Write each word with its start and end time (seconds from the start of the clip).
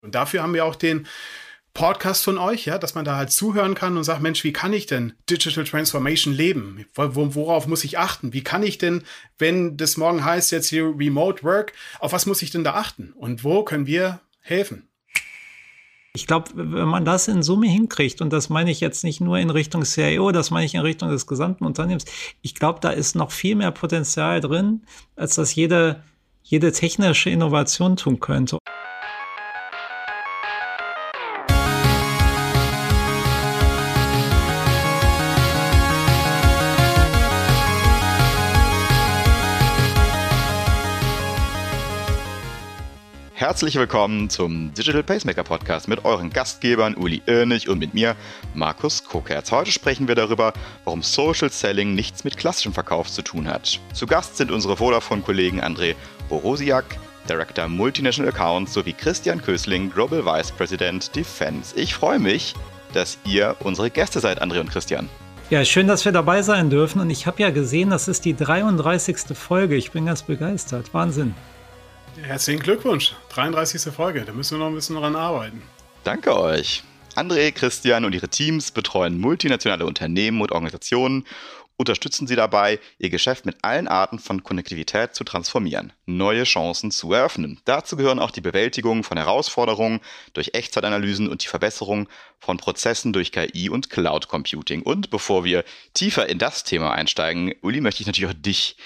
Und 0.00 0.14
dafür 0.14 0.42
haben 0.42 0.54
wir 0.54 0.64
auch 0.64 0.76
den 0.76 1.06
Podcast 1.74 2.24
von 2.24 2.38
euch, 2.38 2.64
ja, 2.64 2.78
dass 2.78 2.94
man 2.94 3.04
da 3.04 3.16
halt 3.16 3.30
zuhören 3.30 3.74
kann 3.74 3.96
und 3.96 4.04
sagt, 4.04 4.20
Mensch, 4.20 4.42
wie 4.42 4.52
kann 4.52 4.72
ich 4.72 4.86
denn 4.86 5.12
Digital 5.30 5.64
Transformation 5.64 6.34
leben? 6.34 6.84
Worauf 6.94 7.66
muss 7.66 7.84
ich 7.84 7.98
achten? 7.98 8.32
Wie 8.32 8.42
kann 8.42 8.62
ich 8.62 8.78
denn, 8.78 9.04
wenn 9.38 9.76
das 9.76 9.96
morgen 9.96 10.24
heißt 10.24 10.50
jetzt 10.50 10.70
hier 10.70 10.92
Remote 10.96 11.44
Work, 11.44 11.72
auf 12.00 12.12
was 12.12 12.26
muss 12.26 12.42
ich 12.42 12.50
denn 12.50 12.64
da 12.64 12.74
achten? 12.74 13.12
Und 13.16 13.44
wo 13.44 13.62
können 13.62 13.86
wir 13.86 14.20
helfen? 14.40 14.88
Ich 16.14 16.26
glaube, 16.26 16.50
wenn 16.54 16.88
man 16.88 17.04
das 17.04 17.28
in 17.28 17.44
Summe 17.44 17.68
hinkriegt, 17.68 18.20
und 18.20 18.32
das 18.32 18.48
meine 18.48 18.72
ich 18.72 18.80
jetzt 18.80 19.04
nicht 19.04 19.20
nur 19.20 19.38
in 19.38 19.50
Richtung 19.50 19.84
CIO, 19.84 20.32
das 20.32 20.50
meine 20.50 20.66
ich 20.66 20.74
in 20.74 20.80
Richtung 20.80 21.10
des 21.10 21.28
gesamten 21.28 21.64
Unternehmens, 21.64 22.06
ich 22.42 22.56
glaube, 22.56 22.80
da 22.80 22.90
ist 22.90 23.14
noch 23.14 23.30
viel 23.30 23.54
mehr 23.54 23.70
Potenzial 23.70 24.40
drin, 24.40 24.84
als 25.14 25.36
das 25.36 25.54
jede, 25.54 26.02
jede 26.42 26.72
technische 26.72 27.30
Innovation 27.30 27.96
tun 27.96 28.18
könnte. 28.18 28.58
Herzlich 43.58 43.74
willkommen 43.74 44.30
zum 44.30 44.72
Digital 44.72 45.02
Pacemaker 45.02 45.42
Podcast 45.42 45.88
mit 45.88 46.04
euren 46.04 46.30
Gastgebern 46.30 46.94
Uli 46.94 47.22
Irnig 47.26 47.68
und 47.68 47.80
mit 47.80 47.92
mir, 47.92 48.14
Markus 48.54 49.02
Kokerz. 49.02 49.50
Heute 49.50 49.72
sprechen 49.72 50.06
wir 50.06 50.14
darüber, 50.14 50.52
warum 50.84 51.02
Social 51.02 51.50
Selling 51.50 51.92
nichts 51.96 52.22
mit 52.22 52.36
klassischem 52.36 52.72
Verkauf 52.72 53.10
zu 53.10 53.20
tun 53.20 53.48
hat. 53.48 53.80
Zu 53.94 54.06
Gast 54.06 54.36
sind 54.36 54.52
unsere 54.52 54.76
Vodafone-Kollegen 54.76 55.60
André 55.60 55.96
Borosiak, 56.28 56.84
Director 57.28 57.66
Multinational 57.66 58.30
Accounts 58.32 58.74
sowie 58.74 58.92
Christian 58.92 59.42
Kösling, 59.42 59.90
Global 59.90 60.24
Vice 60.24 60.52
President 60.52 61.16
Defense. 61.16 61.76
Ich 61.76 61.94
freue 61.94 62.20
mich, 62.20 62.54
dass 62.92 63.18
ihr 63.24 63.56
unsere 63.58 63.90
Gäste 63.90 64.20
seid, 64.20 64.40
André 64.40 64.60
und 64.60 64.70
Christian. 64.70 65.08
Ja, 65.50 65.64
schön, 65.64 65.88
dass 65.88 66.04
wir 66.04 66.12
dabei 66.12 66.42
sein 66.42 66.70
dürfen. 66.70 67.00
Und 67.00 67.10
ich 67.10 67.26
habe 67.26 67.42
ja 67.42 67.50
gesehen, 67.50 67.90
das 67.90 68.06
ist 68.06 68.24
die 68.24 68.36
33. 68.36 69.36
Folge. 69.36 69.74
Ich 69.74 69.90
bin 69.90 70.06
ganz 70.06 70.22
begeistert. 70.22 70.94
Wahnsinn. 70.94 71.34
Herzlichen 72.22 72.62
Glückwunsch. 72.62 73.14
33. 73.30 73.92
Folge. 73.92 74.24
Da 74.24 74.32
müssen 74.32 74.58
wir 74.58 74.64
noch 74.64 74.68
ein 74.68 74.74
bisschen 74.74 74.96
dran 74.96 75.16
arbeiten. 75.16 75.62
Danke 76.04 76.38
euch. 76.38 76.82
André, 77.14 77.52
Christian 77.52 78.04
und 78.04 78.14
ihre 78.14 78.28
Teams 78.28 78.70
betreuen 78.70 79.18
multinationale 79.18 79.84
Unternehmen 79.86 80.40
und 80.40 80.52
Organisationen, 80.52 81.24
unterstützen 81.76 82.26
sie 82.26 82.36
dabei, 82.36 82.80
ihr 82.98 83.08
Geschäft 83.08 83.46
mit 83.46 83.56
allen 83.62 83.88
Arten 83.88 84.18
von 84.18 84.42
Konnektivität 84.42 85.14
zu 85.14 85.24
transformieren, 85.24 85.92
neue 86.06 86.44
Chancen 86.44 86.90
zu 86.90 87.12
eröffnen. 87.12 87.60
Dazu 87.64 87.96
gehören 87.96 88.18
auch 88.18 88.32
die 88.32 88.40
Bewältigung 88.40 89.04
von 89.04 89.16
Herausforderungen 89.16 90.00
durch 90.32 90.50
Echtzeitanalysen 90.54 91.28
und 91.28 91.44
die 91.44 91.48
Verbesserung 91.48 92.08
von 92.38 92.56
Prozessen 92.56 93.12
durch 93.12 93.32
KI 93.32 93.70
und 93.70 93.90
Cloud 93.90 94.28
Computing. 94.28 94.82
Und 94.82 95.10
bevor 95.10 95.44
wir 95.44 95.64
tiefer 95.94 96.28
in 96.28 96.38
das 96.38 96.64
Thema 96.64 96.92
einsteigen, 96.92 97.54
Uli, 97.62 97.80
möchte 97.80 98.02
ich 98.02 98.06
natürlich 98.06 98.30
auch 98.30 98.40
dich 98.40 98.76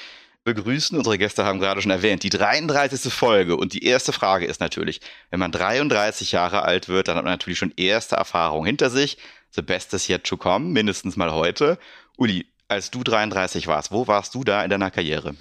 begrüßen. 0.45 0.97
Unsere 0.97 1.19
Gäste 1.19 1.45
haben 1.45 1.61
gerade 1.61 1.83
schon 1.83 1.91
erwähnt, 1.91 2.23
die 2.23 2.31
33. 2.31 3.13
Folge. 3.13 3.57
Und 3.57 3.73
die 3.73 3.85
erste 3.85 4.13
Frage 4.13 4.47
ist 4.47 4.61
natürlich, 4.61 5.01
wenn 5.31 5.41
man 5.41 5.53
33 5.53 6.33
Jahre 6.33 6.63
alt 6.63 6.89
wird, 6.89 7.09
dann 7.09 7.17
hat 7.17 7.25
man 7.25 7.33
natürlich 7.33 7.59
schon 7.59 7.73
erste 7.77 8.17
Erfahrungen 8.17 8.67
hinter 8.67 8.91
sich. 8.91 9.19
The 9.51 9.63
best 9.63 9.93
is 9.95 10.09
yet 10.09 10.25
to 10.25 10.37
come, 10.37 10.67
mindestens 10.67 11.17
mal 11.17 11.33
heute. 11.33 11.79
Uli, 12.17 12.47
als 12.69 12.91
du 12.91 13.03
33 13.03 13.67
warst, 13.67 13.93
wo 13.93 14.07
warst 14.07 14.35
du 14.35 14.45
da 14.45 14.65
in 14.65 14.71
deiner 14.71 14.91
Karriere? 14.91 15.35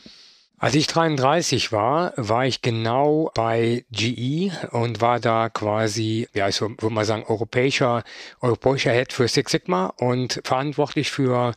Als 0.61 0.75
ich 0.75 0.85
33 0.85 1.71
war, 1.71 2.13
war 2.17 2.45
ich 2.45 2.61
genau 2.61 3.31
bei 3.33 3.83
GE 3.91 4.51
und 4.69 5.01
war 5.01 5.19
da 5.19 5.49
quasi, 5.49 6.29
ja, 6.35 6.47
ich 6.49 6.61
würde 6.61 6.91
mal 6.91 7.03
sagen, 7.03 7.23
europäischer, 7.27 8.03
europäischer 8.41 8.91
Head 8.91 9.11
für 9.11 9.27
Six 9.27 9.53
Sigma 9.53 9.87
und 9.97 10.39
verantwortlich 10.43 11.09
für 11.09 11.55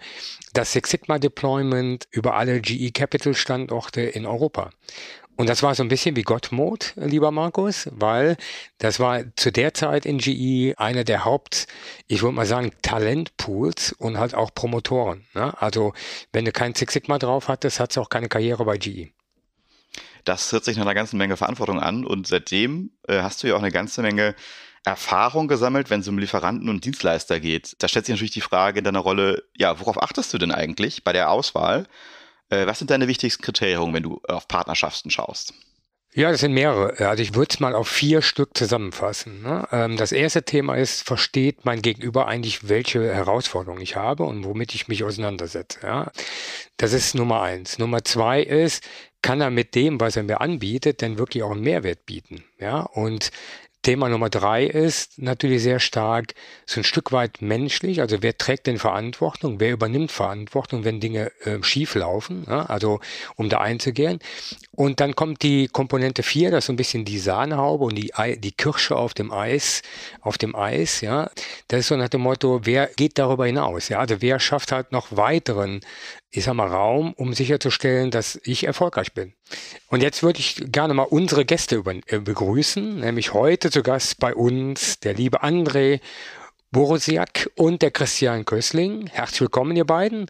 das 0.55 0.73
Six 0.73 0.91
Sigma 0.91 1.19
Deployment 1.19 2.09
über 2.13 2.37
alle 2.37 2.63
GE 2.63 2.93
Capital 2.93 3.35
Standorte 3.35 4.01
in 4.01 4.25
Europa. 4.25 4.70
Und 5.36 5.48
das 5.48 5.62
war 5.62 5.74
so 5.74 5.83
ein 5.83 5.89
bisschen 5.89 6.14
wie 6.14 6.22
Gottmod, 6.22 6.92
lieber 6.96 7.33
Markus, 7.33 7.89
weil 7.90 8.36
das 8.78 9.00
war 9.00 9.24
zu 9.36 9.50
der 9.50 9.74
Zeit 9.74 10.06
in 10.06 10.18
GE 10.18 10.74
einer 10.77 11.02
der 11.02 11.24
Haupt, 11.24 11.67
ich 12.06 12.22
würde 12.22 12.36
mal 12.36 12.46
sagen, 12.46 12.72
Talentpools 12.83 13.92
und 13.92 14.18
halt 14.18 14.34
auch 14.34 14.55
Promotoren. 14.55 15.27
Ne? 15.34 15.52
Also 15.61 15.92
wenn 16.33 16.45
du 16.45 16.52
kein 16.52 16.74
Six 16.74 16.92
Sigma 16.92 17.18
drauf 17.18 17.48
hattest, 17.48 17.80
hattest 17.80 17.96
du 17.96 18.02
auch 18.02 18.08
keine 18.08 18.28
Karriere 18.28 18.64
bei 18.64 18.78
GE. 18.78 19.08
Das 20.24 20.52
hört 20.52 20.64
sich 20.64 20.77
nach 20.77 20.84
einer 20.84 20.95
ganzen 20.95 21.18
Menge 21.18 21.36
Verantwortung 21.36 21.80
an 21.80 22.06
und 22.06 22.27
seitdem 22.27 22.92
äh, 23.08 23.20
hast 23.20 23.42
du 23.42 23.48
ja 23.48 23.56
auch 23.56 23.62
eine 23.62 23.72
ganze 23.72 24.02
Menge 24.02 24.34
Erfahrung 24.84 25.48
gesammelt, 25.48 25.90
wenn 25.90 26.01
es 26.01 26.08
um 26.08 26.18
Lieferanten 26.18 26.68
und 26.68 26.84
Dienstleister 26.84 27.40
geht. 27.40 27.74
Da 27.78 27.89
stellt 27.89 28.06
sich 28.06 28.14
natürlich 28.14 28.33
die 28.33 28.42
Frage 28.42 28.78
in 28.78 28.84
deiner 28.84 29.01
Rolle, 29.01 29.42
ja, 29.56 29.80
worauf 29.80 30.02
achtest 30.02 30.33
du 30.33 30.39
denn 30.39 30.52
eigentlich 30.52 31.05
bei 31.05 31.12
der 31.12 31.30
Auswahl? 31.30 31.86
Äh, 32.51 32.67
was 32.67 32.79
sind 32.79 32.91
deine 32.91 33.09
wichtigsten 33.09 33.43
Kriterien, 33.43 33.93
wenn 33.93 34.03
du 34.03 34.21
auf 34.29 34.49
Partnerschaften 34.49 35.11
schaust? 35.11 35.55
Ja, 36.17 36.31
das 36.31 36.41
sind 36.41 36.53
mehrere. 36.53 37.09
Also 37.09 37.25
ich 37.25 37.35
würde 37.35 37.49
es 37.51 37.59
mal 37.59 37.75
auf 37.75 37.89
vier 37.89 38.23
Stück 38.23 38.57
zusammenfassen. 38.57 39.43
Ne? 39.43 39.67
Ähm, 39.73 39.97
das 39.97 40.13
erste 40.13 40.45
Thema 40.45 40.77
ist, 40.77 41.03
versteht 41.03 41.65
mein 41.65 41.83
Gegenüber 41.83 42.29
eigentlich, 42.29 42.69
welche 42.69 43.13
Herausforderungen 43.13 43.83
ich 43.83 43.97
habe 43.97 44.23
und 44.23 44.45
womit 44.45 44.77
ich 44.77 44.87
mich 44.87 45.03
auseinandersetze. 45.03 46.13
Das 46.77 46.93
ist 46.93 47.17
Nummer 47.17 47.43
eins. 47.43 47.81
Nummer 47.81 48.05
zwei 48.05 48.43
ist, 48.43 48.85
kann 49.23 49.41
er 49.41 49.51
mit 49.51 49.75
dem, 49.75 49.99
was 49.99 50.15
er 50.15 50.23
mir 50.23 50.41
anbietet, 50.41 51.01
denn 51.01 51.19
wirklich 51.19 51.43
auch 51.43 51.51
einen 51.51 51.63
Mehrwert 51.63 52.07
bieten? 52.07 52.45
Ja, 52.61 52.83
und 52.83 53.33
Thema 53.84 54.08
Nummer 54.08 54.30
drei 54.30 54.64
ist 54.64 55.18
natürlich 55.18 55.62
sehr 55.62 55.78
stark 55.78 56.34
so 56.67 56.80
ein 56.80 56.84
Stück 56.84 57.12
weit 57.12 57.42
menschlich. 57.42 58.00
Also 58.00 58.22
wer 58.22 58.36
trägt 58.36 58.67
denn 58.67 58.78
Verantwortung? 58.78 59.61
Wer 59.61 59.72
übernimmt 59.72 60.11
Verantwortung, 60.11 60.84
wenn 60.84 61.00
Dinge 61.00 61.30
äh, 61.42 61.62
schief 61.62 61.95
laufen? 61.95 62.45
Ja? 62.48 62.67
Also 62.67 62.98
um 63.36 63.48
da 63.48 63.61
einzugehen. 63.61 64.18
Und 64.72 65.00
dann 65.00 65.14
kommt 65.14 65.42
die 65.42 65.68
Komponente 65.68 66.22
vier, 66.22 66.50
das 66.50 66.64
ist 66.64 66.67
so 66.67 66.72
ein 66.72 66.77
bisschen 66.77 67.05
die 67.05 67.18
Sahnehaube 67.18 67.84
und 67.84 67.95
die, 67.95 68.11
die 68.39 68.52
Kirsche 68.52 68.96
auf 68.96 69.14
dem 69.14 69.30
Eis, 69.30 69.83
auf 70.22 70.39
dem 70.39 70.56
Eis, 70.56 71.01
ja. 71.01 71.30
Das 71.68 71.80
ist 71.80 71.89
so 71.89 71.96
nach 71.96 72.08
dem 72.08 72.22
Motto, 72.22 72.62
wer 72.64 72.89
geht 72.96 73.18
darüber 73.18 73.46
hinaus? 73.46 73.90
Ja, 73.90 74.01
also 74.01 74.20
wer 74.20 74.40
schafft 74.40 74.72
halt 74.72 74.90
noch 74.90 75.16
weiteren 75.16 75.80
ich 76.36 76.45
sag 76.45 76.55
mal, 76.55 76.67
Raum, 76.67 77.12
um 77.17 77.33
sicherzustellen, 77.33 78.11
dass 78.11 78.40
ich 78.42 78.64
erfolgreich 78.64 79.12
bin. 79.12 79.34
Und 79.89 80.02
jetzt 80.02 80.24
würde 80.24 80.40
ich 80.40 80.64
gerne 80.67 80.92
mal 80.92 81.05
unsere 81.05 81.45
Gäste 81.45 81.77
über, 81.77 81.95
äh, 82.06 82.18
begrüßen, 82.18 83.00
nämlich 83.00 83.33
heute 83.33 83.70
zu 83.70 83.84
Gast 83.84 84.18
bei 84.18 84.34
uns 84.34 84.98
der 84.98 85.14
liebe 85.14 85.45
André 85.45 86.00
Borosiak 86.72 87.50
und 87.55 87.83
der 87.83 87.92
Christian 87.92 88.45
Kösling. 88.45 89.06
Herzlich 89.06 89.42
willkommen, 89.42 89.77
ihr 89.77 89.84
beiden. 89.84 90.27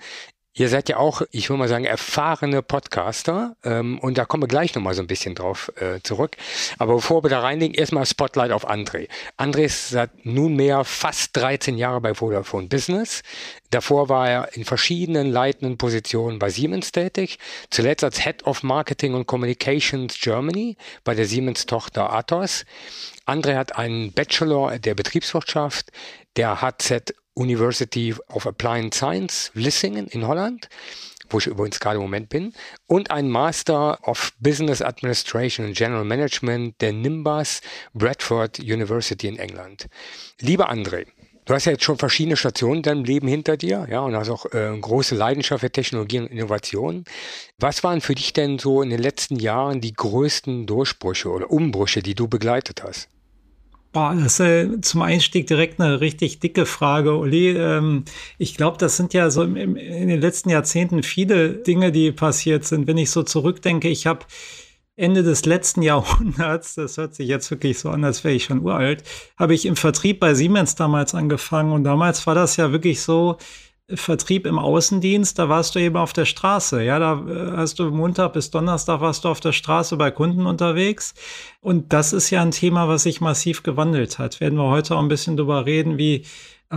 Ihr 0.56 0.68
seid 0.68 0.88
ja 0.88 0.98
auch, 0.98 1.22
ich 1.32 1.50
würde 1.50 1.58
mal 1.58 1.68
sagen, 1.68 1.84
erfahrene 1.84 2.62
Podcaster 2.62 3.56
ähm, 3.64 3.98
und 3.98 4.16
da 4.16 4.24
kommen 4.24 4.44
wir 4.44 4.48
gleich 4.48 4.72
nochmal 4.76 4.94
so 4.94 5.02
ein 5.02 5.08
bisschen 5.08 5.34
drauf 5.34 5.72
äh, 5.80 6.00
zurück. 6.04 6.36
Aber 6.78 6.94
bevor 6.94 7.24
wir 7.24 7.30
da 7.30 7.40
reinlegen, 7.40 7.74
erstmal 7.74 8.06
Spotlight 8.06 8.52
auf 8.52 8.70
André. 8.70 9.08
André 9.36 9.64
ist 9.64 9.88
seit 9.88 10.24
nunmehr 10.24 10.84
fast 10.84 11.36
13 11.36 11.76
Jahre 11.76 12.00
bei 12.00 12.14
Vodafone 12.14 12.68
Business. 12.68 13.22
Davor 13.70 14.08
war 14.08 14.30
er 14.30 14.54
in 14.54 14.64
verschiedenen 14.64 15.32
leitenden 15.32 15.76
Positionen 15.76 16.38
bei 16.38 16.50
Siemens 16.50 16.92
tätig, 16.92 17.38
zuletzt 17.70 18.04
als 18.04 18.22
Head 18.22 18.44
of 18.44 18.62
Marketing 18.62 19.14
und 19.14 19.26
Communications 19.26 20.16
Germany 20.20 20.76
bei 21.02 21.16
der 21.16 21.26
Siemens-Tochter 21.26 22.12
Athos. 22.12 22.64
André 23.26 23.56
hat 23.56 23.76
einen 23.76 24.12
Bachelor 24.12 24.78
der 24.78 24.94
Betriebswirtschaft 24.94 25.90
der 26.36 26.62
HZ 26.62 27.12
University 27.34 28.14
of 28.28 28.46
Applied 28.46 28.94
Science 28.94 29.50
Vlissingen 29.54 30.06
in 30.08 30.26
Holland, 30.26 30.68
wo 31.30 31.38
ich 31.38 31.46
übrigens 31.46 31.80
gerade 31.80 31.96
im 31.96 32.02
Moment 32.02 32.28
bin, 32.28 32.52
und 32.86 33.10
ein 33.10 33.28
Master 33.28 33.98
of 34.08 34.32
Business 34.40 34.82
Administration 34.82 35.66
and 35.66 35.76
General 35.76 36.04
Management 36.04 36.80
der 36.80 36.92
Nimbus 36.92 37.60
Bradford 37.92 38.58
University 38.60 39.28
in 39.28 39.38
England. 39.38 39.86
Lieber 40.40 40.70
André, 40.70 41.06
Du 41.46 41.52
hast 41.52 41.66
ja 41.66 41.72
jetzt 41.72 41.84
schon 41.84 41.98
verschiedene 41.98 42.38
Stationen 42.38 42.76
in 42.76 42.82
deinem 42.82 43.04
Leben 43.04 43.28
hinter 43.28 43.58
dir, 43.58 43.86
ja, 43.90 44.00
und 44.00 44.16
hast 44.16 44.30
auch 44.30 44.46
äh, 44.54 44.74
große 44.80 45.14
Leidenschaft 45.14 45.60
für 45.60 45.70
Technologie 45.70 46.20
und 46.20 46.28
Innovation. 46.28 47.04
Was 47.58 47.84
waren 47.84 48.00
für 48.00 48.14
dich 48.14 48.32
denn 48.32 48.58
so 48.58 48.80
in 48.80 48.88
den 48.88 48.98
letzten 49.00 49.36
Jahren 49.36 49.82
die 49.82 49.92
größten 49.92 50.66
Durchbrüche 50.66 51.28
oder 51.28 51.50
Umbrüche, 51.50 52.02
die 52.02 52.14
du 52.14 52.28
begleitet 52.28 52.82
hast? 52.82 53.10
Boah, 53.94 54.12
das 54.12 54.34
ist 54.34 54.40
äh, 54.40 54.80
zum 54.80 55.02
Einstieg 55.02 55.46
direkt 55.46 55.80
eine 55.80 56.00
richtig 56.00 56.40
dicke 56.40 56.66
Frage, 56.66 57.16
Uli. 57.16 57.50
Ähm, 57.56 58.04
ich 58.38 58.56
glaube, 58.56 58.76
das 58.76 58.96
sind 58.96 59.14
ja 59.14 59.30
so 59.30 59.44
in 59.44 59.76
den 60.08 60.20
letzten 60.20 60.50
Jahrzehnten 60.50 61.04
viele 61.04 61.50
Dinge, 61.50 61.92
die 61.92 62.10
passiert 62.10 62.64
sind. 62.64 62.88
Wenn 62.88 62.98
ich 62.98 63.12
so 63.12 63.22
zurückdenke, 63.22 63.88
ich 63.88 64.08
habe 64.08 64.26
Ende 64.96 65.22
des 65.22 65.46
letzten 65.46 65.80
Jahrhunderts, 65.82 66.74
das 66.74 66.96
hört 66.96 67.14
sich 67.14 67.28
jetzt 67.28 67.48
wirklich 67.52 67.78
so 67.78 67.88
an, 67.90 68.04
als 68.04 68.24
wäre 68.24 68.34
ich 68.34 68.44
schon 68.44 68.62
uralt, 68.62 69.04
habe 69.38 69.54
ich 69.54 69.64
im 69.64 69.76
Vertrieb 69.76 70.18
bei 70.18 70.34
Siemens 70.34 70.74
damals 70.74 71.14
angefangen. 71.14 71.70
Und 71.70 71.84
damals 71.84 72.26
war 72.26 72.34
das 72.34 72.56
ja 72.56 72.72
wirklich 72.72 73.00
so, 73.00 73.36
Vertrieb 73.92 74.46
im 74.46 74.58
Außendienst, 74.58 75.38
da 75.38 75.50
warst 75.50 75.74
du 75.74 75.78
eben 75.78 75.98
auf 75.98 76.14
der 76.14 76.24
Straße. 76.24 76.82
Ja, 76.82 76.98
da 76.98 77.22
äh, 77.28 77.56
hast 77.58 77.78
du 77.78 77.90
Montag 77.90 78.32
bis 78.32 78.50
Donnerstag 78.50 79.02
warst 79.02 79.24
du 79.24 79.28
auf 79.28 79.40
der 79.40 79.52
Straße 79.52 79.98
bei 79.98 80.10
Kunden 80.10 80.46
unterwegs. 80.46 81.14
Und 81.60 81.92
das 81.92 82.14
ist 82.14 82.30
ja 82.30 82.40
ein 82.40 82.50
Thema, 82.50 82.88
was 82.88 83.02
sich 83.02 83.20
massiv 83.20 83.62
gewandelt 83.62 84.18
hat. 84.18 84.40
Werden 84.40 84.58
wir 84.58 84.70
heute 84.70 84.96
auch 84.96 85.00
ein 85.00 85.08
bisschen 85.08 85.36
drüber 85.36 85.66
reden, 85.66 85.98
wie 85.98 86.24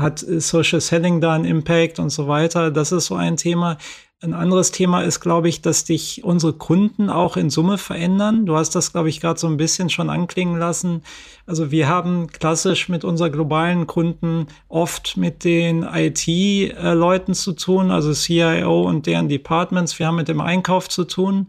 hat 0.02 0.20
Social 0.20 0.82
Selling 0.82 1.22
da 1.22 1.34
einen 1.34 1.46
Impact 1.46 2.00
und 2.00 2.10
so 2.10 2.28
weiter. 2.28 2.72
Das 2.72 2.92
ist 2.92 3.08
so 3.08 3.16
ein 3.16 3.38
Thema. 3.38 3.78
Ein 4.20 4.34
anderes 4.34 4.72
Thema 4.72 5.04
ist, 5.04 5.20
glaube 5.20 5.48
ich, 5.48 5.62
dass 5.62 5.84
dich 5.84 6.24
unsere 6.24 6.54
Kunden 6.54 7.12
auch 7.12 7.38
in 7.38 7.52
Summe 7.52 7.78
verändern. 7.78 8.48
Du 8.48 8.56
hast 8.56 8.74
das, 8.74 8.92
glaube 8.92 9.10
ich, 9.10 9.22
gerade 9.22 9.40
so 9.40 9.46
ein 9.46 9.58
bisschen 9.58 9.92
schon 9.92 10.10
anklingen 10.10 10.58
lassen. 10.58 11.04
Also 11.46 11.70
wir 11.70 11.88
haben 11.88 12.26
klassisch 12.26 12.90
mit 12.90 13.04
unseren 13.04 13.32
globalen 13.32 13.86
Kunden 13.86 14.48
oft 14.70 15.18
mit 15.18 15.44
den 15.44 15.84
IT-Leuten 15.84 17.36
zu 17.36 17.54
tun, 17.54 17.92
also 17.92 18.12
CIO 18.12 18.88
und 18.88 19.06
deren 19.06 19.30
Departments. 19.30 20.00
Wir 20.00 20.08
haben 20.08 20.16
mit 20.16 20.30
dem 20.30 20.42
Einkauf 20.42 20.90
zu 20.90 21.04
tun. 21.04 21.48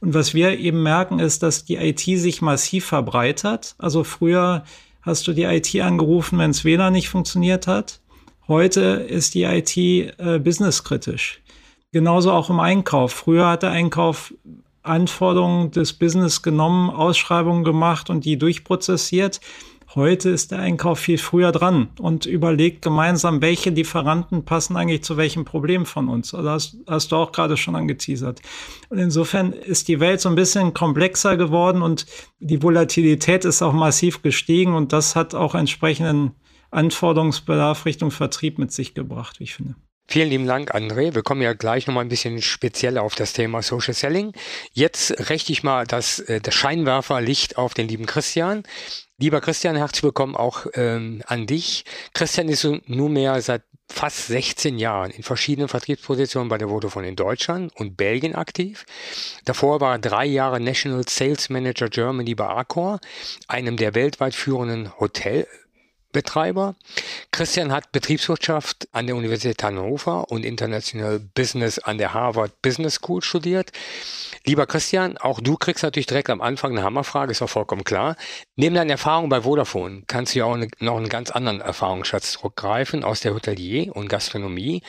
Und 0.00 0.12
was 0.12 0.34
wir 0.34 0.58
eben 0.58 0.82
merken, 0.82 1.20
ist, 1.20 1.42
dass 1.42 1.64
die 1.64 1.76
IT 1.76 2.00
sich 2.00 2.42
massiv 2.42 2.84
verbreitert. 2.84 3.76
Also 3.78 4.04
früher 4.04 4.64
hast 5.02 5.26
du 5.26 5.32
die 5.32 5.44
IT 5.44 5.74
angerufen, 5.80 6.38
wenn 6.38 6.50
es 6.50 6.64
WLAN 6.64 6.92
nicht 6.92 7.08
funktioniert 7.08 7.66
hat. 7.66 8.00
Heute 8.48 8.80
ist 8.80 9.34
die 9.34 9.44
IT 9.44 9.76
äh, 9.76 10.38
businesskritisch. 10.38 11.40
Genauso 11.92 12.32
auch 12.32 12.50
im 12.50 12.60
Einkauf. 12.60 13.12
Früher 13.12 13.48
hat 13.48 13.62
der 13.62 13.70
Einkauf 13.70 14.34
Anforderungen 14.82 15.70
des 15.70 15.92
Business 15.92 16.42
genommen, 16.42 16.90
Ausschreibungen 16.90 17.64
gemacht 17.64 18.10
und 18.10 18.24
die 18.24 18.38
durchprozessiert. 18.38 19.40
Heute 19.96 20.30
ist 20.30 20.52
der 20.52 20.60
Einkauf 20.60 21.00
viel 21.00 21.18
früher 21.18 21.50
dran 21.50 21.88
und 21.98 22.24
überlegt 22.24 22.80
gemeinsam, 22.80 23.42
welche 23.42 23.70
Lieferanten 23.70 24.44
passen 24.44 24.76
eigentlich 24.76 25.02
zu 25.02 25.16
welchem 25.16 25.44
Problem 25.44 25.84
von 25.84 26.08
uns. 26.08 26.32
Also 26.32 26.46
das 26.46 26.76
hast 26.86 27.10
du 27.10 27.16
auch 27.16 27.32
gerade 27.32 27.56
schon 27.56 27.74
angeteasert. 27.74 28.40
Und 28.88 28.98
insofern 28.98 29.52
ist 29.52 29.88
die 29.88 29.98
Welt 29.98 30.20
so 30.20 30.28
ein 30.28 30.36
bisschen 30.36 30.74
komplexer 30.74 31.36
geworden 31.36 31.82
und 31.82 32.06
die 32.38 32.62
Volatilität 32.62 33.44
ist 33.44 33.62
auch 33.62 33.72
massiv 33.72 34.22
gestiegen 34.22 34.74
und 34.74 34.92
das 34.92 35.16
hat 35.16 35.34
auch 35.34 35.56
entsprechenden 35.56 36.36
Anforderungsbedarf 36.70 37.84
Richtung 37.84 38.12
Vertrieb 38.12 38.58
mit 38.60 38.70
sich 38.70 38.94
gebracht, 38.94 39.40
wie 39.40 39.44
ich 39.44 39.54
finde. 39.54 39.74
Vielen 40.06 40.28
lieben 40.28 40.46
Dank, 40.46 40.74
André. 40.74 41.14
Wir 41.14 41.22
kommen 41.22 41.42
ja 41.42 41.52
gleich 41.52 41.86
nochmal 41.86 42.04
ein 42.04 42.08
bisschen 42.08 42.42
spezieller 42.42 43.02
auf 43.02 43.14
das 43.14 43.32
Thema 43.32 43.62
Social 43.62 43.94
Selling. 43.94 44.32
Jetzt 44.72 45.30
rechte 45.30 45.52
ich 45.52 45.62
mal 45.62 45.86
das, 45.86 46.20
äh, 46.20 46.40
das 46.40 46.54
Scheinwerferlicht 46.54 47.58
auf 47.58 47.74
den 47.74 47.88
lieben 47.88 48.06
Christian. 48.06 48.64
Lieber 49.22 49.42
Christian, 49.42 49.76
herzlich 49.76 50.02
willkommen 50.02 50.34
auch 50.34 50.64
ähm, 50.72 51.22
an 51.26 51.46
dich. 51.46 51.84
Christian 52.14 52.48
ist 52.48 52.66
nunmehr 52.86 53.38
seit 53.42 53.60
fast 53.86 54.28
16 54.28 54.78
Jahren 54.78 55.10
in 55.10 55.22
verschiedenen 55.22 55.68
Vertriebspositionen 55.68 56.48
bei 56.48 56.56
der 56.56 56.68
Vodafone 56.68 57.06
in 57.06 57.16
Deutschland 57.16 57.70
und 57.76 57.98
Belgien 57.98 58.34
aktiv. 58.34 58.86
Davor 59.44 59.82
war 59.82 59.96
er 59.96 59.98
drei 59.98 60.24
Jahre 60.24 60.58
National 60.58 61.06
Sales 61.06 61.50
Manager 61.50 61.90
Germany 61.90 62.34
bei 62.34 62.48
Accor, 62.48 62.98
einem 63.46 63.76
der 63.76 63.94
weltweit 63.94 64.34
führenden 64.34 64.98
Hotel 64.98 65.46
Betreiber. 66.12 66.74
Christian 67.30 67.72
hat 67.72 67.92
Betriebswirtschaft 67.92 68.88
an 68.92 69.06
der 69.06 69.16
Universität 69.16 69.62
Hannover 69.62 70.30
und 70.30 70.44
International 70.44 71.20
Business 71.20 71.78
an 71.78 71.98
der 71.98 72.14
Harvard 72.14 72.60
Business 72.62 72.94
School 72.94 73.22
studiert. 73.22 73.72
Lieber 74.44 74.66
Christian, 74.66 75.18
auch 75.18 75.40
du 75.40 75.56
kriegst 75.56 75.82
natürlich 75.82 76.06
direkt 76.06 76.30
am 76.30 76.40
Anfang 76.40 76.72
eine 76.72 76.82
Hammerfrage, 76.82 77.32
ist 77.32 77.42
auch 77.42 77.50
vollkommen 77.50 77.84
klar. 77.84 78.16
Neben 78.56 78.74
deinen 78.74 78.90
Erfahrungen 78.90 79.28
bei 79.28 79.42
Vodafone 79.42 80.02
kannst 80.06 80.34
du 80.34 80.40
ja 80.40 80.44
auch 80.46 80.54
eine, 80.54 80.68
noch 80.78 80.96
einen 80.96 81.08
ganz 81.08 81.30
anderen 81.30 81.60
Erfahrungsschatz 81.60 82.32
zurückgreifen 82.32 83.04
aus 83.04 83.20
der 83.20 83.34
Hotelier- 83.34 83.94
und 83.94 84.08
Gastronomie. 84.08 84.82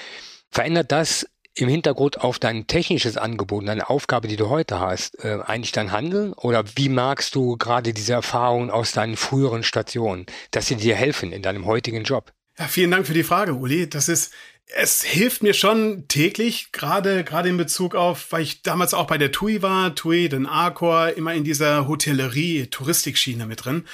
Verändert 0.49 0.91
das 0.91 1.27
im 1.55 1.67
Hintergrund 1.67 2.21
auf 2.21 2.39
dein 2.39 2.67
technisches 2.67 3.17
Angebot, 3.17 3.67
deine 3.67 3.89
Aufgabe, 3.89 4.27
die 4.27 4.37
du 4.37 4.49
heute 4.49 4.79
hast, 4.79 5.23
äh, 5.23 5.39
eigentlich 5.45 5.71
dein 5.71 5.91
Handeln? 5.91 6.33
Oder 6.33 6.63
wie 6.75 6.89
magst 6.89 7.35
du 7.35 7.57
gerade 7.57 7.93
diese 7.93 8.13
Erfahrungen 8.13 8.69
aus 8.69 8.93
deinen 8.93 9.17
früheren 9.17 9.63
Stationen, 9.63 10.25
dass 10.51 10.67
sie 10.67 10.75
dir 10.75 10.95
helfen 10.95 11.31
in 11.31 11.41
deinem 11.41 11.65
heutigen 11.65 12.03
Job? 12.03 12.31
Ja, 12.57 12.67
vielen 12.67 12.91
Dank 12.91 13.07
für 13.07 13.13
die 13.13 13.23
Frage, 13.23 13.53
Uli. 13.53 13.89
Das 13.89 14.07
ist, 14.07 14.31
es 14.67 15.03
hilft 15.03 15.43
mir 15.43 15.53
schon 15.53 16.07
täglich, 16.07 16.71
gerade, 16.71 17.23
gerade 17.23 17.49
in 17.49 17.57
Bezug 17.57 17.95
auf, 17.95 18.31
weil 18.31 18.43
ich 18.43 18.61
damals 18.61 18.93
auch 18.93 19.07
bei 19.07 19.17
der 19.17 19.31
TUI 19.31 19.61
war, 19.61 19.93
TUI, 19.95 20.29
den 20.29 20.45
Arcor, 20.45 21.09
immer 21.17 21.33
in 21.33 21.43
dieser 21.43 21.87
Hotellerie, 21.87 22.67
Touristikschiene 22.67 23.45
mit 23.45 23.65
drin. 23.65 23.85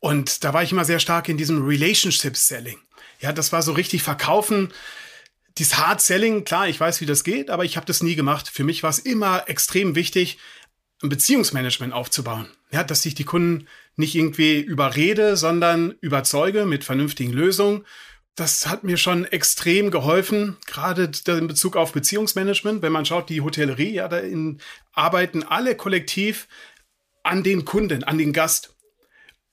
Und 0.00 0.44
da 0.44 0.52
war 0.52 0.62
ich 0.62 0.72
immer 0.72 0.84
sehr 0.84 0.98
stark 0.98 1.28
in 1.28 1.38
diesem 1.38 1.66
Relationship 1.66 2.36
Selling. 2.36 2.78
Ja, 3.20 3.32
das 3.32 3.52
war 3.52 3.62
so 3.62 3.72
richtig 3.72 4.02
verkaufen 4.02 4.72
dieses 5.58 5.78
Hard 5.78 6.00
Selling, 6.00 6.44
klar, 6.44 6.68
ich 6.68 6.78
weiß, 6.78 7.00
wie 7.00 7.06
das 7.06 7.24
geht, 7.24 7.50
aber 7.50 7.64
ich 7.64 7.76
habe 7.76 7.86
das 7.86 8.02
nie 8.02 8.14
gemacht. 8.14 8.48
Für 8.48 8.64
mich 8.64 8.82
war 8.82 8.90
es 8.90 8.98
immer 8.98 9.48
extrem 9.48 9.94
wichtig, 9.94 10.38
ein 11.02 11.08
Beziehungsmanagement 11.08 11.92
aufzubauen. 11.92 12.48
Ja, 12.70 12.84
dass 12.84 13.06
ich 13.06 13.14
die 13.14 13.24
Kunden 13.24 13.66
nicht 13.96 14.14
irgendwie 14.14 14.60
überrede, 14.60 15.36
sondern 15.36 15.94
überzeuge 16.00 16.66
mit 16.66 16.84
vernünftigen 16.84 17.32
Lösungen. 17.32 17.84
Das 18.34 18.66
hat 18.66 18.84
mir 18.84 18.96
schon 18.96 19.24
extrem 19.24 19.90
geholfen, 19.90 20.56
gerade 20.66 21.10
in 21.26 21.48
Bezug 21.48 21.76
auf 21.76 21.92
Beziehungsmanagement. 21.92 22.82
Wenn 22.82 22.92
man 22.92 23.04
schaut, 23.04 23.28
die 23.28 23.40
Hotellerie, 23.40 23.94
ja, 23.94 24.08
da 24.08 24.20
arbeiten 24.92 25.42
alle 25.42 25.74
kollektiv 25.74 26.46
an 27.24 27.42
den 27.42 27.64
Kunden, 27.64 28.04
an 28.04 28.18
den 28.18 28.32
Gast. 28.32 28.74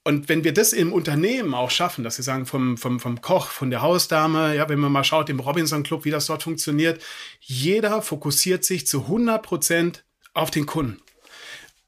Und 0.08 0.30
wenn 0.30 0.44
wir 0.44 0.54
das 0.54 0.72
im 0.72 0.94
Unternehmen 0.94 1.56
auch 1.56 1.72
schaffen, 1.72 2.04
dass 2.04 2.20
wir 2.20 2.24
sagen, 2.24 2.46
vom, 2.46 2.78
vom, 2.78 3.00
vom 3.00 3.22
Koch, 3.22 3.48
von 3.48 3.72
der 3.72 3.82
Hausdame, 3.82 4.56
ja, 4.56 4.70
wenn 4.70 4.78
man 4.78 4.92
mal 4.92 5.04
schaut 5.04 5.32
im 5.32 5.40
Robinson 5.40 5.82
Club, 5.82 6.06
wie 6.06 6.12
das 6.12 6.28
dort 6.28 6.44
funktioniert, 6.44 7.04
jeder 7.40 8.04
fokussiert 8.04 8.64
sich 8.64 8.86
zu 8.86 9.02
100 9.02 9.42
Prozent 9.42 10.06
auf 10.36 10.52
den 10.52 10.68
Kunden. 10.68 11.02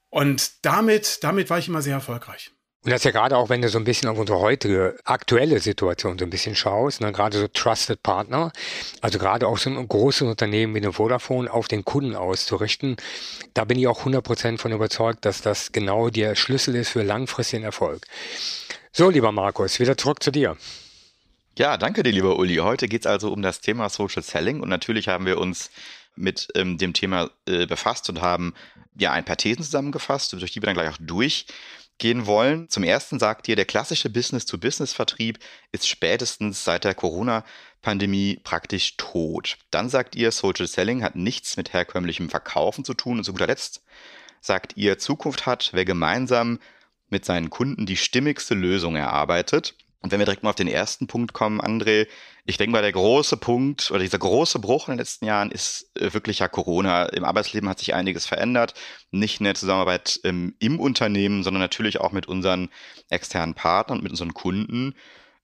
Und 0.09 0.65
damit, 0.65 1.19
damit 1.21 1.51
war 1.51 1.59
ich 1.59 1.67
immer 1.67 1.83
sehr 1.83 1.93
erfolgreich. 1.93 2.51
Und 2.87 2.91
das 2.91 3.01
ist 3.01 3.03
ja 3.03 3.11
gerade 3.11 3.35
auch, 3.35 3.49
wenn 3.49 3.61
du 3.61 3.67
so 3.67 3.79
ein 3.79 3.83
bisschen 3.83 4.07
auf 4.07 4.17
unsere 4.17 4.39
heutige 4.39 4.95
aktuelle 5.03 5.59
Situation 5.59 6.17
so 6.17 6.23
ein 6.23 6.29
bisschen 6.29 6.55
schaust, 6.55 7.01
ne, 7.01 7.11
gerade 7.11 7.37
so 7.37 7.49
Trusted 7.49 8.01
Partner, 8.01 8.53
also 9.01 9.19
gerade 9.19 9.45
auch 9.45 9.57
so 9.57 9.69
ein 9.69 9.87
großes 9.89 10.21
Unternehmen 10.21 10.73
wie 10.73 10.77
eine 10.77 10.93
Vodafone 10.93 11.51
auf 11.51 11.67
den 11.67 11.83
Kunden 11.83 12.15
auszurichten, 12.15 12.95
da 13.53 13.65
bin 13.65 13.77
ich 13.77 13.87
auch 13.87 14.05
100% 14.05 14.57
von 14.57 14.71
überzeugt, 14.71 15.25
dass 15.25 15.41
das 15.41 15.73
genau 15.73 16.09
der 16.09 16.35
Schlüssel 16.35 16.75
ist 16.75 16.87
für 16.87 17.03
langfristigen 17.03 17.65
Erfolg. 17.65 18.07
So, 18.93 19.09
lieber 19.09 19.33
Markus, 19.33 19.81
wieder 19.81 19.97
zurück 19.97 20.23
zu 20.23 20.31
dir. 20.31 20.55
Ja, 21.57 21.75
danke 21.75 22.03
dir, 22.03 22.13
lieber 22.13 22.39
Uli. 22.39 22.55
Heute 22.55 22.87
geht 22.87 23.01
es 23.01 23.05
also 23.05 23.33
um 23.33 23.41
das 23.41 23.59
Thema 23.59 23.89
Social 23.89 24.23
Selling 24.23 24.61
und 24.61 24.69
natürlich 24.69 25.09
haben 25.09 25.25
wir 25.25 25.39
uns 25.39 25.71
mit 26.15 26.47
ähm, 26.55 26.77
dem 26.77 26.93
Thema 26.93 27.31
äh, 27.47 27.65
befasst 27.65 28.09
und 28.09 28.21
haben 28.21 28.53
ja 28.97 29.11
ein 29.11 29.25
paar 29.25 29.35
Thesen 29.35 29.63
zusammengefasst, 29.63 30.31
durch 30.31 30.51
die 30.51 30.61
wir 30.61 30.67
dann 30.67 30.75
gleich 30.75 30.89
auch 30.89 30.97
durch 31.01 31.47
gehen 31.97 32.25
wollen. 32.25 32.69
Zum 32.69 32.83
ersten 32.83 33.19
sagt 33.19 33.47
ihr, 33.47 33.55
der 33.55 33.65
klassische 33.65 34.09
Business-to-Business-Vertrieb 34.09 35.39
ist 35.71 35.87
spätestens 35.87 36.63
seit 36.63 36.83
der 36.83 36.93
Corona-Pandemie 36.93 38.39
praktisch 38.43 38.97
tot. 38.97 39.57
Dann 39.71 39.89
sagt 39.89 40.15
ihr, 40.15 40.31
Social 40.31 40.67
Selling 40.67 41.03
hat 41.03 41.15
nichts 41.15 41.57
mit 41.57 41.73
herkömmlichem 41.73 42.29
Verkaufen 42.29 42.85
zu 42.85 42.93
tun. 42.93 43.17
Und 43.17 43.23
zu 43.23 43.31
guter 43.31 43.47
Letzt 43.47 43.83
sagt 44.41 44.77
ihr, 44.77 44.97
Zukunft 44.97 45.45
hat, 45.45 45.71
wer 45.73 45.85
gemeinsam 45.85 46.59
mit 47.09 47.25
seinen 47.25 47.49
Kunden 47.49 47.85
die 47.85 47.97
stimmigste 47.97 48.53
Lösung 48.53 48.95
erarbeitet. 48.95 49.75
Und 50.01 50.11
wenn 50.11 50.19
wir 50.19 50.25
direkt 50.25 50.43
mal 50.43 50.51
auf 50.51 50.55
den 50.55 50.67
ersten 50.67 51.07
Punkt 51.07 51.33
kommen, 51.33 51.59
André, 51.59 52.07
ich 52.45 52.57
denke 52.57 52.71
mal, 52.71 52.81
der 52.81 52.91
große 52.91 53.35
Punkt 53.37 53.89
oder 53.89 53.99
dieser 53.99 54.19
große 54.19 54.59
Bruch 54.59 54.87
in 54.87 54.93
den 54.93 54.99
letzten 54.99 55.25
Jahren 55.25 55.51
ist 55.51 55.91
äh, 55.99 56.13
wirklich 56.13 56.39
ja 56.39 56.47
Corona. 56.47 57.07
Im 57.07 57.25
Arbeitsleben 57.25 57.67
hat 57.67 57.79
sich 57.79 57.93
einiges 57.93 58.25
verändert. 58.25 58.73
Nicht 59.11 59.39
in 59.39 59.45
der 59.45 59.55
Zusammenarbeit 59.55 60.19
ähm, 60.23 60.55
im 60.59 60.79
Unternehmen, 60.79 61.43
sondern 61.43 61.61
natürlich 61.61 61.99
auch 61.99 62.11
mit 62.11 62.27
unseren 62.27 62.69
externen 63.09 63.55
Partnern 63.55 64.01
mit 64.03 64.11
unseren 64.11 64.33
Kunden. 64.33 64.93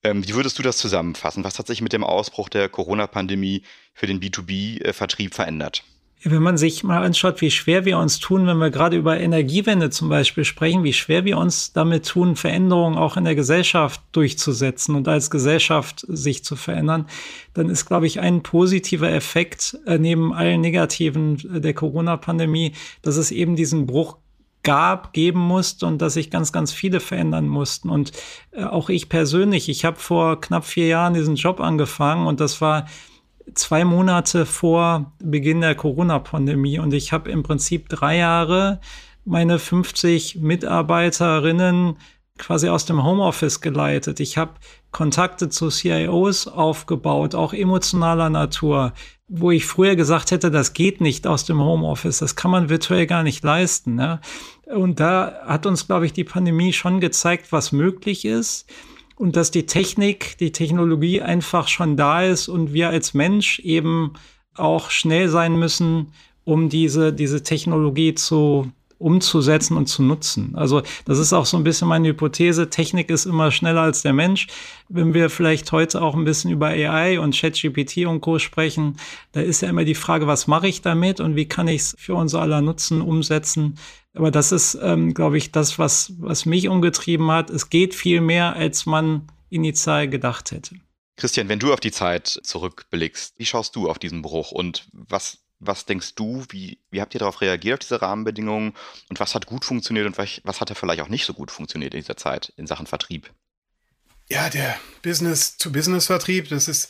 Ähm, 0.03 0.27
wie 0.27 0.35
würdest 0.35 0.59
du 0.59 0.63
das 0.63 0.77
zusammenfassen? 0.77 1.43
Was 1.43 1.59
hat 1.59 1.67
sich 1.67 1.81
mit 1.81 1.93
dem 1.93 2.03
Ausbruch 2.03 2.49
der 2.49 2.69
Corona-Pandemie 2.69 3.63
für 3.93 4.07
den 4.07 4.19
B2B-Vertrieb 4.19 5.31
äh, 5.31 5.35
verändert? 5.35 5.83
Wenn 6.25 6.41
man 6.41 6.57
sich 6.57 6.83
mal 6.85 7.03
anschaut, 7.03 7.41
wie 7.41 7.51
schwer 7.51 7.83
wir 7.83 7.97
uns 7.97 8.19
tun, 8.19 8.47
wenn 8.47 8.57
wir 8.57 8.69
gerade 8.69 8.95
über 8.95 9.19
Energiewende 9.19 9.89
zum 9.89 10.07
Beispiel 10.07 10.45
sprechen, 10.45 10.83
wie 10.85 10.93
schwer 10.93 11.25
wir 11.25 11.37
uns 11.37 11.73
damit 11.73 12.07
tun, 12.07 12.37
Veränderungen 12.37 12.97
auch 12.97 13.17
in 13.17 13.25
der 13.25 13.35
Gesellschaft 13.35 13.99
durchzusetzen 14.13 14.95
und 14.95 15.07
als 15.09 15.29
Gesellschaft 15.29 16.05
sich 16.07 16.45
zu 16.45 16.55
verändern, 16.55 17.07
dann 17.53 17.69
ist, 17.69 17.85
glaube 17.85 18.07
ich, 18.07 18.21
ein 18.21 18.41
positiver 18.41 19.11
Effekt 19.11 19.77
äh, 19.85 19.97
neben 19.97 20.33
allen 20.33 20.61
negativen 20.61 21.39
äh, 21.55 21.59
der 21.59 21.73
Corona-Pandemie, 21.73 22.71
dass 23.01 23.17
es 23.17 23.31
eben 23.31 23.57
diesen 23.57 23.85
Bruch 23.85 24.17
gab, 24.63 25.11
geben 25.11 25.39
musste 25.39 25.85
und 25.85 26.01
dass 26.01 26.13
sich 26.13 26.31
ganz, 26.31 26.53
ganz 26.53 26.71
viele 26.71 27.01
verändern 27.01 27.47
mussten. 27.47 27.89
Und 27.89 28.13
äh, 28.51 28.63
auch 28.63 28.89
ich 28.89 29.09
persönlich, 29.09 29.67
ich 29.67 29.83
habe 29.83 29.99
vor 29.99 30.39
knapp 30.39 30.65
vier 30.65 30.87
Jahren 30.87 31.13
diesen 31.13 31.35
Job 31.35 31.59
angefangen 31.59 32.25
und 32.25 32.39
das 32.39 32.61
war 32.61 32.87
zwei 33.53 33.85
Monate 33.85 34.45
vor 34.45 35.13
Beginn 35.19 35.61
der 35.61 35.75
Corona-Pandemie 35.75 36.79
und 36.79 36.93
ich 36.93 37.11
habe 37.11 37.31
im 37.31 37.43
Prinzip 37.43 37.89
drei 37.89 38.17
Jahre 38.17 38.79
meine 39.25 39.59
50 39.59 40.37
Mitarbeiterinnen 40.37 41.97
quasi 42.37 42.67
aus 42.67 42.85
dem 42.85 43.03
Homeoffice 43.03 43.61
geleitet. 43.61 44.19
Ich 44.19 44.37
habe 44.37 44.53
Kontakte 44.91 45.49
zu 45.49 45.69
CIOs 45.69 46.47
aufgebaut, 46.47 47.35
auch 47.35 47.53
emotionaler 47.53 48.29
Natur, 48.29 48.93
wo 49.27 49.51
ich 49.51 49.65
früher 49.65 49.95
gesagt 49.95 50.31
hätte, 50.31 50.51
das 50.51 50.73
geht 50.73 50.99
nicht 50.99 51.27
aus 51.27 51.45
dem 51.45 51.59
Homeoffice, 51.59 52.19
das 52.19 52.35
kann 52.35 52.51
man 52.51 52.69
virtuell 52.69 53.07
gar 53.07 53.23
nicht 53.23 53.43
leisten. 53.43 53.95
Ne? 53.95 54.19
Und 54.65 54.99
da 54.99 55.41
hat 55.45 55.65
uns, 55.65 55.87
glaube 55.87 56.05
ich, 56.05 56.13
die 56.13 56.23
Pandemie 56.23 56.73
schon 56.73 56.99
gezeigt, 56.99 57.51
was 57.51 57.71
möglich 57.71 58.25
ist 58.25 58.67
und 59.23 59.37
dass 59.37 59.51
die 59.51 59.65
Technik, 59.65 60.37
die 60.39 60.51
Technologie 60.51 61.21
einfach 61.21 61.69
schon 61.69 61.95
da 61.95 62.23
ist 62.23 62.49
und 62.49 62.73
wir 62.73 62.89
als 62.89 63.13
Mensch 63.13 63.59
eben 63.59 64.15
auch 64.53 64.89
schnell 64.89 65.29
sein 65.29 65.57
müssen, 65.57 66.11
um 66.43 66.67
diese, 66.67 67.13
diese 67.13 67.41
Technologie 67.41 68.15
zu 68.15 68.69
umzusetzen 68.99 69.77
und 69.77 69.85
zu 69.85 70.03
nutzen. 70.03 70.55
Also 70.55 70.81
das 71.05 71.19
ist 71.19 71.31
auch 71.31 71.45
so 71.45 71.55
ein 71.55 71.63
bisschen 71.63 71.87
meine 71.87 72.09
Hypothese. 72.09 72.69
Technik 72.69 73.09
ist 73.09 73.25
immer 73.25 73.49
schneller 73.51 73.83
als 73.83 74.01
der 74.01 74.11
Mensch. 74.11 74.47
Wenn 74.89 75.13
wir 75.13 75.29
vielleicht 75.29 75.71
heute 75.71 76.01
auch 76.01 76.15
ein 76.15 76.25
bisschen 76.25 76.51
über 76.51 76.67
AI 76.67 77.17
und 77.17 77.33
ChatGPT 77.33 78.05
und 78.05 78.19
Co. 78.19 78.39
sprechen, 78.39 78.97
da 79.31 79.39
ist 79.39 79.61
ja 79.61 79.69
immer 79.69 79.85
die 79.85 79.95
Frage, 79.95 80.27
was 80.27 80.47
mache 80.47 80.67
ich 80.67 80.81
damit 80.81 81.21
und 81.21 81.37
wie 81.37 81.47
kann 81.47 81.69
ich 81.69 81.79
es 81.81 81.95
für 81.97 82.15
unser 82.15 82.41
aller 82.41 82.59
Nutzen 82.59 83.01
umsetzen. 83.01 83.75
Aber 84.13 84.31
das 84.31 84.51
ist, 84.51 84.77
ähm, 84.81 85.13
glaube 85.13 85.37
ich, 85.37 85.51
das, 85.51 85.79
was, 85.79 86.13
was 86.19 86.45
mich 86.45 86.67
umgetrieben 86.67 87.31
hat. 87.31 87.49
Es 87.49 87.69
geht 87.69 87.95
viel 87.95 88.21
mehr, 88.21 88.55
als 88.55 88.85
man 88.85 89.27
initial 89.49 90.07
gedacht 90.07 90.51
hätte. 90.51 90.75
Christian, 91.15 91.49
wenn 91.49 91.59
du 91.59 91.73
auf 91.73 91.79
die 91.79 91.91
Zeit 91.91 92.27
zurückblickst, 92.43 93.35
wie 93.37 93.45
schaust 93.45 93.75
du 93.75 93.89
auf 93.89 93.99
diesen 93.99 94.21
Bruch 94.21 94.51
und 94.51 94.87
was 94.91 95.43
was 95.65 95.85
denkst 95.85 96.15
du, 96.15 96.43
wie, 96.49 96.79
wie 96.91 97.01
habt 97.01 97.13
ihr 97.13 97.19
darauf 97.19 97.41
reagiert, 97.41 97.75
auf 97.75 97.79
diese 97.79 98.01
Rahmenbedingungen 98.01 98.73
und 99.09 99.19
was 99.19 99.35
hat 99.35 99.45
gut 99.45 99.65
funktioniert 99.65 100.05
und 100.05 100.17
was, 100.17 100.41
was 100.43 100.61
hat 100.61 100.69
ja 100.69 100.75
vielleicht 100.75 101.01
auch 101.01 101.09
nicht 101.09 101.25
so 101.25 101.33
gut 101.33 101.51
funktioniert 101.51 101.93
in 101.93 102.01
dieser 102.01 102.17
Zeit 102.17 102.53
in 102.57 102.67
Sachen 102.67 102.87
Vertrieb? 102.87 103.31
Ja, 104.29 104.49
der 104.49 104.75
Business-to-Business-Vertrieb, 105.01 106.49
das 106.49 106.67
ist 106.67 106.89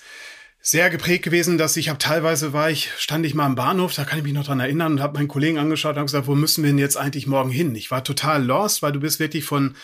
sehr 0.66 0.90
geprägt 0.90 1.26
gewesen, 1.26 1.58
dass 1.58 1.76
ich 1.76 1.90
habe 1.90 2.00
teilweise 2.00 2.54
war 2.54 2.72
ich, 2.72 2.90
stand 2.98 3.26
ich 3.26 3.36
mal 3.36 3.46
am 3.46 3.56
Bahnhof, 3.56 3.94
da 3.94 4.06
kann 4.06 4.18
ich 4.18 4.24
mich 4.24 4.32
noch 4.32 4.46
dran 4.46 4.62
erinnern 4.62 4.94
und 4.94 5.02
habe 5.02 5.18
meinen 5.18 5.28
Kollegen 5.28 5.58
angeschaut 5.58 5.98
und 5.98 6.06
gesagt, 6.06 6.26
wo 6.26 6.36
müssen 6.36 6.64
wir 6.64 6.70
denn 6.70 6.80
jetzt 6.80 6.96
eigentlich 6.96 7.28
morgen 7.28 7.52
hin? 7.52 7.76
Ich 7.76 7.92
war 7.92 8.02
total 8.02 8.46
lost, 8.46 8.82
weil 8.82 8.94
du 8.94 9.02
bist 9.02 9.20
wirklich 9.20 9.44
von 9.44 9.76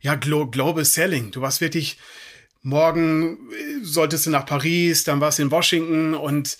ja 0.00 0.14
Global 0.14 0.84
Selling. 0.84 1.32
Du 1.32 1.40
warst 1.40 1.60
wirklich 1.60 1.98
morgen 2.62 3.50
äh, 3.50 3.84
solltest 3.84 4.26
du 4.26 4.30
nach 4.30 4.46
Paris, 4.46 5.02
dann 5.02 5.20
warst 5.20 5.40
du 5.40 5.42
in 5.42 5.50
Washington 5.50 6.14
und 6.14 6.56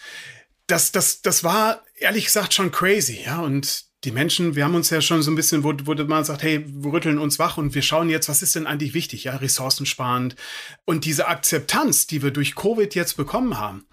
das, 0.66 0.90
das, 0.90 1.22
das 1.22 1.44
war 1.44 1.84
ehrlich 1.94 2.24
gesagt 2.24 2.54
schon 2.54 2.72
crazy, 2.72 3.20
ja. 3.24 3.38
Und 3.38 3.84
die 4.04 4.12
Menschen, 4.12 4.54
wir 4.54 4.64
haben 4.64 4.76
uns 4.76 4.90
ja 4.90 5.00
schon 5.00 5.22
so 5.22 5.30
ein 5.30 5.34
bisschen, 5.34 5.64
wo, 5.64 5.72
wo 5.84 5.94
man 6.04 6.24
sagt, 6.24 6.42
hey, 6.42 6.64
wir 6.66 6.92
rütteln 6.92 7.18
uns 7.18 7.38
wach 7.38 7.56
und 7.56 7.74
wir 7.74 7.82
schauen 7.82 8.08
jetzt, 8.08 8.28
was 8.28 8.42
ist 8.42 8.54
denn 8.54 8.66
eigentlich 8.66 8.94
wichtig, 8.94 9.24
ja, 9.24 9.36
ressourcensparend. 9.36 10.36
Und 10.84 11.04
diese 11.04 11.26
Akzeptanz, 11.26 12.06
die 12.06 12.22
wir 12.22 12.30
durch 12.30 12.54
Covid 12.54 12.94
jetzt 12.94 13.16
bekommen 13.16 13.58
haben, 13.58 13.86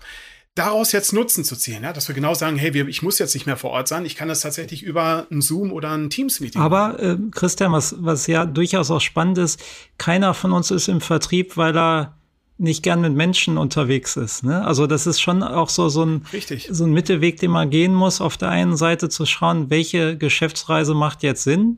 daraus 0.53 0.91
jetzt 0.91 1.11
Nutzen 1.11 1.43
zu 1.43 1.55
ziehen, 1.55 1.83
ja, 1.83 1.91
dass 1.91 2.07
wir 2.07 2.13
genau 2.13 2.35
sagen, 2.35 2.57
hey, 2.57 2.73
wir, 2.75 2.87
ich 2.87 3.01
muss 3.01 3.17
jetzt 3.17 3.33
nicht 3.33 3.47
mehr 3.47 3.57
vor 3.57 3.71
Ort 3.71 3.87
sein, 3.87 4.05
ich 4.05 4.15
kann 4.15 4.27
das 4.27 4.41
tatsächlich 4.41 4.83
über 4.83 5.25
ein 5.31 5.41
Zoom 5.41 5.71
oder 5.71 5.91
ein 5.91 6.11
Teams-Meeting. 6.11 6.61
Aber 6.61 6.99
äh, 6.99 7.17
Christian, 7.31 7.71
was, 7.71 7.95
was 7.97 8.27
ja 8.27 8.45
durchaus 8.45 8.91
auch 8.91 9.01
spannend 9.01 9.39
ist, 9.39 9.59
keiner 9.97 10.35
von 10.35 10.51
uns 10.51 10.69
ist 10.69 10.87
im 10.87 11.01
Vertrieb, 11.01 11.57
weil 11.57 11.75
er 11.75 12.17
nicht 12.57 12.83
gern 12.83 13.01
mit 13.01 13.13
Menschen 13.13 13.57
unterwegs 13.57 14.15
ist. 14.15 14.43
Ne? 14.43 14.65
Also 14.65 14.87
das 14.87 15.07
ist 15.07 15.19
schon 15.19 15.43
auch 15.43 15.69
so, 15.69 15.89
so, 15.89 16.03
ein, 16.03 16.25
Richtig. 16.31 16.69
so 16.71 16.85
ein 16.85 16.93
Mittelweg, 16.93 17.37
den 17.37 17.51
man 17.51 17.69
gehen 17.69 17.93
muss, 17.93 18.21
auf 18.21 18.37
der 18.37 18.49
einen 18.49 18.77
Seite 18.77 19.09
zu 19.09 19.25
schauen, 19.25 19.69
welche 19.69 20.17
Geschäftsreise 20.17 20.93
macht 20.93 21.23
jetzt 21.23 21.43
Sinn, 21.43 21.77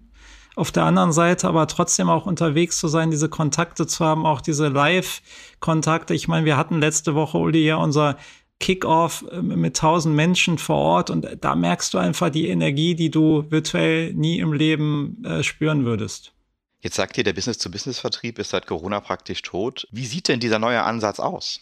auf 0.55 0.71
der 0.71 0.83
anderen 0.83 1.11
Seite 1.11 1.47
aber 1.47 1.67
trotzdem 1.67 2.09
auch 2.09 2.25
unterwegs 2.25 2.79
zu 2.79 2.87
sein, 2.87 3.11
diese 3.11 3.29
Kontakte 3.29 3.85
zu 3.87 4.05
haben, 4.05 4.25
auch 4.25 4.41
diese 4.41 4.67
Live-Kontakte. 4.67 6.13
Ich 6.13 6.27
meine, 6.27 6.45
wir 6.45 6.57
hatten 6.57 6.79
letzte 6.79 7.15
Woche, 7.15 7.37
Uli, 7.37 7.65
ja 7.65 7.75
unser 7.77 8.17
Kickoff 8.59 9.25
äh, 9.31 9.41
mit 9.41 9.77
tausend 9.77 10.15
Menschen 10.15 10.57
vor 10.57 10.77
Ort 10.77 11.09
und 11.09 11.27
da 11.41 11.55
merkst 11.55 11.93
du 11.93 11.97
einfach 11.97 12.29
die 12.29 12.47
Energie, 12.47 12.95
die 12.95 13.11
du 13.11 13.45
virtuell 13.49 14.13
nie 14.13 14.39
im 14.39 14.53
Leben 14.53 15.23
äh, 15.23 15.43
spüren 15.43 15.85
würdest. 15.85 16.33
Jetzt 16.79 16.95
sagt 16.95 17.17
ihr, 17.17 17.23
der 17.23 17.33
Business-to-Business-Vertrieb 17.33 18.39
ist 18.39 18.51
seit 18.51 18.67
Corona 18.67 18.99
praktisch 18.99 19.41
tot. 19.41 19.87
Wie 19.91 20.05
sieht 20.05 20.27
denn 20.27 20.39
dieser 20.39 20.59
neue 20.59 20.83
Ansatz 20.83 21.19
aus? 21.19 21.59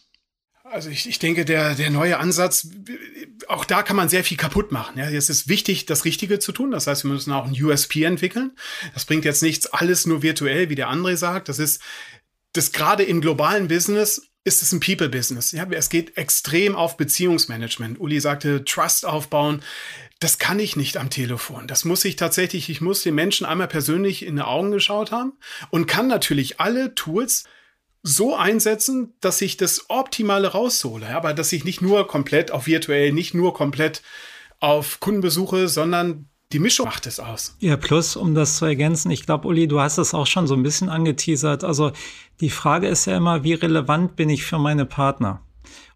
Also 0.64 0.90
ich, 0.90 1.08
ich 1.08 1.20
denke, 1.20 1.46
der, 1.46 1.76
der 1.76 1.92
neue 1.92 2.18
Ansatz, 2.18 2.68
auch 3.48 3.66
da 3.66 3.84
kann 3.84 3.96
man 3.96 4.10
sehr 4.10 4.24
viel 4.24 4.36
kaputt 4.36 4.72
machen. 4.72 4.98
Ja, 4.98 5.10
es 5.10 5.30
ist 5.30 5.48
wichtig, 5.48 5.86
das 5.86 6.06
Richtige 6.06 6.40
zu 6.40 6.52
tun. 6.52 6.72
Das 6.72 6.88
heißt, 6.88 7.04
wir 7.04 7.12
müssen 7.12 7.32
auch 7.32 7.46
ein 7.46 7.64
USP 7.64 8.04
entwickeln. 8.04 8.56
Das 8.94 9.06
bringt 9.06 9.26
jetzt 9.26 9.44
nichts, 9.44 9.68
alles 9.68 10.08
nur 10.08 10.24
virtuell, 10.24 10.70
wie 10.70 10.76
der 10.76 10.90
andere 10.90 11.18
sagt. 11.18 11.50
Das 11.50 11.60
ist, 11.60 11.82
das 12.54 12.72
gerade 12.72 13.04
im 13.04 13.22
globalen 13.22 13.68
Business 13.68 14.28
ist 14.46 14.62
es 14.62 14.72
ein 14.72 14.80
People-Business. 14.80 15.52
Ja, 15.52 15.68
es 15.72 15.90
geht 15.90 16.18
extrem 16.18 16.76
auf 16.76 16.96
Beziehungsmanagement. 16.96 18.00
Uli 18.00 18.22
sagte, 18.22 18.64
Trust 18.64 19.06
aufbauen 19.06 19.62
das 20.20 20.38
kann 20.38 20.60
ich 20.60 20.76
nicht 20.76 20.98
am 20.98 21.10
Telefon. 21.10 21.68
Das 21.68 21.84
muss 21.86 22.06
ich 22.06 22.16
tatsächlich, 22.16 22.70
ich 22.70 22.82
muss 22.82 23.04
den 23.04 23.16
Menschen 23.16 23.46
einmal 23.46 23.68
persönlich 23.68 24.26
in 24.26 24.38
die 24.38 24.42
Augen 24.42 24.72
geschaut 24.72 25.12
haben 25.12 25.34
und 25.72 25.88
kann 25.88 26.08
natürlich 26.08 26.60
alle 26.60 26.96
Tools 26.96 27.44
so 28.02 28.36
einsetzen, 28.36 29.14
dass 29.20 29.42
ich 29.42 29.58
das 29.58 29.90
Optimale 29.90 30.50
raushole. 30.50 31.08
aber 31.10 31.34
dass 31.34 31.52
ich 31.52 31.66
nicht 31.66 31.82
nur 31.82 32.08
komplett 32.08 32.52
auf 32.52 32.68
virtuell, 32.68 33.12
nicht 33.12 33.34
nur 33.34 33.54
komplett 33.54 34.04
auf 34.60 35.00
Kundenbesuche, 35.00 35.68
sondern 35.68 36.30
die 36.56 36.60
Mischung 36.60 36.86
macht 36.86 37.06
es 37.06 37.20
aus. 37.20 37.58
Ja, 37.60 37.76
plus, 37.76 38.16
um 38.16 38.34
das 38.34 38.56
zu 38.56 38.64
ergänzen, 38.64 39.12
ich 39.12 39.26
glaube, 39.26 39.46
Uli, 39.46 39.68
du 39.68 39.82
hast 39.82 39.98
es 39.98 40.14
auch 40.14 40.26
schon 40.26 40.48
so 40.48 40.54
ein 40.54 40.64
bisschen 40.64 40.88
angeteasert. 40.88 41.66
Also 41.66 41.92
die 42.40 42.50
Frage 42.50 42.88
ist 42.88 43.08
ja 43.08 43.18
immer, 43.18 43.44
wie 43.44 43.56
relevant 43.56 44.16
bin 44.16 44.30
ich 44.30 44.46
für 44.46 44.58
meine 44.58 44.86
Partner? 44.86 45.42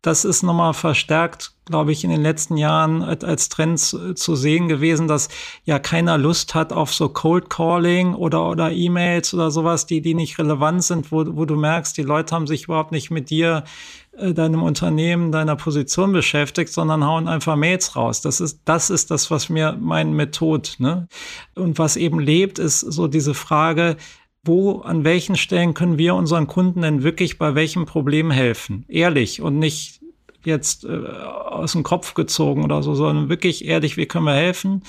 Das 0.01 0.25
ist 0.25 0.43
nochmal 0.43 0.73
verstärkt, 0.73 1.53
glaube 1.63 1.93
ich, 1.93 2.03
in 2.03 2.09
den 2.09 2.21
letzten 2.21 2.57
Jahren 2.57 3.03
als 3.03 3.47
Trend 3.47 3.79
zu 3.79 4.35
sehen 4.35 4.67
gewesen, 4.67 5.07
dass 5.07 5.29
ja 5.63 5.79
keiner 5.79 6.17
Lust 6.17 6.55
hat 6.55 6.73
auf 6.73 6.93
so 6.93 7.07
Cold 7.07 7.49
Calling 7.49 8.13
oder, 8.13 8.49
oder 8.49 8.71
E-Mails 8.71 9.33
oder 9.33 9.51
sowas, 9.51 9.85
die, 9.85 10.01
die 10.01 10.13
nicht 10.13 10.39
relevant 10.39 10.83
sind, 10.83 11.11
wo, 11.13 11.23
wo 11.37 11.45
du 11.45 11.55
merkst, 11.55 11.95
die 11.95 12.03
Leute 12.03 12.35
haben 12.35 12.47
sich 12.47 12.65
überhaupt 12.65 12.91
nicht 12.91 13.11
mit 13.11 13.29
dir, 13.29 13.63
äh, 13.63 13.69
deinem 14.17 14.63
Unternehmen, 14.63 15.31
deiner 15.31 15.55
Position 15.55 16.11
beschäftigt, 16.11 16.73
sondern 16.73 17.05
hauen 17.05 17.27
einfach 17.27 17.55
Mails 17.55 17.95
raus. 17.95 18.21
Das 18.21 18.41
ist, 18.41 18.61
das 18.65 18.89
ist 18.89 19.11
das, 19.11 19.31
was 19.31 19.49
mir 19.49 19.77
mein 19.79 20.13
Method, 20.13 20.69
ne? 20.79 21.07
Und 21.55 21.79
was 21.79 21.95
eben 21.95 22.19
lebt, 22.19 22.59
ist 22.59 22.79
so 22.81 23.07
diese 23.07 23.33
Frage, 23.33 23.97
wo, 24.43 24.79
an 24.79 25.03
welchen 25.03 25.35
Stellen 25.35 25.73
können 25.73 25.97
wir 25.97 26.15
unseren 26.15 26.47
Kunden 26.47 26.81
denn 26.81 27.03
wirklich 27.03 27.37
bei 27.37 27.55
welchem 27.55 27.85
Problem 27.85 28.31
helfen? 28.31 28.85
Ehrlich 28.87 29.41
und 29.41 29.59
nicht 29.59 30.01
jetzt 30.43 30.85
äh, 30.85 30.89
aus 30.89 31.73
dem 31.73 31.83
Kopf 31.83 32.13
gezogen 32.13 32.63
oder 32.63 32.81
so, 32.81 32.95
sondern 32.95 33.29
wirklich 33.29 33.65
ehrlich, 33.65 33.97
wie 33.97 34.05
können 34.05 34.25
wir 34.25 34.33
helfen? 34.33 34.83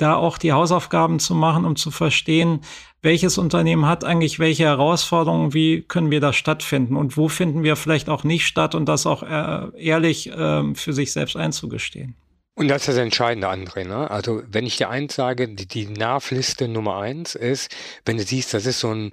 Da 0.00 0.14
auch 0.14 0.38
die 0.38 0.52
Hausaufgaben 0.52 1.18
zu 1.18 1.34
machen, 1.34 1.66
um 1.66 1.76
zu 1.76 1.90
verstehen, 1.90 2.60
welches 3.02 3.36
Unternehmen 3.36 3.86
hat 3.86 4.02
eigentlich 4.02 4.38
welche 4.38 4.64
Herausforderungen, 4.64 5.52
wie 5.52 5.82
können 5.82 6.10
wir 6.10 6.20
da 6.20 6.32
stattfinden 6.32 6.96
und 6.96 7.18
wo 7.18 7.28
finden 7.28 7.62
wir 7.62 7.76
vielleicht 7.76 8.08
auch 8.08 8.24
nicht 8.24 8.46
statt 8.46 8.74
und 8.74 8.86
das 8.86 9.04
auch 9.06 9.22
äh, 9.22 9.68
ehrlich 9.78 10.30
äh, 10.30 10.74
für 10.74 10.94
sich 10.94 11.12
selbst 11.12 11.36
einzugestehen. 11.36 12.16
Und 12.54 12.68
das 12.68 12.82
ist 12.82 12.88
das 12.88 12.96
Entscheidende, 12.96 13.48
André. 13.48 13.86
Ne? 13.86 14.10
Also 14.10 14.42
wenn 14.46 14.66
ich 14.66 14.76
dir 14.76 14.90
eins 14.90 15.14
sage, 15.14 15.48
die, 15.48 15.66
die 15.66 15.86
NAV-Liste 15.86 16.68
Nummer 16.68 16.98
eins 16.98 17.34
ist, 17.34 17.74
wenn 18.04 18.16
du 18.16 18.22
siehst, 18.22 18.54
das 18.54 18.66
ist 18.66 18.80
so 18.80 18.90
ein 18.90 19.12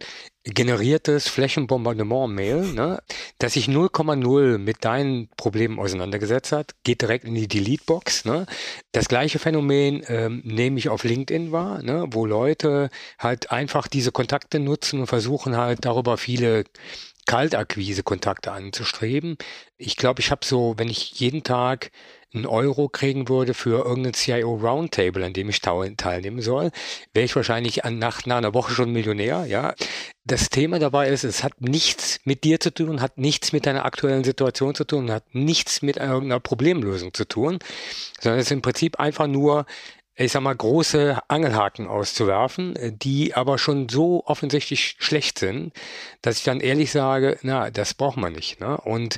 generiertes 0.54 1.28
Flächenbombardement-Mail, 1.28 2.74
ne, 2.74 3.02
das 3.40 3.54
sich 3.54 3.68
0,0 3.68 4.58
mit 4.58 4.86
deinen 4.86 5.30
Problemen 5.38 5.80
auseinandergesetzt 5.80 6.52
hat, 6.52 6.76
geht 6.84 7.02
direkt 7.02 7.26
in 7.26 7.36
die 7.36 7.48
Delete-Box. 7.48 8.26
Ne. 8.26 8.46
Das 8.92 9.08
gleiche 9.08 9.40
Phänomen 9.40 10.04
ähm, 10.08 10.42
nehme 10.46 10.80
ich 10.80 10.90
auf 10.90 11.04
LinkedIn 11.04 11.52
wahr, 11.52 11.82
ne, 11.82 12.06
wo 12.12 12.26
Leute 12.26 12.90
halt 13.20 13.52
einfach 13.52 13.88
diese 13.88 14.12
Kontakte 14.12 14.60
nutzen 14.60 15.02
und 15.02 15.08
versuchen 15.08 15.58
halt 15.58 15.86
darüber 15.86 16.18
viele 16.18 16.64
Kaltakquise-Kontakte 17.28 18.52
anzustreben. 18.52 19.38
Ich 19.78 19.98
glaube, 19.98 20.22
ich 20.22 20.32
habe 20.32 20.46
so, 20.46 20.76
wenn 20.78 20.90
ich 20.90 21.20
jeden 21.20 21.44
Tag 21.44 21.92
einen 22.34 22.46
Euro 22.46 22.90
kriegen 22.90 23.30
würde 23.30 23.54
für 23.54 23.86
irgendein 23.86 24.14
CIO 24.14 24.56
Roundtable, 24.56 25.26
an 25.26 25.34
dem 25.34 25.50
ich 25.50 25.62
teilnehmen 25.62 26.42
soll, 26.42 26.72
wäre 27.14 27.26
ich 27.26 27.36
wahrscheinlich 27.36 27.86
an, 27.86 28.00
nach, 28.00 28.26
nach 28.26 28.38
einer 28.38 28.54
Woche 28.54 28.74
schon 28.74 28.92
Millionär, 28.92 29.46
ja. 29.46 29.74
Das 30.26 30.50
Thema 30.50 30.78
dabei 30.78 31.08
ist, 31.08 31.24
es 31.24 31.44
hat 31.44 31.62
nichts 31.62 32.20
mit 32.26 32.44
dir 32.44 32.60
zu 32.60 32.74
tun, 32.74 33.00
hat 33.00 33.18
nichts 33.18 33.54
mit 33.54 33.66
deiner 33.66 33.86
aktuellen 33.86 34.26
Situation 34.26 34.76
zu 34.76 34.84
tun, 34.84 35.10
hat 35.10 35.24
nichts 35.34 35.82
mit 35.82 35.96
irgendeiner 35.98 36.42
Problemlösung 36.42 37.14
zu 37.14 37.26
tun, 37.26 37.60
sondern 38.20 38.40
es 38.40 38.48
ist 38.48 38.52
im 38.52 38.62
Prinzip 38.62 39.00
einfach 39.00 39.28
nur 39.28 39.66
ich 40.20 40.32
sag 40.32 40.42
mal, 40.42 40.56
große 40.56 41.20
Angelhaken 41.28 41.88
auszuwerfen, 41.88 42.76
die 42.98 43.36
aber 43.36 43.60
schon 43.60 43.88
so 43.88 44.24
offensichtlich 44.26 44.96
schlecht 44.98 45.38
sind, 45.38 45.74
dass 46.24 46.40
ich 46.40 46.44
dann 46.44 46.60
ehrlich 46.60 46.92
sage, 46.92 47.38
na, 47.44 47.70
das 47.70 47.94
braucht 47.94 48.18
man 48.18 48.34
nicht. 48.34 48.60
Ne? 48.60 48.78
Und 48.78 49.18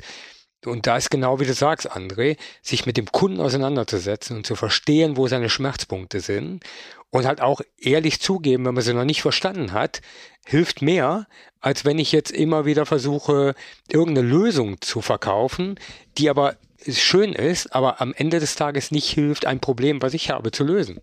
Und 0.66 0.86
da 0.86 0.96
ist 0.96 1.10
genau 1.10 1.40
wie 1.40 1.46
du 1.46 1.54
sagst, 1.54 1.90
André, 1.90 2.36
sich 2.60 2.84
mit 2.84 2.96
dem 2.96 3.10
Kunden 3.10 3.40
auseinanderzusetzen 3.40 4.36
und 4.36 4.46
zu 4.46 4.56
verstehen, 4.56 5.16
wo 5.16 5.26
seine 5.26 5.48
Schmerzpunkte 5.48 6.20
sind 6.20 6.64
und 7.10 7.26
halt 7.26 7.40
auch 7.40 7.60
ehrlich 7.78 8.20
zugeben, 8.20 8.66
wenn 8.66 8.74
man 8.74 8.82
sie 8.82 8.92
noch 8.92 9.04
nicht 9.04 9.22
verstanden 9.22 9.72
hat, 9.72 10.02
hilft 10.44 10.82
mehr, 10.82 11.26
als 11.60 11.84
wenn 11.84 11.98
ich 11.98 12.12
jetzt 12.12 12.30
immer 12.30 12.66
wieder 12.66 12.86
versuche, 12.86 13.54
irgendeine 13.88 14.26
Lösung 14.26 14.80
zu 14.80 15.00
verkaufen, 15.00 15.78
die 16.18 16.28
aber 16.28 16.56
schön 16.88 17.32
ist, 17.32 17.74
aber 17.74 18.00
am 18.00 18.14
Ende 18.14 18.40
des 18.40 18.54
Tages 18.54 18.90
nicht 18.90 19.10
hilft, 19.10 19.46
ein 19.46 19.60
Problem, 19.60 20.02
was 20.02 20.14
ich 20.14 20.30
habe, 20.30 20.50
zu 20.50 20.64
lösen. 20.64 21.00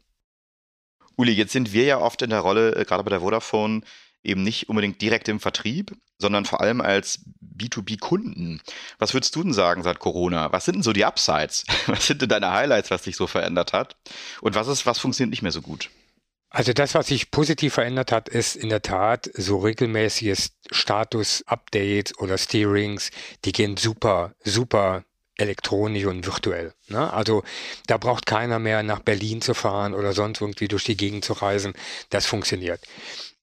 Uli, 1.16 1.32
jetzt 1.32 1.52
sind 1.52 1.74
wir 1.74 1.84
ja 1.84 2.00
oft 2.00 2.22
in 2.22 2.30
der 2.30 2.42
Rolle, 2.42 2.76
äh, 2.76 2.86
gerade 2.86 3.04
bei 3.04 3.10
der 3.10 3.22
Vodafone, 3.22 3.82
eben 4.28 4.44
nicht 4.44 4.70
unbedingt 4.70 5.02
direkt 5.02 5.28
im 5.28 5.40
Vertrieb, 5.40 5.96
sondern 6.20 6.46
vor 6.46 6.62
allem 6.62 6.82
als 6.82 7.22
B2B-Kunden. 7.58 8.62
Was 9.00 9.14
würdest 9.14 9.36
du 9.36 9.44
denn 9.44 9.54
sagen 9.54 9.84
seit 9.84 10.00
Corona? 10.00 10.52
Was 10.52 10.66
sind 10.66 10.76
denn 10.76 10.84
so 10.84 10.94
die 10.94 11.06
Upsides? 11.06 11.66
Was 11.88 12.08
sind 12.08 12.22
denn 12.22 12.30
deine 12.30 12.52
Highlights, 12.52 12.92
was 12.92 13.04
sich 13.04 13.16
so 13.16 13.28
verändert 13.28 13.74
hat? 13.74 13.96
Und 14.42 14.56
was 14.56 14.68
ist, 14.68 14.86
was 14.86 15.00
funktioniert 15.00 15.32
nicht 15.32 15.42
mehr 15.42 15.52
so 15.52 15.62
gut? 15.62 15.90
Also 16.50 16.74
das, 16.74 16.96
was 16.96 17.08
sich 17.08 17.30
positiv 17.30 17.74
verändert 17.74 18.12
hat, 18.12 18.30
ist 18.30 18.56
in 18.56 18.70
der 18.70 18.82
Tat 18.82 19.30
so 19.34 19.58
regelmäßiges 19.60 20.52
Status-Updates 20.72 22.18
oder 22.20 22.38
Steerings, 22.38 23.12
die 23.44 23.52
gehen 23.52 23.76
super, 23.76 24.34
super 24.44 25.04
elektronisch 25.38 26.06
und 26.06 26.26
virtuell. 26.26 26.74
Ne? 26.88 27.12
Also 27.14 27.44
da 27.86 27.98
braucht 27.98 28.26
keiner 28.26 28.60
mehr 28.60 28.82
nach 28.84 29.00
Berlin 29.00 29.42
zu 29.42 29.54
fahren 29.54 29.94
oder 29.94 30.14
sonst 30.14 30.42
irgendwie 30.42 30.68
durch 30.68 30.84
die 30.84 30.98
Gegend 30.98 31.26
zu 31.26 31.34
reisen. 31.34 31.74
Das 32.10 32.26
funktioniert. 32.26 32.82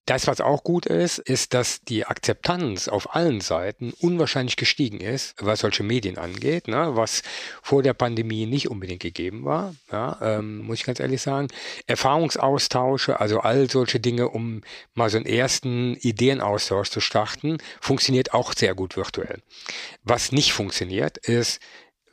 Das, 0.07 0.27
was 0.27 0.43
auch 0.43 0.65
gut 0.65 0.85
ist, 0.85 1.19
ist, 1.19 1.55
dass 1.55 1.81
die 1.81 2.05
Akzeptanz 2.05 2.89
auf 2.89 3.15
allen 3.15 3.41
Seiten 3.41 3.95
unwahrscheinlich 4.01 4.57
gestiegen 4.57 5.01
ist, 5.01 5.35
was 5.39 5.61
solche 5.61 5.83
Medien 5.83 6.19
angeht, 6.19 6.69
ne, 6.69 6.91
was 6.95 7.23
vor 7.63 7.83
der 7.83 7.95
Pandemie 7.95 8.45
nicht 8.45 8.69
unbedingt 8.69 9.01
gegeben 9.01 9.45
war, 9.45 9.75
ja, 9.91 10.19
ähm, 10.21 10.59
muss 10.59 10.81
ich 10.81 10.85
ganz 10.85 11.01
ehrlich 11.01 11.23
sagen. 11.23 11.49
Erfahrungsaustausche, 11.87 13.19
also 13.19 13.41
all 13.41 13.71
solche 13.71 13.99
Dinge, 13.99 14.29
um 14.29 14.61
mal 14.95 15.09
so 15.09 15.17
einen 15.17 15.27
ersten 15.27 15.95
Ideenaustausch 15.97 16.91
zu 16.91 17.01
starten, 17.01 17.57
funktioniert 17.81 18.35
auch 18.35 18.53
sehr 18.53 18.75
gut 18.75 18.97
virtuell. 18.97 19.41
Was 20.03 20.33
nicht 20.33 20.53
funktioniert, 20.53 21.17
ist, 21.17 21.61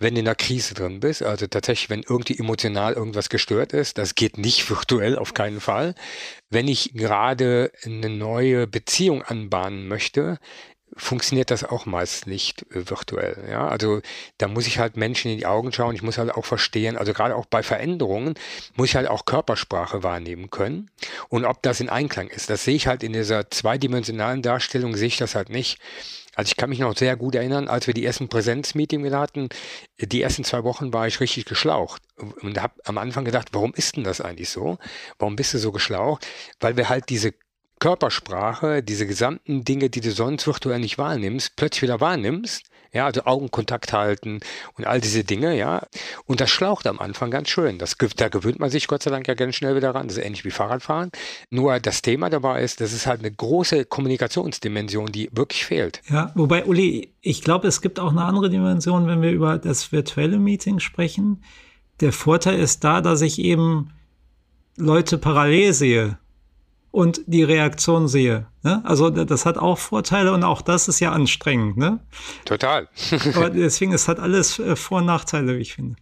wenn 0.02 0.16
du 0.16 0.22
in 0.22 0.28
einer 0.28 0.36
Krise 0.36 0.74
drin 0.74 1.00
bist, 1.00 1.24
also 1.24 1.48
tatsächlich, 1.48 1.90
wenn 1.90 2.04
irgendwie 2.04 2.38
emotional 2.38 2.94
irgendwas 2.94 3.30
gestört 3.30 3.74
ist, 3.74 3.98
das 3.98 4.16
geht 4.16 4.38
nicht 4.38 4.70
virtuell, 4.70 5.18
auf 5.18 5.34
keinen 5.34 5.62
Fall. 5.62 5.96
Wenn 6.50 6.68
ich 6.68 6.94
gerade 6.94 7.72
eine 7.86 8.10
neue 8.10 8.68
Beziehung 8.68 9.22
anbahnen 9.22 9.88
möchte, 9.88 10.40
funktioniert 10.96 11.52
das 11.52 11.64
auch 11.64 11.86
meist 11.86 12.28
nicht 12.28 12.64
äh, 12.72 12.90
virtuell. 12.90 13.48
Ja, 13.50 13.68
also 13.68 14.02
da 14.38 14.48
muss 14.48 14.68
ich 14.68 14.80
halt 14.80 14.98
Menschen 14.98 15.32
in 15.32 15.38
die 15.38 15.46
Augen 15.46 15.72
schauen. 15.72 15.96
Ich 15.96 16.02
muss 16.02 16.18
halt 16.18 16.32
auch 16.32 16.46
verstehen, 16.46 16.98
also 16.98 17.14
gerade 17.14 17.36
auch 17.36 17.46
bei 17.46 17.64
Veränderungen 17.64 18.36
muss 18.76 18.90
ich 18.90 18.96
halt 18.96 19.08
auch 19.08 19.26
Körpersprache 19.26 20.04
wahrnehmen 20.04 20.50
können. 20.50 20.90
Und 21.30 21.46
ob 21.46 21.62
das 21.62 21.80
in 21.80 21.90
Einklang 21.90 22.28
ist, 22.28 22.50
das 22.50 22.66
sehe 22.66 22.76
ich 22.76 22.88
halt 22.88 23.04
in 23.04 23.14
dieser 23.14 23.50
zweidimensionalen 23.50 24.42
Darstellung, 24.42 24.96
sehe 24.96 25.08
ich 25.08 25.18
das 25.18 25.36
halt 25.36 25.50
nicht. 25.50 25.80
Also 26.42 26.50
ich 26.50 26.58
kann 26.58 26.72
mich 26.72 26.80
noch 26.80 26.98
sehr 26.98 27.16
gut 27.18 27.36
erinnern, 27.36 27.68
als 27.68 27.86
wir 27.86 27.94
die 27.94 28.04
ersten 28.04 28.28
Präsenzmeeting 28.28 29.14
hatten, 29.14 29.50
die 30.00 30.24
ersten 30.24 30.44
zwei 30.44 30.64
Wochen 30.64 30.92
war 30.92 31.06
ich 31.06 31.20
richtig 31.20 31.46
geschlaucht 31.46 32.02
und 32.42 32.60
habe 32.60 32.74
am 32.86 32.98
Anfang 32.98 33.26
gedacht, 33.26 33.50
warum 33.52 33.76
ist 33.76 33.96
denn 33.96 34.04
das 34.04 34.22
eigentlich 34.22 34.50
so? 34.50 34.80
Warum 35.20 35.36
bist 35.36 35.54
du 35.54 35.60
so 35.60 35.72
geschlaucht? 35.72 36.26
Weil 36.60 36.78
wir 36.78 36.90
halt 36.90 37.10
diese 37.10 37.36
Körpersprache, 37.78 38.82
diese 38.82 39.06
gesamten 39.06 39.66
Dinge, 39.66 39.92
die 39.92 40.02
du 40.02 40.12
sonst 40.12 40.48
virtuell 40.48 40.80
nicht 40.80 40.98
wahrnimmst, 40.98 41.56
plötzlich 41.58 41.84
wieder 41.84 42.02
wahrnimmst 42.02 42.71
ja, 42.94 43.06
also 43.06 43.24
Augenkontakt 43.24 43.94
halten 43.94 44.40
und 44.78 44.86
all 44.86 45.00
diese 45.00 45.24
Dinge, 45.24 45.58
ja. 45.58 45.84
Und 46.26 46.42
das 46.42 46.50
schlaucht 46.50 46.88
am 46.88 47.00
Anfang 47.00 47.32
ganz 47.32 47.50
schön. 47.50 47.78
Das, 47.78 47.96
da 48.18 48.28
gewöhnt 48.28 48.60
man 48.60 48.70
sich 48.70 48.88
Gott 48.88 49.04
sei 49.04 49.12
Dank 49.12 49.28
ja 49.28 49.34
ganz 49.34 49.56
schnell 49.56 49.76
wieder 49.76 49.96
ran. 49.96 50.08
Das 50.08 50.18
ist 50.18 50.24
ähnlich 50.24 50.44
wie 50.44 50.52
Fahrradfahren. 50.52 51.12
Nur 51.50 51.80
das 51.80 52.02
Thema 52.02 52.30
dabei 52.30 52.62
ist, 52.62 52.82
das 52.82 52.94
ist 52.94 53.08
halt 53.08 53.22
eine 53.22 53.32
große 53.32 53.86
Kommunikationsdimension, 53.86 55.12
die 55.12 55.30
wirklich 55.32 55.66
fehlt. 55.66 56.02
Ja, 56.10 56.32
wobei, 56.36 56.66
Uli, 56.66 57.14
ich 57.22 57.42
glaube, 57.42 57.68
es 57.68 57.82
gibt 57.82 58.00
auch 58.00 58.12
eine 58.12 58.24
andere 58.24 58.50
Dimension, 58.50 59.08
wenn 59.08 59.22
wir 59.22 59.32
über 59.32 59.58
das 59.58 59.92
virtuelle 59.92 60.38
Meeting 60.38 60.80
sprechen. 60.80 61.44
Der 62.02 62.12
Vorteil 62.12 62.60
ist 62.60 62.84
da, 62.84 63.02
dass 63.02 63.22
ich 63.22 63.40
eben 63.40 63.92
Leute 64.76 65.18
parallel 65.18 65.74
sehe 65.74 66.18
und 66.92 67.22
die 67.26 67.44
Reaktion 67.44 68.08
sehe. 68.08 68.48
Ne? 68.64 68.82
Also 68.86 69.10
das 69.10 69.46
hat 69.46 69.58
auch 69.58 69.78
Vorteile 69.78 70.34
und 70.34 70.44
auch 70.44 70.62
das 70.62 70.88
ist 70.88 71.00
ja 71.00 71.12
anstrengend. 71.12 71.78
Ne? 71.78 72.00
Total. 72.46 72.88
Aber 73.36 73.50
deswegen, 73.50 73.94
es 73.94 74.08
hat 74.08 74.20
alles 74.20 74.60
äh, 74.60 74.76
Vor- 74.76 75.00
und 75.00 75.06
Nachteile, 75.06 75.58
wie 75.58 75.62
ich 75.62 75.74
finde. 75.74 75.96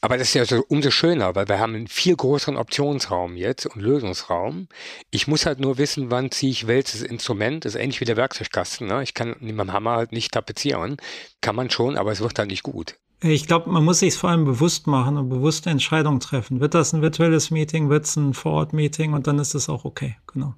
Aber 0.00 0.16
das 0.16 0.28
ist 0.28 0.34
ja 0.34 0.44
so 0.44 0.64
umso 0.68 0.92
schöner, 0.92 1.34
weil 1.34 1.48
wir 1.48 1.58
haben 1.58 1.74
einen 1.74 1.88
viel 1.88 2.14
größeren 2.14 2.56
Optionsraum 2.56 3.36
jetzt 3.36 3.66
und 3.66 3.80
Lösungsraum. 3.82 4.68
Ich 5.10 5.26
muss 5.26 5.44
halt 5.44 5.58
nur 5.58 5.76
wissen, 5.76 6.10
wann 6.12 6.30
ziehe 6.30 6.52
ich 6.52 6.68
welches 6.68 7.02
Instrument. 7.02 7.64
Das 7.64 7.74
ist 7.74 7.80
ähnlich 7.80 8.00
wie 8.00 8.04
der 8.04 8.16
Werkzeugkasten. 8.16 8.86
Ne? 8.86 9.02
Ich 9.02 9.14
kann 9.14 9.34
mit 9.40 9.56
meinem 9.56 9.72
Hammer 9.72 9.96
halt 9.96 10.12
nicht 10.12 10.32
tapezieren. 10.32 10.98
Kann 11.40 11.56
man 11.56 11.68
schon, 11.68 11.96
aber 11.96 12.12
es 12.12 12.20
wird 12.20 12.38
dann 12.38 12.46
nicht 12.46 12.62
gut. 12.62 12.94
Ich 13.20 13.46
glaube, 13.46 13.70
man 13.70 13.84
muss 13.84 13.98
sich 13.98 14.14
vor 14.14 14.30
allem 14.30 14.44
bewusst 14.44 14.86
machen 14.86 15.16
und 15.16 15.28
bewusste 15.28 15.70
Entscheidungen 15.70 16.20
treffen. 16.20 16.60
Wird 16.60 16.74
das 16.74 16.92
ein 16.92 17.02
virtuelles 17.02 17.50
Meeting, 17.50 17.88
wird 17.88 18.04
es 18.04 18.16
ein 18.16 18.32
Vorort-Meeting 18.32 19.12
und 19.12 19.26
dann 19.26 19.38
ist 19.40 19.54
es 19.54 19.68
auch 19.68 19.84
okay, 19.84 20.16
genau. 20.26 20.54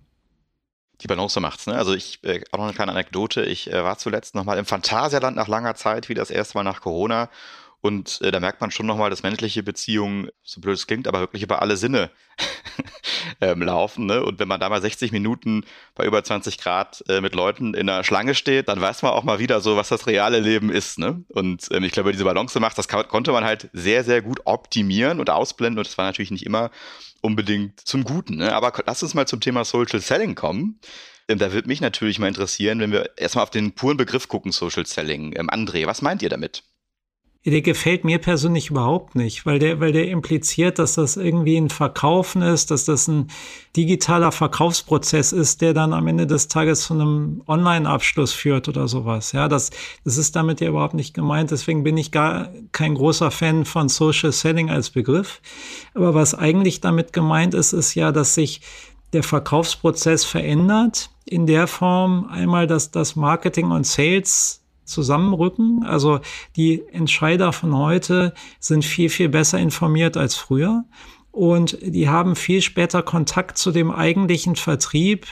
Die 1.01 1.07
Balance 1.07 1.41
macht's, 1.41 1.67
ne? 1.67 1.75
Also 1.75 1.95
ich, 1.95 2.23
äh, 2.25 2.43
auch 2.53 2.59
noch 2.59 2.65
eine 2.67 2.75
kleine 2.75 2.93
Anekdote. 2.93 3.43
Ich 3.43 3.73
äh, 3.73 3.83
war 3.83 3.97
zuletzt 3.97 4.35
nochmal 4.35 4.59
im 4.59 4.67
Phantasialand 4.67 5.35
nach 5.37 5.49
langer 5.49 5.75
Zeit, 5.75 6.11
wie 6.11 6.15
das 6.15 6.31
erste 6.31 6.59
Mal 6.59 6.65
nach 6.65 6.83
Corona. 6.83 7.31
Und 7.83 8.21
äh, 8.21 8.31
da 8.31 8.41
merkt 8.41 8.61
man 8.61 8.71
schon 8.71 8.87
nochmal, 8.87 9.09
dass 9.09 9.23
menschliche 9.23 9.63
Beziehungen, 9.63 10.29
so 10.43 10.61
blöd 10.61 10.75
es 10.75 10.87
klingt, 10.87 11.09
aber 11.09 11.21
wirklich 11.21 11.43
über 11.43 11.63
alle 11.63 11.77
Sinne 11.79 12.11
ähm, 13.41 13.63
laufen. 13.63 14.07
Ne? 14.07 14.23
Und 14.23 14.39
wenn 14.39 14.49
man 14.49 14.61
da 14.61 14.69
mal 14.69 14.83
60 14.83 15.13
Minuten 15.13 15.65
bei 15.95 16.05
über 16.05 16.23
20 16.23 16.59
Grad 16.59 17.03
äh, 17.09 17.23
mit 17.23 17.35
Leuten 17.35 17.73
in 17.73 17.87
der 17.87 18.05
Schlange 18.05 18.35
steht, 18.35 18.69
dann 18.69 18.81
weiß 18.81 19.03
man 19.03 19.13
auch 19.13 19.25
mal 19.25 19.39
wieder 19.39 19.61
so, 19.61 19.77
was 19.77 19.89
das 19.89 20.07
reale 20.07 20.41
Leben 20.41 20.71
ist. 20.71 20.99
Ne? 20.99 21.25
Und 21.29 21.69
ähm, 21.71 21.85
ich 21.85 21.93
glaube, 21.93 22.13
diese 22.13 22.25
Balance 22.25 22.59
macht, 22.61 22.77
das 22.77 22.87
kann, 22.87 23.09
konnte 23.09 23.33
man 23.33 23.45
halt 23.45 23.71
sehr, 23.73 24.05
sehr 24.05 24.21
gut 24.21 24.41
optimieren 24.45 25.19
und 25.19 25.31
ausblenden. 25.31 25.79
Und 25.79 25.87
das 25.87 25.97
war 25.97 26.05
natürlich 26.05 26.31
nicht 26.31 26.45
immer 26.45 26.71
unbedingt 27.23 27.81
zum 27.81 28.05
Guten. 28.05 28.37
Ne? 28.37 28.55
Aber 28.55 28.73
lass 28.87 29.03
uns 29.03 29.15
mal 29.15 29.27
zum 29.27 29.41
Thema 29.41 29.65
Social 29.65 30.01
Selling 30.01 30.35
kommen. 30.35 30.81
Ähm, 31.29 31.39
da 31.39 31.53
würde 31.53 31.69
mich 31.69 31.81
natürlich 31.81 32.19
mal 32.19 32.29
interessieren, 32.29 32.81
wenn 32.81 32.93
wir 32.93 33.11
erstmal 33.17 33.45
auf 33.45 33.51
den 33.51 33.73
puren 33.73 33.97
Begriff 33.97 34.29
gucken, 34.29 34.53
Social 34.53 34.85
Selling. 34.85 35.35
Ähm, 35.37 35.49
André, 35.49 35.87
was 35.87 36.03
meint 36.03 36.23
ihr 36.23 36.29
damit? 36.29 36.63
Der 37.47 37.63
gefällt 37.63 38.05
mir 38.05 38.19
persönlich 38.19 38.69
überhaupt 38.69 39.15
nicht, 39.15 39.47
weil 39.47 39.59
der, 39.59 39.81
weil 39.81 39.93
der 39.93 40.09
impliziert, 40.09 40.79
dass 40.79 40.95
das 40.95 41.17
irgendwie 41.17 41.57
ein 41.57 41.71
Verkaufen 41.71 42.43
ist, 42.43 42.71
dass 42.71 42.85
das 42.85 43.09
ein 43.09 43.29
digitaler 43.75 44.31
Verkaufsprozess 44.31 45.33
ist, 45.33 45.63
der 45.63 45.73
dann 45.73 45.95
am 45.95 46.07
Ende 46.07 46.27
des 46.27 46.49
Tages 46.49 46.83
zu 46.83 46.93
einem 46.93 47.43
Online-Abschluss 47.47 48.35
führt 48.35 48.69
oder 48.69 48.89
sowas. 48.89 49.33
Ja, 49.33 49.49
das, 49.49 49.71
das 50.05 50.19
ist 50.19 50.37
damit 50.37 50.61
ja 50.61 50.69
überhaupt 50.69 50.93
nicht 50.93 51.15
gemeint. 51.15 51.51
Deswegen 51.51 51.83
bin 51.83 51.97
ich 51.97 52.13
gar 52.13 52.51
kein 52.73 52.95
großer 52.95 53.31
Fan 53.31 53.65
von 53.65 53.89
Social 53.89 54.33
Selling 54.33 54.69
als 54.69 54.91
Begriff. 54.91 55.41
Aber 55.95 56.13
was 56.13 56.35
eigentlich 56.35 56.83
damit 56.83 57.15
gemeint 57.15 57.55
ist, 57.55 57.73
ist 57.73 57.95
ja, 57.95 58.13
dass 58.13 58.35
sich 58.35 58.61
der 59.15 59.23
Verkaufsprozess 59.23 60.27
verändert 60.27 61.11
in 61.25 61.47
der 61.47 61.67
Form 61.67 62.27
einmal, 62.27 62.67
dass 62.67 62.91
das 62.91 63.17
Marketing 63.17 63.71
und 63.71 63.87
Sales 63.87 64.60
zusammenrücken. 64.91 65.85
Also 65.85 66.21
die 66.57 66.83
Entscheider 66.93 67.53
von 67.53 67.77
heute 67.77 68.35
sind 68.59 68.85
viel, 68.85 69.09
viel 69.09 69.29
besser 69.29 69.59
informiert 69.59 70.17
als 70.17 70.35
früher 70.35 70.85
und 71.31 71.79
die 71.81 72.09
haben 72.09 72.37
viel 72.37 72.61
später 72.61 73.03
Kontakt 73.03 73.57
zu 73.57 73.71
dem 73.71 73.91
eigentlichen 73.91 74.57
Vertrieb 74.57 75.27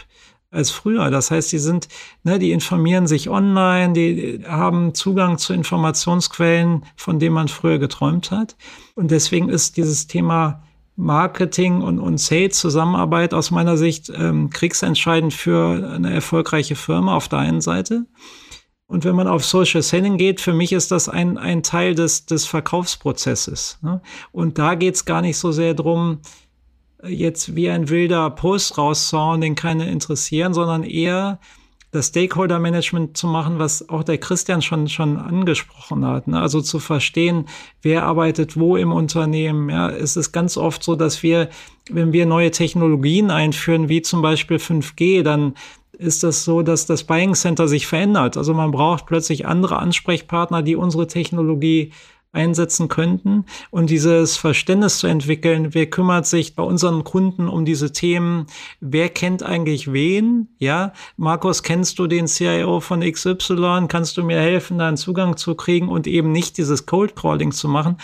als 0.50 0.70
früher. 0.70 1.10
Das 1.10 1.30
heißt, 1.30 1.52
die 1.52 1.58
sind, 1.58 1.88
ne, 2.22 2.38
die 2.38 2.52
informieren 2.52 3.06
sich 3.06 3.28
online, 3.28 3.92
die 3.92 4.44
haben 4.46 4.94
Zugang 4.94 5.38
zu 5.38 5.52
Informationsquellen, 5.52 6.84
von 6.96 7.18
denen 7.18 7.34
man 7.34 7.48
früher 7.48 7.78
geträumt 7.78 8.30
hat. 8.30 8.56
Und 8.94 9.10
deswegen 9.10 9.48
ist 9.48 9.76
dieses 9.76 10.06
Thema 10.06 10.62
Marketing 10.96 11.80
und, 11.80 12.00
und 12.00 12.18
Sales-Zusammenarbeit 12.18 13.32
aus 13.32 13.50
meiner 13.50 13.76
Sicht 13.76 14.10
ähm, 14.14 14.50
kriegsentscheidend 14.50 15.32
für 15.32 15.92
eine 15.94 16.12
erfolgreiche 16.12 16.74
Firma 16.74 17.14
auf 17.14 17.28
der 17.28 17.38
einen 17.38 17.60
Seite. 17.60 18.06
Und 18.88 19.04
wenn 19.04 19.14
man 19.14 19.28
auf 19.28 19.44
Social 19.44 19.82
Selling 19.82 20.16
geht, 20.16 20.40
für 20.40 20.54
mich 20.54 20.72
ist 20.72 20.90
das 20.90 21.10
ein, 21.10 21.36
ein 21.36 21.62
Teil 21.62 21.94
des, 21.94 22.24
des 22.24 22.46
Verkaufsprozesses. 22.46 23.78
Ne? 23.82 24.00
Und 24.32 24.58
da 24.58 24.74
geht's 24.74 25.04
gar 25.04 25.20
nicht 25.20 25.36
so 25.36 25.52
sehr 25.52 25.74
drum, 25.74 26.20
jetzt 27.06 27.54
wie 27.54 27.68
ein 27.68 27.90
wilder 27.90 28.30
Post 28.30 28.78
rauszuhauen, 28.78 29.42
den 29.42 29.54
keine 29.54 29.90
interessieren, 29.90 30.54
sondern 30.54 30.84
eher 30.84 31.38
das 31.90 32.08
Stakeholder 32.08 32.58
Management 32.58 33.16
zu 33.16 33.26
machen, 33.26 33.58
was 33.58 33.88
auch 33.90 34.04
der 34.04 34.18
Christian 34.18 34.62
schon, 34.62 34.88
schon 34.88 35.18
angesprochen 35.18 36.06
hat. 36.06 36.26
Ne? 36.26 36.40
Also 36.40 36.62
zu 36.62 36.78
verstehen, 36.78 37.46
wer 37.82 38.04
arbeitet 38.04 38.58
wo 38.58 38.76
im 38.76 38.92
Unternehmen. 38.92 39.68
Ja, 39.68 39.90
es 39.90 40.16
ist 40.16 40.32
ganz 40.32 40.56
oft 40.56 40.82
so, 40.82 40.96
dass 40.96 41.22
wir, 41.22 41.50
wenn 41.90 42.12
wir 42.12 42.24
neue 42.24 42.50
Technologien 42.50 43.30
einführen, 43.30 43.88
wie 43.90 44.02
zum 44.02 44.22
Beispiel 44.22 44.56
5G, 44.56 45.22
dann 45.22 45.54
ist 45.98 46.22
das 46.22 46.44
so, 46.44 46.62
dass 46.62 46.86
das 46.86 47.04
Buying 47.04 47.34
Center 47.34 47.68
sich 47.68 47.86
verändert. 47.86 48.36
Also 48.36 48.54
man 48.54 48.70
braucht 48.70 49.06
plötzlich 49.06 49.46
andere 49.46 49.78
Ansprechpartner, 49.78 50.62
die 50.62 50.76
unsere 50.76 51.06
Technologie 51.06 51.92
einsetzen 52.32 52.88
könnten. 52.88 53.44
Und 53.70 53.90
dieses 53.90 54.36
Verständnis 54.36 54.98
zu 54.98 55.06
entwickeln, 55.06 55.74
wer 55.74 55.86
kümmert 55.86 56.26
sich 56.26 56.54
bei 56.54 56.62
unseren 56.62 57.04
Kunden 57.04 57.48
um 57.48 57.64
diese 57.64 57.92
Themen, 57.92 58.46
wer 58.80 59.08
kennt 59.08 59.42
eigentlich 59.42 59.92
wen, 59.92 60.48
ja, 60.58 60.92
Markus, 61.16 61.62
kennst 61.62 61.98
du 61.98 62.06
den 62.06 62.26
CIO 62.26 62.80
von 62.80 63.00
XY, 63.00 63.86
kannst 63.88 64.16
du 64.16 64.22
mir 64.22 64.40
helfen, 64.40 64.78
da 64.78 64.88
einen 64.88 64.96
Zugang 64.96 65.36
zu 65.36 65.54
kriegen 65.54 65.88
und 65.88 66.06
eben 66.06 66.30
nicht 66.30 66.58
dieses 66.58 66.86
Cold 66.86 67.16
Crawling 67.16 67.52
zu 67.52 67.68
machen, 67.68 67.96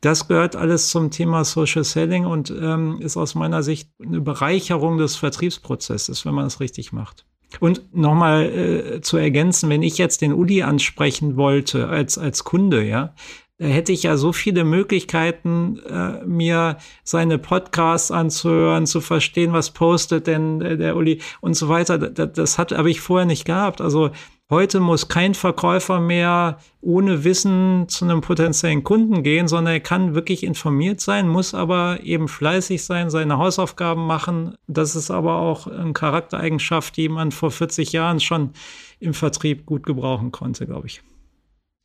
das 0.00 0.28
gehört 0.28 0.56
alles 0.56 0.90
zum 0.90 1.10
Thema 1.10 1.44
Social 1.44 1.84
Selling 1.84 2.26
und 2.26 2.50
ähm, 2.50 3.00
ist 3.00 3.16
aus 3.16 3.34
meiner 3.34 3.62
Sicht 3.62 3.90
eine 4.02 4.20
Bereicherung 4.20 4.98
des 4.98 5.16
Vertriebsprozesses, 5.16 6.26
wenn 6.26 6.34
man 6.34 6.46
es 6.46 6.60
richtig 6.60 6.92
macht. 6.92 7.24
Und 7.60 7.94
nochmal 7.94 8.44
äh, 8.44 9.00
zu 9.00 9.16
ergänzen, 9.16 9.70
wenn 9.70 9.82
ich 9.82 9.98
jetzt 9.98 10.20
den 10.20 10.32
Uli 10.32 10.62
ansprechen 10.62 11.36
wollte 11.36 11.88
als, 11.88 12.18
als 12.18 12.44
Kunde, 12.44 12.84
ja, 12.84 13.14
da 13.58 13.66
hätte 13.66 13.92
ich 13.92 14.02
ja 14.02 14.18
so 14.18 14.34
viele 14.34 14.64
Möglichkeiten, 14.64 15.78
äh, 15.78 16.24
mir 16.26 16.76
seine 17.04 17.38
Podcasts 17.38 18.10
anzuhören, 18.10 18.86
zu 18.86 19.00
verstehen, 19.00 19.54
was 19.54 19.70
postet 19.70 20.26
denn 20.26 20.60
äh, 20.60 20.76
der 20.76 20.94
Uli 20.94 21.22
und 21.40 21.54
so 21.54 21.68
weiter. 21.68 21.96
Das, 21.96 22.32
das 22.32 22.58
habe 22.58 22.90
ich 22.90 23.00
vorher 23.00 23.24
nicht 23.24 23.46
gehabt. 23.46 23.80
Also 23.80 24.10
Heute 24.48 24.78
muss 24.78 25.08
kein 25.08 25.34
Verkäufer 25.34 25.98
mehr 25.98 26.60
ohne 26.80 27.24
Wissen 27.24 27.88
zu 27.88 28.04
einem 28.04 28.20
potenziellen 28.20 28.84
Kunden 28.84 29.24
gehen, 29.24 29.48
sondern 29.48 29.74
er 29.74 29.80
kann 29.80 30.14
wirklich 30.14 30.44
informiert 30.44 31.00
sein, 31.00 31.26
muss 31.26 31.52
aber 31.52 31.98
eben 32.04 32.28
fleißig 32.28 32.84
sein, 32.84 33.10
seine 33.10 33.38
Hausaufgaben 33.38 34.06
machen. 34.06 34.56
Das 34.68 34.94
ist 34.94 35.10
aber 35.10 35.40
auch 35.40 35.66
eine 35.66 35.92
Charaktereigenschaft, 35.94 36.96
die 36.96 37.08
man 37.08 37.32
vor 37.32 37.50
40 37.50 37.90
Jahren 37.90 38.20
schon 38.20 38.52
im 39.00 39.14
Vertrieb 39.14 39.66
gut 39.66 39.84
gebrauchen 39.84 40.30
konnte, 40.30 40.64
glaube 40.66 40.86
ich. 40.86 41.02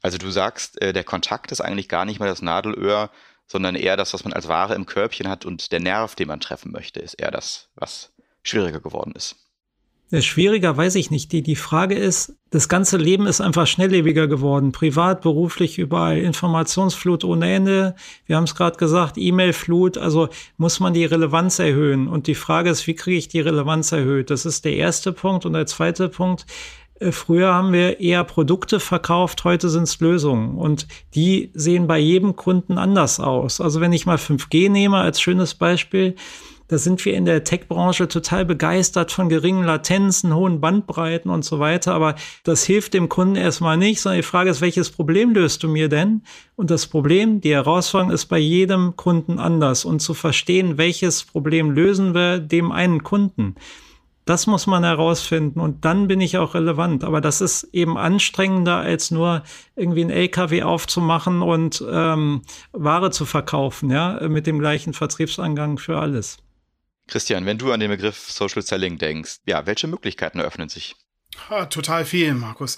Also 0.04 0.20
du 0.20 0.30
sagst, 0.30 0.80
äh, 0.84 0.94
der 0.94 1.04
Kontakt 1.04 1.52
ist 1.52 1.62
eigentlich 1.62 1.90
gar 1.90 2.06
nicht 2.06 2.20
mehr 2.20 2.30
das 2.30 2.44
Nadelöhr, 2.44 3.10
sondern 3.48 3.74
eher 3.74 3.98
das, 3.98 4.14
was 4.14 4.24
man 4.24 4.34
als 4.34 4.48
Ware 4.48 4.76
im 4.76 4.86
Körbchen 4.86 5.28
hat 5.28 5.46
und 5.46 5.72
der 5.72 5.80
Nerv, 5.80 6.14
den 6.14 6.28
man 6.28 6.40
treffen 6.40 6.72
möchte, 6.72 7.00
ist 7.00 7.16
eher 7.16 7.32
das, 7.32 7.70
was 7.74 8.14
schwieriger 8.44 8.80
geworden 8.80 9.14
ist. 9.16 9.36
Schwieriger 10.20 10.76
weiß 10.76 10.96
ich 10.96 11.10
nicht. 11.10 11.32
Die, 11.32 11.42
die 11.42 11.56
Frage 11.56 11.96
ist, 11.96 12.36
das 12.50 12.68
ganze 12.68 12.98
Leben 12.98 13.28
ist 13.28 13.40
einfach 13.40 13.66
schnelllebiger 13.66 14.28
geworden. 14.28 14.74
Privat, 14.74 15.22
beruflich, 15.22 15.80
überall. 15.80 16.18
Informationsflut 16.18 17.24
ohne 17.24 17.54
Ende. 17.54 17.96
Wir 18.26 18.36
haben 18.36 18.44
es 18.44 18.56
gerade 18.56 18.78
gesagt, 18.78 19.18
E-Mail-Flut. 19.18 19.98
Also 19.98 20.28
muss 20.58 20.82
man 20.82 20.94
die 20.94 21.06
Relevanz 21.06 21.60
erhöhen. 21.60 22.10
Und 22.10 22.28
die 22.28 22.36
Frage 22.36 22.70
ist, 22.70 22.86
wie 22.88 22.96
kriege 22.96 23.18
ich 23.18 23.30
die 23.30 23.40
Relevanz 23.40 23.94
erhöht? 23.94 24.30
Das 24.30 24.46
ist 24.46 24.66
der 24.66 24.76
erste 24.76 25.14
Punkt. 25.14 25.46
Und 25.46 25.54
der 25.54 25.66
zweite 25.66 26.10
Punkt, 26.10 26.46
äh, 27.00 27.14
Früher 27.14 27.54
haben 27.54 27.72
wir 27.72 28.02
eher 28.02 28.26
Produkte 28.26 28.82
verkauft, 28.82 29.44
heute 29.46 29.70
sind 29.70 29.84
es 29.84 30.00
Lösungen. 30.02 30.58
Und 30.58 30.88
die 31.16 31.52
sehen 31.54 31.88
bei 31.88 32.00
jedem 32.00 32.36
Kunden 32.36 32.78
anders 32.78 33.22
aus. 33.22 33.62
Also 33.62 33.80
wenn 33.80 33.94
ich 33.94 34.06
mal 34.06 34.18
5G 34.18 34.70
nehme 34.70 34.98
als 34.98 35.22
schönes 35.22 35.54
Beispiel, 35.56 36.16
da 36.72 36.78
sind 36.78 37.04
wir 37.04 37.16
in 37.16 37.26
der 37.26 37.44
Tech-Branche 37.44 38.08
total 38.08 38.46
begeistert 38.46 39.12
von 39.12 39.28
geringen 39.28 39.66
Latenzen, 39.66 40.34
hohen 40.34 40.62
Bandbreiten 40.62 41.30
und 41.30 41.44
so 41.44 41.60
weiter. 41.60 41.94
Aber 41.94 42.16
das 42.46 42.64
hilft 42.64 42.94
dem 42.94 43.10
Kunden 43.10 43.36
erstmal 43.36 43.76
nicht, 43.76 44.00
sondern 44.00 44.20
die 44.22 44.26
Frage 44.26 44.50
ist, 44.50 44.62
welches 44.62 44.90
Problem 44.90 45.34
löst 45.34 45.64
du 45.64 45.68
mir 45.68 45.90
denn? 45.90 46.22
Und 46.56 46.72
das 46.72 46.88
Problem, 46.88 47.42
die 47.42 47.52
Herausforderung 47.52 48.14
ist 48.14 48.28
bei 48.28 48.38
jedem 48.38 48.96
Kunden 48.96 49.38
anders. 49.38 49.84
Und 49.84 50.00
zu 50.00 50.14
verstehen, 50.14 50.78
welches 50.78 51.26
Problem 51.26 51.72
lösen 51.72 52.14
wir 52.14 52.40
dem 52.40 52.72
einen 52.72 53.04
Kunden. 53.04 53.56
Das 54.24 54.48
muss 54.48 54.66
man 54.66 54.86
herausfinden 54.86 55.60
und 55.60 55.84
dann 55.84 56.08
bin 56.08 56.22
ich 56.22 56.38
auch 56.38 56.54
relevant. 56.54 57.04
Aber 57.04 57.20
das 57.20 57.42
ist 57.42 57.66
eben 57.74 57.98
anstrengender, 57.98 58.78
als 58.78 59.12
nur 59.12 59.44
irgendwie 59.76 60.06
ein 60.06 60.10
LKW 60.10 60.64
aufzumachen 60.64 61.42
und 61.42 61.84
ähm, 61.92 62.44
Ware 62.72 63.12
zu 63.12 63.26
verkaufen, 63.26 63.90
ja, 63.90 64.26
mit 64.30 64.48
dem 64.48 64.60
gleichen 64.60 64.94
Vertriebsangang 64.94 65.78
für 65.78 66.00
alles. 66.00 66.38
Christian, 67.12 67.46
wenn 67.46 67.58
du 67.58 67.74
an 67.74 67.82
den 67.82 67.90
Begriff 67.90 68.32
Social 68.32 68.62
Selling 68.62 68.98
denkst, 68.98 69.40
ja, 69.46 69.66
welche 69.66 69.88
Möglichkeiten 69.88 70.40
eröffnen 70.40 70.70
sich? 70.70 70.96
Ja, 71.50 71.66
total 71.66 72.06
viel, 72.06 72.34
Markus. 72.34 72.78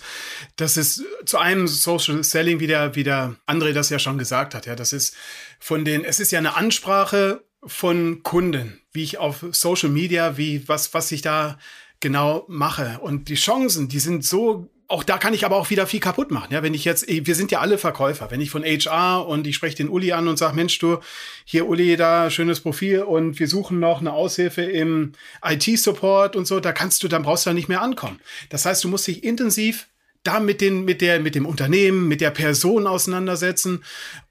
Das 0.55 0.75
ist 0.75 1.03
zu 1.25 1.37
einem 1.37 1.67
Social 1.67 2.23
Selling, 2.23 2.59
wie 2.59 2.67
der, 2.67 2.95
wie 2.95 3.03
der 3.03 3.35
André 3.47 3.73
das 3.73 3.89
ja 3.89 3.99
schon 3.99 4.17
gesagt 4.17 4.55
hat. 4.55 4.65
Ja, 4.65 4.75
das 4.75 4.91
ist 4.91 5.15
von 5.59 5.85
den, 5.85 6.03
es 6.03 6.19
ist 6.19 6.31
ja 6.31 6.39
eine 6.39 6.55
Ansprache 6.55 7.43
von 7.65 8.23
Kunden, 8.23 8.81
wie 8.91 9.03
ich 9.03 9.19
auf 9.19 9.45
Social 9.51 9.89
Media, 9.89 10.35
wie, 10.35 10.67
was, 10.67 10.93
was 10.95 11.11
ich 11.11 11.21
da 11.21 11.59
genau 11.99 12.45
mache. 12.47 12.99
Und 13.01 13.29
die 13.29 13.35
Chancen, 13.35 13.87
die 13.87 13.99
sind 13.99 14.25
so 14.25 14.72
auch 14.87 15.03
da 15.03 15.17
kann 15.17 15.33
ich 15.33 15.45
aber 15.45 15.55
auch 15.55 15.69
wieder 15.69 15.87
viel 15.87 15.99
kaputt 15.99 16.29
machen. 16.31 16.53
Ja, 16.53 16.61
wenn 16.61 16.73
ich 16.73 16.85
jetzt, 16.85 17.07
wir 17.07 17.35
sind 17.35 17.51
ja 17.51 17.59
alle 17.59 17.77
Verkäufer. 17.77 18.29
Wenn 18.31 18.41
ich 18.41 18.49
von 18.49 18.63
HR 18.63 19.25
und 19.27 19.47
ich 19.47 19.55
spreche 19.55 19.77
den 19.77 19.89
Uli 19.89 20.11
an 20.11 20.27
und 20.27 20.37
sage, 20.37 20.55
Mensch, 20.55 20.77
du, 20.79 20.97
hier 21.45 21.67
Uli, 21.67 21.95
da 21.95 22.29
schönes 22.29 22.59
Profil 22.59 23.01
und 23.01 23.39
wir 23.39 23.47
suchen 23.47 23.79
noch 23.79 24.01
eine 24.01 24.13
Aushilfe 24.13 24.61
im 24.61 25.13
IT-Support 25.43 26.35
und 26.35 26.45
so, 26.45 26.59
da 26.59 26.73
kannst 26.73 27.03
du, 27.03 27.07
dann 27.07 27.23
brauchst 27.23 27.45
du 27.45 27.49
da 27.49 27.53
nicht 27.53 27.69
mehr 27.69 27.81
ankommen. 27.81 28.19
Das 28.49 28.65
heißt, 28.65 28.83
du 28.83 28.87
musst 28.89 29.07
dich 29.07 29.23
intensiv 29.23 29.87
da 30.23 30.39
mit 30.39 30.61
den, 30.61 30.85
mit 30.85 31.01
der, 31.01 31.19
mit 31.19 31.35
dem 31.35 31.45
Unternehmen, 31.45 32.07
mit 32.07 32.21
der 32.21 32.31
Person 32.31 32.87
auseinandersetzen 32.87 33.83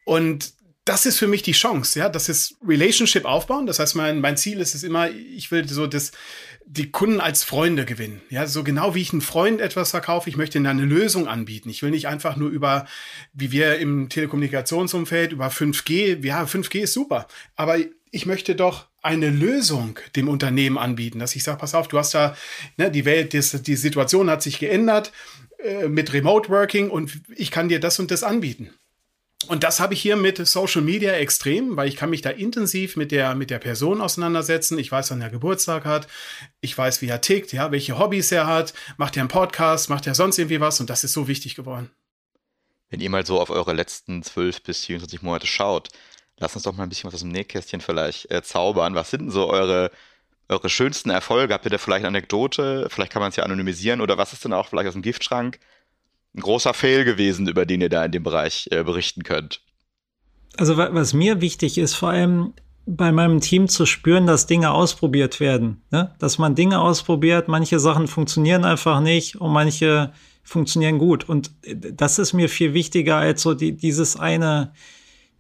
und 0.04 0.52
das 0.84 1.06
ist 1.06 1.18
für 1.18 1.28
mich 1.28 1.42
die 1.42 1.52
Chance, 1.52 2.00
ja, 2.00 2.08
das 2.08 2.28
ist 2.28 2.56
Relationship 2.66 3.24
aufbauen. 3.24 3.66
Das 3.66 3.78
heißt, 3.78 3.94
mein, 3.94 4.20
mein 4.20 4.36
Ziel 4.36 4.60
ist 4.60 4.74
es 4.74 4.82
immer, 4.82 5.10
ich 5.10 5.50
will 5.52 5.68
so 5.68 5.86
das, 5.86 6.10
die 6.66 6.90
Kunden 6.90 7.20
als 7.20 7.44
Freunde 7.44 7.84
gewinnen. 7.84 8.20
Ja, 8.30 8.46
so 8.46 8.64
genau 8.64 8.94
wie 8.94 9.02
ich 9.02 9.12
einen 9.12 9.20
Freund 9.20 9.60
etwas 9.60 9.90
verkaufe, 9.90 10.28
ich 10.28 10.36
möchte 10.36 10.58
ihnen 10.58 10.66
eine 10.66 10.84
Lösung 10.84 11.28
anbieten. 11.28 11.70
Ich 11.70 11.82
will 11.82 11.90
nicht 11.90 12.08
einfach 12.08 12.36
nur 12.36 12.50
über, 12.50 12.86
wie 13.32 13.52
wir 13.52 13.78
im 13.78 14.08
Telekommunikationsumfeld, 14.08 15.32
über 15.32 15.48
5G, 15.48 16.24
ja, 16.26 16.42
5G 16.42 16.80
ist 16.80 16.94
super, 16.94 17.28
aber 17.54 17.76
ich 18.10 18.26
möchte 18.26 18.56
doch 18.56 18.88
eine 19.02 19.30
Lösung 19.30 19.98
dem 20.16 20.28
Unternehmen 20.28 20.78
anbieten, 20.78 21.20
dass 21.20 21.36
ich 21.36 21.44
sage, 21.44 21.58
pass 21.58 21.74
auf, 21.74 21.88
du 21.88 21.98
hast 21.98 22.14
da, 22.14 22.36
ne, 22.76 22.90
die 22.90 23.04
Welt, 23.04 23.32
die, 23.32 23.62
die 23.62 23.76
Situation 23.76 24.28
hat 24.28 24.42
sich 24.42 24.58
geändert 24.58 25.12
äh, 25.58 25.88
mit 25.88 26.12
Remote 26.12 26.48
Working 26.48 26.90
und 26.90 27.20
ich 27.34 27.50
kann 27.50 27.68
dir 27.68 27.80
das 27.80 27.98
und 27.98 28.10
das 28.10 28.22
anbieten. 28.24 28.70
Und 29.48 29.64
das 29.64 29.80
habe 29.80 29.94
ich 29.94 30.02
hier 30.02 30.16
mit 30.16 30.44
Social 30.46 30.82
Media 30.82 31.12
extrem, 31.12 31.76
weil 31.76 31.88
ich 31.88 31.96
kann 31.96 32.10
mich 32.10 32.22
da 32.22 32.30
intensiv 32.30 32.96
mit 32.96 33.10
der, 33.10 33.34
mit 33.34 33.50
der 33.50 33.58
Person 33.58 34.00
auseinandersetzen. 34.00 34.78
Ich 34.78 34.92
weiß, 34.92 35.10
wann 35.10 35.20
er 35.20 35.30
Geburtstag 35.30 35.84
hat. 35.84 36.06
Ich 36.60 36.76
weiß, 36.76 37.02
wie 37.02 37.08
er 37.08 37.20
tickt, 37.20 37.52
ja, 37.52 37.70
welche 37.72 37.98
Hobbys 37.98 38.32
er 38.32 38.46
hat. 38.46 38.74
Macht 38.96 39.16
er 39.16 39.22
einen 39.22 39.28
Podcast? 39.28 39.90
Macht 39.90 40.06
er 40.06 40.14
sonst 40.14 40.38
irgendwie 40.38 40.60
was? 40.60 40.80
Und 40.80 40.90
das 40.90 41.04
ist 41.04 41.12
so 41.12 41.28
wichtig 41.28 41.54
geworden. 41.54 41.90
Wenn 42.90 43.00
ihr 43.00 43.10
mal 43.10 43.24
so 43.24 43.40
auf 43.40 43.50
eure 43.50 43.72
letzten 43.72 44.22
12 44.22 44.62
bis 44.62 44.84
24 44.84 45.22
Monate 45.22 45.46
schaut, 45.46 45.88
lasst 46.36 46.56
uns 46.56 46.64
doch 46.64 46.74
mal 46.74 46.82
ein 46.82 46.88
bisschen 46.88 47.08
was 47.08 47.14
aus 47.14 47.20
dem 47.20 47.30
Nähkästchen 47.30 47.80
vielleicht 47.80 48.30
äh, 48.30 48.42
zaubern. 48.42 48.94
Was 48.94 49.10
sind 49.10 49.22
denn 49.22 49.30
so 49.30 49.48
eure, 49.48 49.90
eure 50.48 50.68
schönsten 50.68 51.10
Erfolge? 51.10 51.54
Habt 51.54 51.64
ihr 51.64 51.70
da 51.70 51.78
vielleicht 51.78 52.04
eine 52.04 52.08
Anekdote? 52.08 52.88
Vielleicht 52.90 53.12
kann 53.12 53.20
man 53.20 53.30
es 53.30 53.36
ja 53.36 53.44
anonymisieren. 53.44 54.00
Oder 54.00 54.18
was 54.18 54.32
ist 54.32 54.44
denn 54.44 54.52
auch 54.52 54.68
vielleicht 54.68 54.88
aus 54.88 54.94
dem 54.94 55.02
Giftschrank? 55.02 55.58
Ein 56.34 56.40
großer 56.40 56.74
Fail 56.74 57.04
gewesen, 57.04 57.48
über 57.48 57.66
den 57.66 57.80
ihr 57.80 57.88
da 57.88 58.04
in 58.04 58.12
dem 58.12 58.22
Bereich 58.22 58.68
äh, 58.70 58.82
berichten 58.82 59.22
könnt? 59.22 59.62
Also 60.56 60.76
was 60.76 61.14
mir 61.14 61.40
wichtig 61.40 61.78
ist, 61.78 61.94
vor 61.94 62.10
allem 62.10 62.52
bei 62.84 63.12
meinem 63.12 63.40
Team 63.40 63.68
zu 63.68 63.86
spüren, 63.86 64.26
dass 64.26 64.46
Dinge 64.46 64.72
ausprobiert 64.72 65.40
werden. 65.40 65.82
Ne? 65.90 66.14
Dass 66.18 66.38
man 66.38 66.54
Dinge 66.54 66.80
ausprobiert, 66.80 67.48
manche 67.48 67.78
Sachen 67.78 68.08
funktionieren 68.08 68.64
einfach 68.64 69.00
nicht 69.00 69.40
und 69.40 69.52
manche 69.52 70.12
funktionieren 70.42 70.98
gut. 70.98 71.28
Und 71.28 71.52
äh, 71.62 71.76
das 71.76 72.18
ist 72.18 72.32
mir 72.32 72.48
viel 72.48 72.74
wichtiger, 72.74 73.16
als 73.16 73.42
so 73.42 73.54
die, 73.54 73.72
dieses 73.76 74.16
eine 74.18 74.72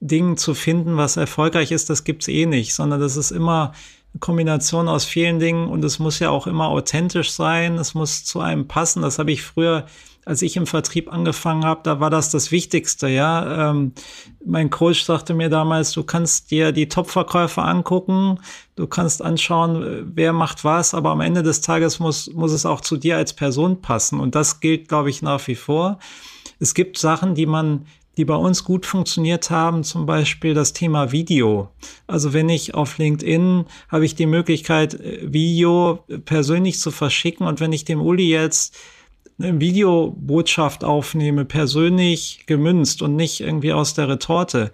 Ding 0.00 0.36
zu 0.36 0.54
finden, 0.54 0.96
was 0.96 1.16
erfolgreich 1.16 1.70
ist, 1.70 1.88
das 1.88 2.04
gibt's 2.04 2.28
eh 2.28 2.46
nicht, 2.46 2.74
sondern 2.74 3.00
das 3.00 3.16
ist 3.16 3.30
immer 3.30 3.72
eine 4.12 4.20
Kombination 4.20 4.88
aus 4.88 5.04
vielen 5.04 5.38
Dingen 5.38 5.68
und 5.68 5.84
es 5.84 5.98
muss 6.00 6.18
ja 6.18 6.30
auch 6.30 6.46
immer 6.46 6.68
authentisch 6.68 7.30
sein, 7.30 7.74
es 7.78 7.94
muss 7.94 8.24
zu 8.24 8.40
einem 8.40 8.66
passen. 8.66 9.02
Das 9.02 9.18
habe 9.18 9.30
ich 9.32 9.42
früher 9.42 9.86
als 10.24 10.42
ich 10.42 10.56
im 10.56 10.66
Vertrieb 10.66 11.12
angefangen 11.12 11.64
habe, 11.64 11.80
da 11.82 11.98
war 11.98 12.10
das 12.10 12.30
das 12.30 12.52
Wichtigste, 12.52 13.08
ja. 13.08 13.70
Ähm, 13.70 13.92
mein 14.44 14.70
Coach 14.70 15.02
sagte 15.02 15.34
mir 15.34 15.48
damals, 15.48 15.92
du 15.92 16.04
kannst 16.04 16.50
dir 16.50 16.72
die 16.72 16.88
Top-Verkäufer 16.88 17.64
angucken, 17.64 18.38
du 18.76 18.86
kannst 18.86 19.22
anschauen, 19.22 20.12
wer 20.14 20.32
macht 20.32 20.64
was, 20.64 20.94
aber 20.94 21.10
am 21.10 21.20
Ende 21.20 21.42
des 21.42 21.60
Tages 21.60 21.98
muss, 21.98 22.32
muss 22.32 22.52
es 22.52 22.66
auch 22.66 22.80
zu 22.80 22.96
dir 22.96 23.16
als 23.16 23.32
Person 23.32 23.80
passen. 23.80 24.20
Und 24.20 24.34
das 24.34 24.60
gilt, 24.60 24.88
glaube 24.88 25.10
ich, 25.10 25.22
nach 25.22 25.46
wie 25.48 25.56
vor. 25.56 25.98
Es 26.60 26.74
gibt 26.74 26.98
Sachen, 26.98 27.34
die 27.34 27.46
man 27.46 27.86
die 28.16 28.24
bei 28.24 28.34
uns 28.34 28.64
gut 28.64 28.84
funktioniert 28.84 29.50
haben, 29.50 29.84
zum 29.84 30.04
Beispiel 30.06 30.54
das 30.54 30.72
Thema 30.72 31.12
Video. 31.12 31.70
Also 32.06 32.32
wenn 32.32 32.48
ich 32.48 32.74
auf 32.74 32.98
LinkedIn 32.98 33.64
habe 33.88 34.04
ich 34.04 34.14
die 34.14 34.26
Möglichkeit, 34.26 34.98
Video 35.22 36.04
persönlich 36.24 36.78
zu 36.78 36.90
verschicken 36.90 37.46
und 37.46 37.60
wenn 37.60 37.72
ich 37.72 37.84
dem 37.84 38.02
Uli 38.02 38.28
jetzt 38.28 38.76
eine 39.38 39.60
Videobotschaft 39.60 40.84
aufnehme, 40.84 41.44
persönlich 41.44 42.44
gemünzt 42.46 43.02
und 43.02 43.16
nicht 43.16 43.40
irgendwie 43.40 43.72
aus 43.72 43.94
der 43.94 44.08
Retorte, 44.08 44.72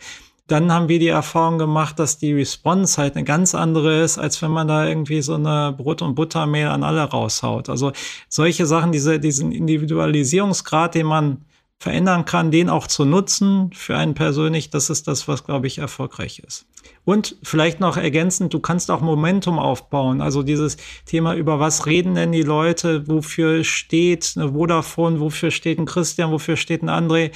dann 0.48 0.72
haben 0.72 0.88
wir 0.88 0.98
die 0.98 1.08
Erfahrung 1.08 1.58
gemacht, 1.58 1.98
dass 1.98 2.18
die 2.18 2.32
Response 2.32 3.00
halt 3.00 3.16
eine 3.16 3.24
ganz 3.24 3.54
andere 3.54 4.02
ist, 4.02 4.18
als 4.18 4.40
wenn 4.40 4.50
man 4.50 4.66
da 4.66 4.86
irgendwie 4.86 5.20
so 5.20 5.34
eine 5.34 5.74
Brot- 5.76 6.00
und 6.00 6.14
Buttermehl 6.14 6.68
an 6.68 6.82
alle 6.82 7.02
raushaut. 7.02 7.68
Also 7.68 7.92
solche 8.30 8.64
Sachen, 8.64 8.90
diese, 8.90 9.20
diesen 9.20 9.52
Individualisierungsgrad, 9.52 10.94
den 10.94 11.06
man 11.06 11.44
verändern 11.78 12.24
kann, 12.24 12.50
den 12.50 12.68
auch 12.68 12.88
zu 12.88 13.04
nutzen 13.04 13.70
für 13.72 13.96
einen 13.96 14.14
persönlich, 14.14 14.70
das 14.70 14.90
ist 14.90 15.06
das, 15.06 15.28
was, 15.28 15.44
glaube 15.44 15.68
ich, 15.68 15.78
erfolgreich 15.78 16.40
ist. 16.40 16.66
Und 17.04 17.36
vielleicht 17.42 17.78
noch 17.78 17.96
ergänzend, 17.96 18.52
du 18.52 18.58
kannst 18.58 18.90
auch 18.90 19.00
Momentum 19.00 19.58
aufbauen. 19.58 20.20
Also 20.20 20.42
dieses 20.42 20.76
Thema, 21.06 21.34
über 21.34 21.60
was 21.60 21.86
reden 21.86 22.16
denn 22.16 22.32
die 22.32 22.42
Leute, 22.42 23.06
wofür 23.08 23.62
steht 23.62 24.34
eine 24.36 24.52
Vodafone, 24.52 25.20
wofür 25.20 25.50
steht 25.50 25.78
ein 25.78 25.86
Christian, 25.86 26.32
wofür 26.32 26.56
steht 26.56 26.82
ein 26.82 26.90
André. 26.90 27.30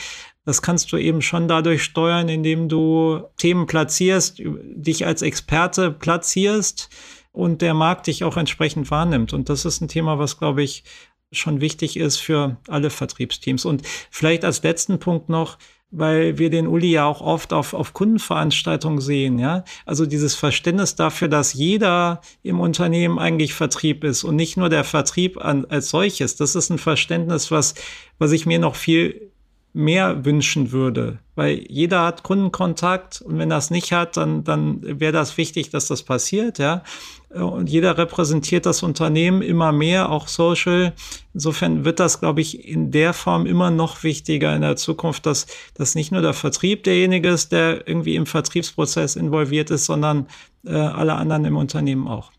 Das 0.45 0.61
kannst 0.61 0.91
du 0.93 0.97
eben 0.97 1.23
schon 1.23 1.47
dadurch 1.47 1.85
steuern, 1.85 2.29
indem 2.29 2.69
du 2.69 3.23
Themen 3.37 3.67
platzierst, 3.67 4.43
dich 4.45 5.07
als 5.07 5.23
Experte 5.23 5.93
platzierst 5.93 6.91
und 7.31 7.63
der 7.63 7.75
Markt 7.75 8.09
dich 8.09 8.25
auch 8.25 8.37
entsprechend 8.37 8.91
wahrnimmt. 8.91 9.33
Und 9.33 9.49
das 9.49 9.65
ist 9.65 9.81
ein 9.81 9.89
Thema, 9.89 10.19
was, 10.19 10.39
glaube 10.39 10.63
ich, 10.63 10.85
schon 11.33 11.61
wichtig 11.61 11.97
ist 11.97 12.19
für 12.19 12.57
alle 12.69 12.91
Vertriebsteams. 12.91 13.65
Und 13.65 13.83
vielleicht 14.11 14.45
als 14.45 14.63
letzten 14.63 14.99
Punkt 14.99 15.29
noch, 15.29 15.59
weil 15.91 16.39
wir 16.39 16.49
den 16.49 16.67
Uli 16.67 16.91
ja 16.93 17.05
auch 17.05 17.21
oft 17.21 17.53
auf, 17.53 17.75
auf 17.75 17.93
Kundenveranstaltungen 17.93 19.01
sehen, 19.01 19.39
ja. 19.39 19.65
Also 19.85 20.07
dieses 20.07 20.35
Verständnis 20.35 20.95
dafür, 20.95 21.29
dass 21.29 21.53
jeder 21.53 22.23
im 22.43 22.61
Unternehmen 22.61 23.19
eigentlich 23.19 23.53
Vertrieb 23.53 24.03
ist 24.03 24.25
und 24.25 24.37
nicht 24.37 24.57
nur 24.57 24.71
der 24.71 24.85
Vertrieb 24.85 25.45
an, 25.45 25.67
als 25.67 25.91
solches. 25.91 26.37
Das 26.37 26.55
ist 26.55 26.71
ein 26.71 26.79
Verständnis, 26.79 27.51
was, 27.51 27.75
was 28.19 28.33
ich 28.33 28.47
mir 28.47 28.59
noch 28.59 28.75
viel 28.75 29.32
mehr 29.75 30.25
wünschen 30.25 30.71
würde, 30.71 31.19
weil 31.35 31.65
jeder 31.69 32.05
hat 32.05 32.23
Kundenkontakt 32.23 33.23
und 33.23 33.39
wenn 33.39 33.49
das 33.49 33.71
nicht 33.71 33.93
hat, 33.93 34.17
dann, 34.17 34.45
dann 34.45 34.81
wäre 35.01 35.13
das 35.13 35.39
wichtig, 35.39 35.71
dass 35.71 35.87
das 35.87 36.03
passiert, 36.03 36.59
ja. 36.59 36.83
Und 37.31 37.71
jeder 37.71 37.97
repräsentiert 37.97 38.67
das 38.67 38.83
Unternehmen 38.83 39.41
immer 39.41 39.73
mehr, 39.73 40.11
auch 40.11 40.29
social. 40.29 40.93
Insofern 41.33 41.87
wird 41.87 41.99
das, 41.99 42.21
glaube 42.21 42.43
ich, 42.43 42.69
in 42.69 42.91
der 42.91 43.15
Form 43.15 43.47
immer 43.47 43.71
noch 43.71 44.03
wichtiger 44.03 44.55
in 44.55 44.61
der 44.61 44.77
Zukunft, 44.77 45.25
dass, 45.25 45.47
dass 45.73 45.95
nicht 45.95 46.13
nur 46.13 46.21
der 46.21 46.35
Vertrieb 46.35 46.85
derjenige 46.85 47.31
ist, 47.31 47.51
der 47.51 47.89
irgendwie 47.89 48.17
im 48.17 48.27
Vertriebsprozess 48.27 49.17
involviert 49.17 49.71
ist, 49.71 49.87
sondern 49.87 50.27
äh, 50.67 50.75
alle 50.75 51.15
anderen 51.15 51.47
im 51.47 51.57
Unternehmen 51.57 52.07
auch. 52.07 52.33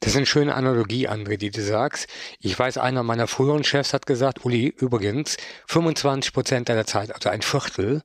Das 0.00 0.12
ist 0.12 0.16
eine 0.16 0.26
schöne 0.26 0.54
Analogie, 0.54 1.08
André, 1.08 1.36
die 1.36 1.50
du 1.50 1.62
sagst. 1.62 2.08
Ich 2.40 2.58
weiß, 2.58 2.78
einer 2.78 3.02
meiner 3.02 3.26
früheren 3.26 3.64
Chefs 3.64 3.92
hat 3.92 4.06
gesagt, 4.06 4.46
Uli, 4.46 4.66
übrigens, 4.66 5.36
25 5.68 6.32
Prozent 6.32 6.68
deiner 6.70 6.86
Zeit, 6.86 7.14
also 7.14 7.28
ein 7.28 7.42
Viertel, 7.42 8.02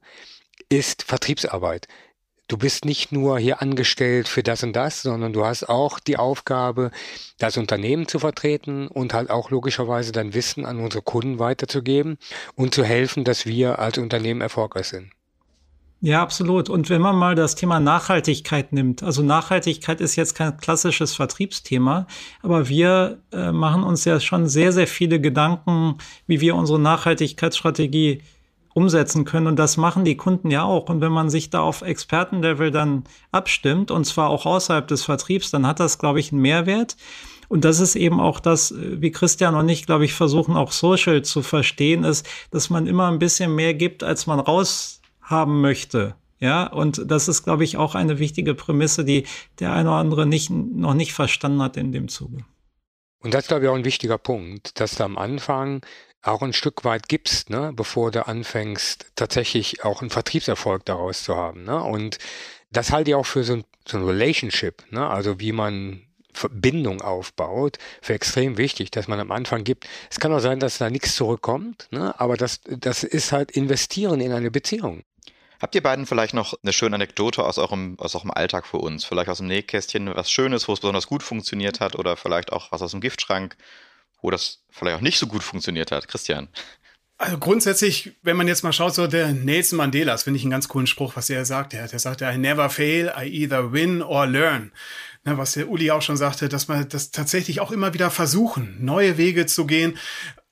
ist 0.68 1.04
Vertriebsarbeit. 1.04 1.88
Du 2.48 2.58
bist 2.58 2.86
nicht 2.86 3.12
nur 3.12 3.40
hier 3.40 3.62
angestellt 3.62 4.28
für 4.28 4.44
das 4.44 4.62
und 4.62 4.74
das, 4.74 5.02
sondern 5.02 5.34
du 5.34 5.46
hast 5.46 5.70
auch 5.70 6.00
die 6.00 6.18
Aufgabe, 6.18 6.92
das 7.40 7.58
Unternehmen 7.58 8.08
zu 8.08 8.20
vertreten 8.20 8.88
und 8.88 9.14
halt 9.14 9.30
auch 9.32 9.50
logischerweise 9.50 10.12
dein 10.12 10.34
Wissen 10.34 10.66
an 10.66 10.80
unsere 10.80 11.02
Kunden 11.02 11.40
weiterzugeben 11.40 12.18
und 12.56 12.76
zu 12.76 12.84
helfen, 12.84 13.24
dass 13.24 13.46
wir 13.46 13.80
als 13.80 13.98
Unternehmen 13.98 14.42
erfolgreich 14.42 14.90
sind. 14.90 15.15
Ja, 16.02 16.22
absolut. 16.22 16.70
Und 16.70 16.90
wenn 16.90 17.02
man 17.02 17.16
mal 17.16 17.36
das 17.36 17.56
Thema 17.56 17.80
Nachhaltigkeit 17.80 18.74
nimmt, 18.74 19.02
also 19.02 19.24
Nachhaltigkeit 19.24 20.02
ist 20.02 20.16
jetzt 20.16 20.36
kein 20.36 20.58
klassisches 20.58 21.16
Vertriebsthema, 21.16 22.06
aber 22.44 22.68
wir 22.70 23.20
äh, 23.32 23.52
machen 23.52 23.84
uns 23.84 24.06
ja 24.06 24.20
schon 24.20 24.48
sehr, 24.48 24.72
sehr 24.72 24.88
viele 24.88 25.20
Gedanken, 25.20 25.98
wie 26.28 26.42
wir 26.42 26.56
unsere 26.56 26.80
Nachhaltigkeitsstrategie 26.80 28.22
umsetzen 28.76 29.24
können. 29.24 29.48
Und 29.48 29.58
das 29.58 29.78
machen 29.78 30.04
die 30.04 30.18
Kunden 30.18 30.52
ja 30.52 30.64
auch. 30.64 30.90
Und 30.90 31.00
wenn 31.02 31.14
man 31.14 31.30
sich 31.30 31.50
da 31.50 31.62
auf 31.62 31.82
Expertenlevel 31.82 32.72
dann 32.72 33.06
abstimmt, 33.32 33.90
und 33.90 34.04
zwar 34.06 34.30
auch 34.30 34.46
außerhalb 34.46 34.88
des 34.88 35.06
Vertriebs, 35.06 35.50
dann 35.50 35.66
hat 35.66 35.80
das, 35.80 35.98
glaube 35.98 36.20
ich, 36.20 36.32
einen 36.32 36.42
Mehrwert. 36.42 36.98
Und 37.48 37.64
das 37.64 37.80
ist 37.80 37.96
eben 37.96 38.20
auch 38.20 38.40
das, 38.40 38.74
wie 38.78 39.12
Christian 39.12 39.56
und 39.56 39.70
ich, 39.70 39.86
glaube 39.86 40.04
ich, 40.04 40.14
versuchen 40.14 40.58
auch 40.58 40.72
Social 40.72 41.22
zu 41.22 41.42
verstehen, 41.42 42.04
ist, 42.04 42.28
dass 42.52 42.70
man 42.70 42.86
immer 42.86 43.08
ein 43.08 43.20
bisschen 43.20 43.56
mehr 43.56 43.74
gibt, 43.74 44.04
als 44.04 44.28
man 44.28 44.40
raus 44.40 45.00
haben 45.26 45.62
möchte. 45.62 46.16
Ja, 46.40 46.68
und 46.68 47.10
das 47.10 47.28
ist, 47.28 47.44
glaube 47.44 47.64
ich, 47.64 47.78
auch 47.78 47.96
eine 47.96 48.20
wichtige 48.20 48.56
Prämisse, 48.56 49.06
die 49.06 49.26
der 49.60 49.74
eine 49.74 49.90
oder 49.90 50.00
andere 50.00 50.26
nicht, 50.26 50.50
noch 50.50 50.94
nicht 50.94 51.14
verstanden 51.14 51.62
hat 51.62 51.78
in 51.78 51.92
dem 51.92 52.08
Zuge. 52.08 52.46
Und 53.20 53.34
das 53.34 53.46
ist, 53.46 53.48
glaube 53.48 53.66
ich, 53.66 53.70
auch 53.70 53.76
ein 53.76 53.86
wichtiger 53.86 54.18
Punkt, 54.18 54.80
dass 54.80 54.96
du 54.96 55.04
am 55.04 55.18
Anfang 55.18 55.82
auch 56.22 56.42
ein 56.42 56.54
Stück 56.54 56.84
weit 56.84 57.08
gibst, 57.08 57.50
ne, 57.50 57.72
bevor 57.74 58.12
du 58.12 58.28
anfängst, 58.28 59.08
tatsächlich 59.16 59.84
auch 59.84 60.02
einen 60.02 60.10
Vertriebserfolg 60.10 60.86
daraus 60.86 61.24
zu 61.24 61.36
haben. 61.36 61.64
Ne? 61.64 61.82
Und 61.82 62.18
das 62.72 62.92
halte 62.92 63.12
ich 63.12 63.16
auch 63.16 63.26
für 63.26 63.44
so 63.44 63.54
ein, 63.54 63.64
so 63.88 63.98
ein 63.98 64.04
Relationship, 64.04 64.84
ne? 64.92 65.08
also 65.08 65.40
wie 65.40 65.52
man 65.52 66.02
Verbindung 66.34 67.02
aufbaut, 67.02 67.78
für 68.02 68.14
extrem 68.14 68.58
wichtig, 68.58 68.92
dass 68.92 69.08
man 69.08 69.20
am 69.20 69.32
Anfang 69.32 69.64
gibt. 69.64 69.88
Es 70.12 70.20
kann 70.20 70.34
auch 70.34 70.40
sein, 70.40 70.60
dass 70.60 70.80
da 70.80 70.90
nichts 70.90 71.16
zurückkommt, 71.16 71.88
ne? 71.92 72.20
aber 72.20 72.38
das, 72.38 72.60
das 72.66 73.04
ist 73.04 73.32
halt 73.32 73.52
investieren 73.52 74.20
in 74.20 74.34
eine 74.34 74.52
Beziehung. 74.52 75.04
Habt 75.62 75.76
ihr 75.76 75.84
beiden 75.84 76.06
vielleicht 76.06 76.34
noch 76.34 76.54
eine 76.62 76.74
schöne 76.74 76.96
Anekdote 76.96 77.44
aus 77.44 77.58
eurem, 77.58 77.98
aus 78.00 78.16
eurem 78.16 78.32
Alltag 78.32 78.68
für 78.68 78.78
uns? 78.78 79.06
Vielleicht 79.06 79.30
aus 79.30 79.38
dem 79.38 79.48
Nähkästchen 79.48 80.14
was 80.16 80.30
Schönes, 80.30 80.68
wo 80.68 80.74
es 80.74 80.80
besonders 80.80 81.08
gut 81.08 81.24
funktioniert 81.24 81.80
hat 81.80 81.96
oder 81.96 82.18
vielleicht 82.18 82.52
auch 82.52 82.72
was 82.72 82.82
aus 82.82 82.92
dem 82.92 83.02
Giftschrank, 83.02 83.56
wo 84.22 84.32
das 84.32 84.64
vielleicht 84.70 84.98
auch 84.98 85.02
nicht 85.02 85.20
so 85.20 85.28
gut 85.28 85.44
funktioniert 85.44 85.92
hat? 85.92 86.08
Christian. 86.08 86.50
Also 87.18 87.38
grundsätzlich, 87.38 88.18
wenn 88.24 88.36
man 88.36 88.48
jetzt 88.50 88.64
mal 88.64 88.74
schaut, 88.74 88.94
so 88.94 89.08
der 89.08 89.32
Nelson 89.32 89.78
Mandela, 89.78 90.12
das 90.12 90.24
finde 90.24 90.38
ich 90.38 90.44
einen 90.44 90.52
ganz 90.52 90.68
coolen 90.68 90.86
Spruch, 90.86 91.16
was 91.16 91.30
er 91.30 91.46
sagt. 91.46 91.72
Der, 91.72 91.88
der 91.88 92.00
sagt, 92.00 92.22
I 92.22 92.38
never 92.38 92.70
fail, 92.70 93.14
I 93.18 93.44
either 93.44 93.72
win 93.72 94.02
or 94.02 94.28
learn. 94.28 94.74
Na, 95.24 95.38
was 95.38 95.54
der 95.54 95.70
Uli 95.70 95.92
auch 95.92 96.02
schon 96.02 96.18
sagte, 96.18 96.50
dass 96.50 96.68
man 96.68 96.88
das 96.90 97.12
tatsächlich 97.12 97.62
auch 97.62 97.72
immer 97.72 97.94
wieder 97.94 98.12
versuchen, 98.12 98.84
neue 98.84 99.18
Wege 99.18 99.46
zu 99.46 99.66
gehen. 99.66 99.98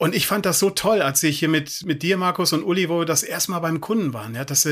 Und 0.03 0.13
ich 0.13 0.27
fand 0.27 0.45
das 0.45 0.59
so 0.59 0.69
toll, 0.69 1.01
als 1.01 1.23
ich 1.23 1.39
hier 1.39 1.47
mit, 1.47 1.85
mit 1.85 2.03
dir, 2.03 2.17
Markus 2.17 2.51
und 2.51 2.65
Uli, 2.65 2.89
wo 2.89 2.99
wir 2.99 3.05
das 3.05 3.23
erstmal 3.23 3.61
beim 3.61 3.79
Kunden 3.79 4.13
waren. 4.13 4.35
Ja, 4.35 4.43
dass, 4.43 4.67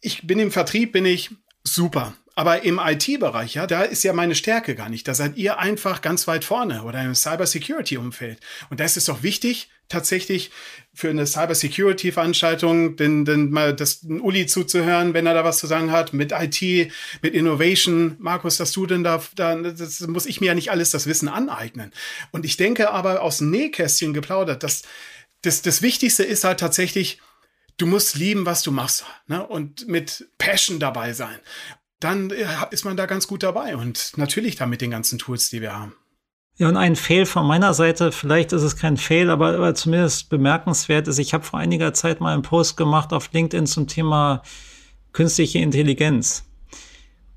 ich 0.00 0.26
bin 0.26 0.40
im 0.40 0.50
Vertrieb, 0.50 0.90
bin 0.90 1.06
ich 1.06 1.30
super. 1.62 2.16
Aber 2.34 2.64
im 2.64 2.80
IT-Bereich, 2.84 3.54
ja, 3.54 3.68
da 3.68 3.82
ist 3.82 4.02
ja 4.02 4.12
meine 4.12 4.34
Stärke 4.34 4.74
gar 4.74 4.88
nicht. 4.88 5.06
Da 5.06 5.14
seid 5.14 5.36
ihr 5.36 5.60
einfach 5.60 6.02
ganz 6.02 6.26
weit 6.26 6.44
vorne 6.44 6.82
oder 6.82 7.00
im 7.00 7.14
Cybersecurity-Umfeld. 7.14 8.40
Und 8.68 8.80
da 8.80 8.84
ist 8.84 8.96
es 8.96 9.04
doch 9.04 9.22
wichtig, 9.22 9.70
tatsächlich 9.88 10.50
für 10.94 11.10
eine 11.10 11.26
Cybersecurity-Veranstaltung 11.26 12.96
den, 12.96 13.24
den 13.24 13.50
mal 13.50 13.74
das 13.74 14.00
den 14.00 14.20
Uli 14.20 14.46
zuzuhören, 14.46 15.14
wenn 15.14 15.26
er 15.26 15.34
da 15.34 15.44
was 15.44 15.58
zu 15.58 15.66
sagen 15.66 15.92
hat, 15.92 16.12
mit 16.12 16.32
IT, 16.32 16.90
mit 17.22 17.34
Innovation. 17.34 18.16
Markus, 18.18 18.56
dass 18.56 18.72
du 18.72 18.86
denn 18.86 19.04
da, 19.04 19.22
da 19.34 19.54
das 19.56 20.00
muss 20.06 20.26
ich 20.26 20.40
mir 20.40 20.46
ja 20.46 20.54
nicht 20.54 20.70
alles 20.70 20.90
das 20.90 21.06
Wissen 21.06 21.28
aneignen. 21.28 21.92
Und 22.32 22.44
ich 22.44 22.56
denke 22.56 22.90
aber 22.90 23.22
aus 23.22 23.38
dem 23.38 23.50
Nähkästchen 23.50 24.14
geplaudert, 24.14 24.62
dass 24.62 24.82
das, 25.42 25.62
das 25.62 25.82
Wichtigste 25.82 26.24
ist 26.24 26.44
halt 26.44 26.60
tatsächlich, 26.60 27.20
du 27.76 27.86
musst 27.86 28.16
lieben, 28.16 28.46
was 28.46 28.62
du 28.62 28.72
machst 28.72 29.04
ne? 29.26 29.46
und 29.46 29.86
mit 29.86 30.28
Passion 30.38 30.80
dabei 30.80 31.12
sein 31.12 31.38
dann 32.00 32.30
äh, 32.30 32.46
ist 32.70 32.84
man 32.84 32.96
da 32.96 33.06
ganz 33.06 33.26
gut 33.26 33.42
dabei. 33.42 33.76
Und 33.76 34.12
natürlich 34.16 34.56
dann 34.56 34.70
mit 34.70 34.80
den 34.80 34.90
ganzen 34.90 35.18
Tools, 35.18 35.50
die 35.50 35.60
wir 35.60 35.74
haben. 35.74 35.94
Ja, 36.58 36.68
und 36.68 36.78
ein 36.78 36.96
Fail 36.96 37.26
von 37.26 37.46
meiner 37.46 37.74
Seite, 37.74 38.12
vielleicht 38.12 38.52
ist 38.52 38.62
es 38.62 38.76
kein 38.76 38.96
Fail, 38.96 39.28
aber, 39.28 39.54
aber 39.54 39.74
zumindest 39.74 40.30
bemerkenswert 40.30 41.06
ist, 41.06 41.18
ich 41.18 41.34
habe 41.34 41.44
vor 41.44 41.58
einiger 41.58 41.92
Zeit 41.92 42.20
mal 42.20 42.32
einen 42.32 42.42
Post 42.42 42.78
gemacht 42.78 43.12
auf 43.12 43.30
LinkedIn 43.32 43.66
zum 43.66 43.86
Thema 43.88 44.42
künstliche 45.12 45.58
Intelligenz. 45.58 46.46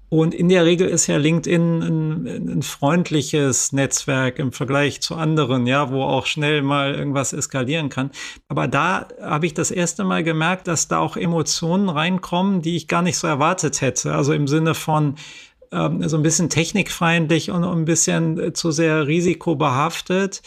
Und 0.08 0.34
in 0.34 0.50
der 0.50 0.66
Regel 0.66 0.88
ist 0.88 1.06
ja 1.06 1.18
LinkedIn 1.18 1.82
ein, 1.84 2.28
ein, 2.28 2.62
freundliches 2.64 3.74
Netzwerk 3.74 4.40
im 4.40 4.52
Vergleich 4.52 5.02
zu 5.02 5.16
anderen, 5.16 5.68
ja, 5.68 5.92
wo 5.92 6.02
auch 6.02 6.26
schnell 6.26 6.64
mal 6.64 6.96
irgendwas 6.96 7.32
eskalieren 7.32 7.90
kann. 7.90 8.10
Aber 8.48 8.68
da 8.68 9.08
habe 9.22 9.46
ich 9.46 9.54
das 9.54 9.70
erste 9.70 10.04
Mal 10.04 10.24
gemerkt, 10.24 10.68
dass 10.68 10.88
da 10.88 10.98
auch 10.98 11.16
Emotionen 11.16 11.90
reinkommen, 11.90 12.64
die 12.64 12.76
ich 12.76 12.88
gar 12.88 13.04
nicht 13.04 13.18
so 13.18 13.28
erwartet 13.28 13.82
hätte. 13.82 14.16
Also 14.16 14.34
im 14.34 14.48
Sinne 14.48 14.74
von 14.74 15.16
ähm, 15.72 16.08
so 16.08 16.18
ein 16.18 16.24
bisschen 16.24 16.50
technikfeindlich 16.50 17.52
und 17.52 17.64
ein 17.64 17.86
bisschen 17.86 18.54
zu 18.54 18.72
sehr 18.72 19.08
risikobehaftet. 19.08 20.42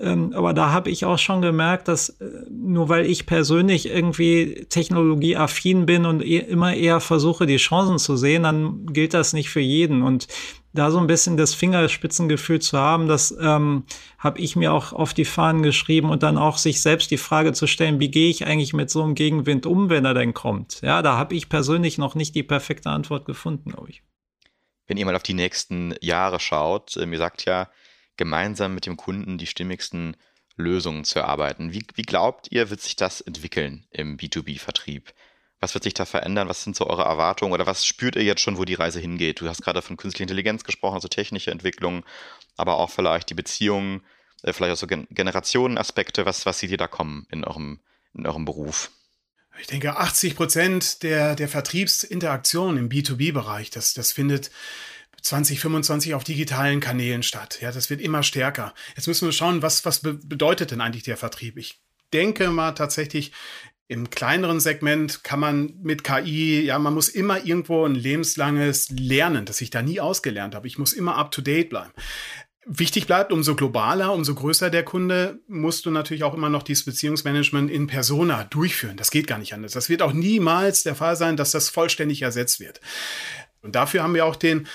Ähm, 0.00 0.32
aber 0.34 0.54
da 0.54 0.72
habe 0.72 0.88
ich 0.88 1.04
auch 1.04 1.18
schon 1.18 1.42
gemerkt, 1.42 1.86
dass 1.86 2.08
äh, 2.08 2.24
nur 2.50 2.88
weil 2.88 3.04
ich 3.04 3.26
persönlich 3.26 3.86
irgendwie 3.86 4.66
technologieaffin 4.70 5.84
bin 5.84 6.06
und 6.06 6.22
e 6.22 6.38
immer 6.38 6.74
eher 6.74 7.00
versuche, 7.00 7.44
die 7.44 7.58
Chancen 7.58 7.98
zu 7.98 8.16
sehen, 8.16 8.44
dann 8.44 8.86
gilt 8.86 9.12
das 9.12 9.34
nicht 9.34 9.50
für 9.50 9.60
jeden. 9.60 10.02
Und 10.02 10.26
da 10.72 10.90
so 10.90 10.98
ein 10.98 11.06
bisschen 11.06 11.36
das 11.36 11.52
Fingerspitzengefühl 11.52 12.60
zu 12.60 12.78
haben, 12.78 13.08
das 13.08 13.36
ähm, 13.42 13.84
habe 14.18 14.40
ich 14.40 14.56
mir 14.56 14.72
auch 14.72 14.94
auf 14.94 15.12
die 15.12 15.26
Fahnen 15.26 15.62
geschrieben 15.62 16.08
und 16.08 16.22
dann 16.22 16.38
auch 16.38 16.56
sich 16.56 16.80
selbst 16.80 17.10
die 17.10 17.18
Frage 17.18 17.52
zu 17.52 17.66
stellen, 17.66 18.00
wie 18.00 18.10
gehe 18.10 18.30
ich 18.30 18.46
eigentlich 18.46 18.72
mit 18.72 18.88
so 18.88 19.02
einem 19.02 19.14
Gegenwind 19.14 19.66
um, 19.66 19.90
wenn 19.90 20.06
er 20.06 20.14
denn 20.14 20.32
kommt? 20.32 20.80
Ja, 20.82 21.02
da 21.02 21.18
habe 21.18 21.34
ich 21.34 21.50
persönlich 21.50 21.98
noch 21.98 22.14
nicht 22.14 22.34
die 22.34 22.42
perfekte 22.42 22.88
Antwort 22.88 23.26
gefunden, 23.26 23.70
glaube 23.70 23.90
ich. 23.90 24.02
Wenn 24.90 24.96
ihr 24.96 25.06
mal 25.06 25.14
auf 25.14 25.22
die 25.22 25.34
nächsten 25.34 25.94
Jahre 26.00 26.40
schaut, 26.40 26.96
äh, 26.96 27.06
ihr 27.06 27.16
sagt 27.16 27.44
ja, 27.44 27.70
gemeinsam 28.16 28.74
mit 28.74 28.86
dem 28.86 28.96
Kunden 28.96 29.38
die 29.38 29.46
stimmigsten 29.46 30.16
Lösungen 30.56 31.04
zu 31.04 31.20
erarbeiten. 31.20 31.72
Wie, 31.72 31.86
wie 31.94 32.02
glaubt 32.02 32.48
ihr, 32.50 32.70
wird 32.70 32.80
sich 32.80 32.96
das 32.96 33.20
entwickeln 33.20 33.86
im 33.92 34.16
B2B-Vertrieb? 34.16 35.14
Was 35.60 35.74
wird 35.74 35.84
sich 35.84 35.94
da 35.94 36.06
verändern? 36.06 36.48
Was 36.48 36.64
sind 36.64 36.74
so 36.74 36.88
eure 36.88 37.04
Erwartungen 37.04 37.52
oder 37.52 37.66
was 37.66 37.86
spürt 37.86 38.16
ihr 38.16 38.24
jetzt 38.24 38.40
schon, 38.40 38.58
wo 38.58 38.64
die 38.64 38.74
Reise 38.74 38.98
hingeht? 38.98 39.40
Du 39.40 39.48
hast 39.48 39.62
gerade 39.62 39.80
von 39.80 39.96
künstlicher 39.96 40.24
Intelligenz 40.24 40.64
gesprochen, 40.64 40.96
also 40.96 41.06
technische 41.06 41.52
Entwicklung, 41.52 42.04
aber 42.56 42.78
auch 42.78 42.90
vielleicht 42.90 43.30
die 43.30 43.34
Beziehungen, 43.34 44.02
äh, 44.42 44.52
vielleicht 44.52 44.72
auch 44.72 44.76
so 44.76 44.88
Gen 44.88 45.06
Generationenaspekte. 45.12 46.26
Was, 46.26 46.46
was 46.46 46.58
seht 46.58 46.72
ihr 46.72 46.78
da 46.78 46.88
kommen 46.88 47.28
in 47.30 47.44
eurem, 47.44 47.78
in 48.12 48.26
eurem 48.26 48.44
Beruf? 48.44 48.90
Ich 49.60 49.66
denke, 49.66 49.96
80 49.96 50.36
Prozent 50.36 51.02
der, 51.02 51.34
der 51.36 51.48
Vertriebsinteraktion 51.48 52.76
im 52.76 52.88
B2B-Bereich, 52.88 53.70
das, 53.70 53.94
das 53.94 54.12
findet 54.12 54.50
2025 55.22 56.14
auf 56.14 56.24
digitalen 56.24 56.80
Kanälen 56.80 57.22
statt. 57.22 57.58
Ja, 57.60 57.72
das 57.72 57.90
wird 57.90 58.00
immer 58.00 58.22
stärker. 58.22 58.74
Jetzt 58.96 59.06
müssen 59.06 59.26
wir 59.26 59.32
schauen, 59.32 59.62
was, 59.62 59.84
was 59.84 60.00
bedeutet 60.00 60.70
denn 60.70 60.80
eigentlich 60.80 61.04
der 61.04 61.16
Vertrieb? 61.16 61.58
Ich 61.58 61.80
denke 62.12 62.50
mal 62.50 62.72
tatsächlich, 62.72 63.32
im 63.90 64.08
kleineren 64.08 64.60
Segment 64.60 65.24
kann 65.24 65.40
man 65.40 65.74
mit 65.82 66.04
KI, 66.04 66.60
ja, 66.60 66.78
man 66.78 66.94
muss 66.94 67.08
immer 67.08 67.44
irgendwo 67.44 67.84
ein 67.84 67.96
lebenslanges 67.96 68.88
Lernen, 68.90 69.46
das 69.46 69.60
ich 69.60 69.70
da 69.70 69.82
nie 69.82 69.98
ausgelernt 69.98 70.54
habe. 70.54 70.68
Ich 70.68 70.78
muss 70.78 70.92
immer 70.92 71.16
up 71.16 71.32
to 71.32 71.42
date 71.42 71.70
bleiben. 71.70 71.90
Wichtig 72.72 73.08
bleibt, 73.08 73.32
umso 73.32 73.56
globaler, 73.56 74.12
umso 74.12 74.32
größer 74.32 74.70
der 74.70 74.84
Kunde, 74.84 75.40
musst 75.48 75.86
du 75.86 75.90
natürlich 75.90 76.22
auch 76.22 76.34
immer 76.34 76.48
noch 76.48 76.62
dieses 76.62 76.84
Beziehungsmanagement 76.84 77.68
in 77.68 77.88
Persona 77.88 78.44
durchführen. 78.44 78.96
Das 78.96 79.10
geht 79.10 79.26
gar 79.26 79.38
nicht 79.38 79.54
anders. 79.54 79.72
Das 79.72 79.88
wird 79.88 80.02
auch 80.02 80.12
niemals 80.12 80.84
der 80.84 80.94
Fall 80.94 81.16
sein, 81.16 81.36
dass 81.36 81.50
das 81.50 81.68
vollständig 81.68 82.22
ersetzt 82.22 82.60
wird. 82.60 82.80
Und 83.60 83.74
dafür 83.74 84.04
haben 84.04 84.14
wir 84.14 84.24
auch 84.24 84.36
den 84.36 84.68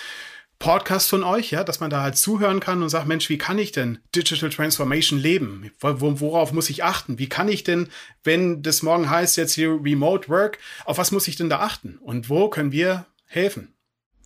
Podcast 0.60 1.10
von 1.10 1.24
euch, 1.24 1.52
ja, 1.52 1.64
dass 1.64 1.80
man 1.80 1.90
da 1.90 2.02
halt 2.02 2.18
zuhören 2.18 2.60
kann 2.60 2.84
und 2.84 2.90
sagt, 2.90 3.08
Mensch, 3.08 3.30
wie 3.30 3.38
kann 3.38 3.58
ich 3.60 3.72
denn 3.72 4.00
Digital 4.14 4.50
Transformation 4.50 5.18
leben? 5.18 5.72
Worauf 5.80 6.52
muss 6.52 6.70
ich 6.70 6.84
achten? 6.84 7.18
Wie 7.18 7.30
kann 7.30 7.48
ich 7.48 7.64
denn, 7.64 7.88
wenn 8.26 8.62
das 8.62 8.84
morgen 8.84 9.10
heißt, 9.10 9.38
jetzt 9.38 9.54
hier 9.54 9.70
Remote 9.70 10.28
Work, 10.28 10.60
auf 10.84 10.98
was 10.98 11.14
muss 11.14 11.30
ich 11.30 11.38
denn 11.38 11.50
da 11.50 11.60
achten? 11.60 11.98
Und 12.02 12.30
wo 12.30 12.50
können 12.50 12.74
wir 12.74 13.06
helfen? 13.26 13.75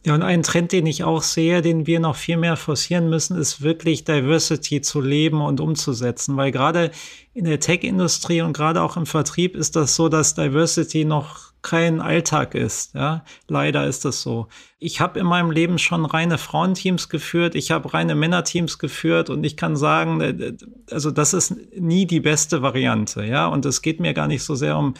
Ja, 0.06 0.16
und 0.16 0.22
ein 0.22 0.44
Trend, 0.44 0.72
den 0.72 0.86
ich 0.86 1.04
auch 1.04 1.22
sehe, 1.22 1.62
den 1.62 1.86
wir 1.86 2.00
noch 2.00 2.16
viel 2.16 2.38
mehr 2.38 2.56
forcieren 2.56 3.10
müssen, 3.10 3.38
ist 3.38 3.62
wirklich 3.62 4.06
Diversity 4.06 4.80
zu 4.80 5.02
leben 5.02 5.42
und 5.42 5.60
umzusetzen. 5.60 6.38
Weil 6.38 6.52
gerade 6.52 6.92
in 7.34 7.44
der 7.44 7.60
Tech-Industrie 7.60 8.42
und 8.42 8.54
gerade 8.54 8.82
auch 8.82 8.96
im 8.96 9.06
Vertrieb 9.06 9.58
ist 9.58 9.76
das 9.76 9.96
so, 9.96 10.08
dass 10.08 10.36
Diversity 10.36 11.04
noch 11.04 11.50
kein 11.62 12.00
Alltag 12.00 12.56
ist. 12.56 12.96
Ja, 12.96 13.26
leider 13.50 13.86
ist 13.88 14.06
das 14.06 14.22
so. 14.22 14.48
Ich 14.80 15.02
habe 15.02 15.20
in 15.20 15.26
meinem 15.26 15.52
Leben 15.52 15.78
schon 15.78 16.06
reine 16.06 16.38
Frauenteams 16.38 17.10
geführt, 17.10 17.56
ich 17.56 17.72
habe 17.72 17.94
reine 17.94 18.16
Männerteams 18.16 18.80
geführt 18.80 19.30
und 19.30 19.44
ich 19.44 19.58
kann 19.58 19.76
sagen, 19.76 20.22
äh, 20.22 20.54
also 20.90 21.12
das 21.12 21.34
ist 21.34 21.56
nie 21.78 22.06
die 22.06 22.22
beste 22.22 22.62
Variante. 22.62 23.26
Ja, 23.26 23.48
und 23.48 23.66
es 23.66 23.82
geht 23.82 24.00
mir 24.00 24.14
gar 24.14 24.28
nicht 24.28 24.44
so 24.44 24.56
sehr 24.56 24.78
um 24.78 24.94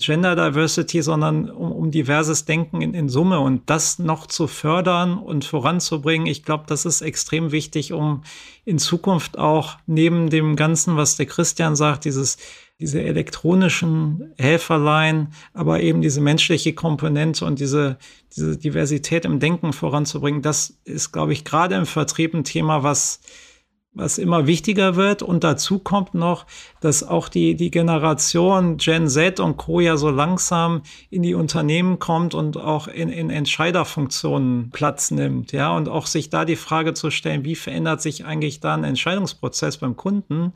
Gender 0.00 0.36
Diversity, 0.36 1.02
sondern 1.02 1.50
um, 1.50 1.72
um 1.72 1.90
diverses 1.90 2.44
Denken 2.44 2.82
in, 2.82 2.94
in 2.94 3.08
Summe 3.08 3.40
und 3.40 3.68
das 3.68 3.98
noch 3.98 4.26
zu 4.26 4.46
fördern 4.46 5.18
und 5.18 5.44
voranzubringen. 5.44 6.28
Ich 6.28 6.44
glaube, 6.44 6.64
das 6.68 6.84
ist 6.84 7.00
extrem 7.00 7.50
wichtig, 7.50 7.92
um 7.92 8.22
in 8.64 8.78
Zukunft 8.78 9.38
auch 9.38 9.76
neben 9.86 10.30
dem 10.30 10.54
Ganzen, 10.54 10.96
was 10.96 11.16
der 11.16 11.26
Christian 11.26 11.74
sagt, 11.74 12.04
dieses 12.04 12.38
diese 12.80 13.02
elektronischen 13.02 14.32
Helferlein, 14.38 15.32
aber 15.52 15.80
eben 15.80 16.00
diese 16.00 16.20
menschliche 16.20 16.74
Komponente 16.74 17.44
und 17.44 17.58
diese, 17.58 17.98
diese 18.36 18.56
Diversität 18.56 19.24
im 19.24 19.40
Denken 19.40 19.72
voranzubringen, 19.72 20.42
das 20.42 20.78
ist, 20.84 21.10
glaube 21.10 21.32
ich, 21.32 21.44
gerade 21.44 21.74
im 21.74 21.86
Vertrieb 21.86 22.34
ein 22.34 22.44
Thema, 22.44 22.84
was, 22.84 23.20
was 23.98 24.18
immer 24.18 24.46
wichtiger 24.46 24.96
wird. 24.96 25.22
Und 25.22 25.44
dazu 25.44 25.78
kommt 25.78 26.14
noch, 26.14 26.46
dass 26.80 27.02
auch 27.02 27.28
die, 27.28 27.54
die 27.56 27.70
Generation 27.70 28.78
Gen 28.78 29.08
Z 29.08 29.40
und 29.40 29.56
Co. 29.56 29.80
ja 29.80 29.96
so 29.96 30.10
langsam 30.10 30.82
in 31.10 31.22
die 31.22 31.34
Unternehmen 31.34 31.98
kommt 31.98 32.34
und 32.34 32.56
auch 32.56 32.88
in, 32.88 33.10
in 33.10 33.30
Entscheiderfunktionen 33.30 34.70
Platz 34.70 35.10
nimmt. 35.10 35.52
Ja, 35.52 35.76
und 35.76 35.88
auch 35.88 36.06
sich 36.06 36.30
da 36.30 36.44
die 36.44 36.56
Frage 36.56 36.94
zu 36.94 37.10
stellen, 37.10 37.44
wie 37.44 37.56
verändert 37.56 38.00
sich 38.00 38.24
eigentlich 38.24 38.60
da 38.60 38.74
ein 38.74 38.84
Entscheidungsprozess 38.84 39.76
beim 39.76 39.96
Kunden? 39.96 40.52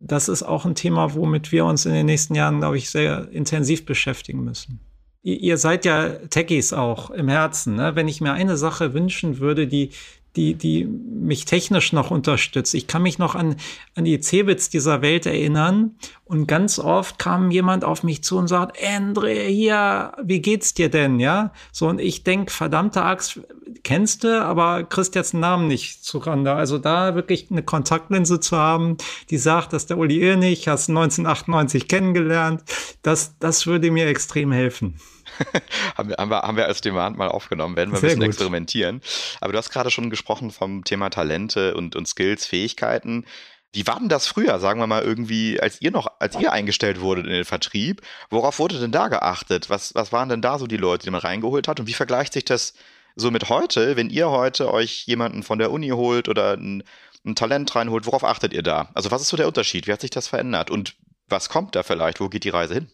das 0.00 0.28
ist 0.28 0.42
auch 0.42 0.64
ein 0.64 0.74
Thema, 0.74 1.14
womit 1.14 1.52
wir 1.52 1.66
uns 1.66 1.84
in 1.84 1.92
den 1.92 2.06
nächsten 2.06 2.34
Jahren, 2.34 2.58
glaube 2.58 2.78
ich, 2.78 2.90
sehr 2.90 3.28
intensiv 3.30 3.84
beschäftigen 3.84 4.42
müssen. 4.42 4.80
Ihr, 5.22 5.58
seid 5.58 5.84
ja 5.84 6.08
Techies 6.30 6.72
auch 6.72 7.10
im 7.10 7.28
Herzen. 7.28 7.76
Ne? 7.76 7.94
Wenn 7.94 8.08
ich 8.08 8.22
mir 8.22 8.32
eine 8.32 8.56
Sache 8.56 8.94
wünschen 8.94 9.38
würde, 9.38 9.66
die, 9.66 9.90
die, 10.36 10.54
die 10.54 10.84
mich 10.84 11.44
technisch 11.44 11.92
noch 11.92 12.10
unterstützt. 12.10 12.74
Ich 12.74 12.86
kann 12.86 13.02
mich 13.02 13.18
noch 13.18 13.34
an, 13.34 13.56
an 13.94 14.04
die 14.04 14.20
Cebits 14.20 14.70
dieser 14.70 15.02
Welt 15.02 15.26
erinnern 15.26 15.96
und 16.24 16.46
ganz 16.46 16.78
oft 16.78 17.18
kam 17.18 17.50
jemand 17.50 17.84
auf 17.84 18.04
mich 18.04 18.22
zu 18.22 18.38
und 18.38 18.46
sagt, 18.46 18.78
Andre, 18.82 19.32
hier, 19.32 20.12
wie 20.22 20.40
geht's 20.40 20.74
dir 20.74 20.88
denn, 20.88 21.18
ja? 21.18 21.52
So, 21.72 21.88
und 21.88 22.00
ich 22.00 22.22
denk, 22.22 22.52
verdammte 22.52 23.02
Axt, 23.02 23.40
kennst 23.82 24.24
du, 24.24 24.42
aber 24.42 24.84
kriegst 24.84 25.14
jetzt 25.14 25.34
einen 25.34 25.40
Namen 25.40 25.66
nicht 25.66 26.04
zurande. 26.04 26.52
Also 26.52 26.78
da 26.78 27.14
wirklich 27.14 27.48
eine 27.50 27.62
Kontaktlinse 27.62 28.40
zu 28.40 28.56
haben, 28.56 28.96
die 29.30 29.38
sagt, 29.38 29.72
dass 29.72 29.86
der 29.86 29.98
Uli 29.98 30.20
Irnig, 30.20 30.68
hast 30.68 30.88
1998 30.88 31.88
kennengelernt, 31.88 32.62
das, 33.02 33.36
das 33.38 33.66
würde 33.66 33.90
mir 33.90 34.06
extrem 34.06 34.52
helfen. 34.52 34.96
haben, 35.96 36.08
wir, 36.10 36.16
haben, 36.16 36.30
wir, 36.30 36.42
haben 36.42 36.56
wir 36.56 36.66
als 36.66 36.80
Demand 36.80 37.16
mal 37.16 37.28
aufgenommen, 37.28 37.76
werden 37.76 37.90
wir 37.90 37.98
ein 37.98 38.02
bisschen 38.02 38.20
gut. 38.20 38.28
experimentieren. 38.28 39.00
Aber 39.40 39.52
du 39.52 39.58
hast 39.58 39.70
gerade 39.70 39.90
schon 39.90 40.10
gesprochen 40.10 40.50
vom 40.50 40.84
Thema 40.84 41.10
Talente 41.10 41.74
und, 41.74 41.96
und 41.96 42.06
Skills, 42.06 42.46
Fähigkeiten. 42.46 43.24
Wie 43.72 43.86
war 43.86 44.00
denn 44.00 44.08
das 44.08 44.26
früher, 44.26 44.58
sagen 44.58 44.80
wir 44.80 44.88
mal 44.88 45.02
irgendwie, 45.02 45.60
als 45.60 45.80
ihr 45.80 45.92
noch, 45.92 46.08
als 46.18 46.38
ihr 46.40 46.52
eingestellt 46.52 47.00
wurdet 47.00 47.26
in 47.26 47.32
den 47.32 47.44
Vertrieb? 47.44 48.02
Worauf 48.28 48.58
wurde 48.58 48.80
denn 48.80 48.90
da 48.90 49.08
geachtet? 49.08 49.70
Was, 49.70 49.94
was 49.94 50.12
waren 50.12 50.28
denn 50.28 50.42
da 50.42 50.58
so 50.58 50.66
die 50.66 50.76
Leute, 50.76 51.04
die 51.04 51.10
man 51.10 51.20
reingeholt 51.20 51.68
hat? 51.68 51.78
Und 51.78 51.86
wie 51.86 51.94
vergleicht 51.94 52.32
sich 52.32 52.44
das 52.44 52.74
so 53.14 53.30
mit 53.30 53.48
heute, 53.48 53.96
wenn 53.96 54.10
ihr 54.10 54.28
heute 54.30 54.72
euch 54.72 55.04
jemanden 55.06 55.44
von 55.44 55.60
der 55.60 55.70
Uni 55.70 55.90
holt 55.90 56.28
oder 56.28 56.54
ein, 56.54 56.82
ein 57.24 57.36
Talent 57.36 57.72
reinholt? 57.76 58.06
Worauf 58.06 58.24
achtet 58.24 58.52
ihr 58.52 58.62
da? 58.62 58.90
Also 58.94 59.12
was 59.12 59.22
ist 59.22 59.28
so 59.28 59.36
der 59.36 59.46
Unterschied? 59.46 59.86
Wie 59.86 59.92
hat 59.92 60.00
sich 60.00 60.10
das 60.10 60.26
verändert? 60.26 60.70
Und 60.70 60.96
was 61.28 61.48
kommt 61.48 61.76
da 61.76 61.84
vielleicht? 61.84 62.18
Wo 62.18 62.28
geht 62.28 62.42
die 62.42 62.48
Reise 62.48 62.74
hin? 62.74 62.90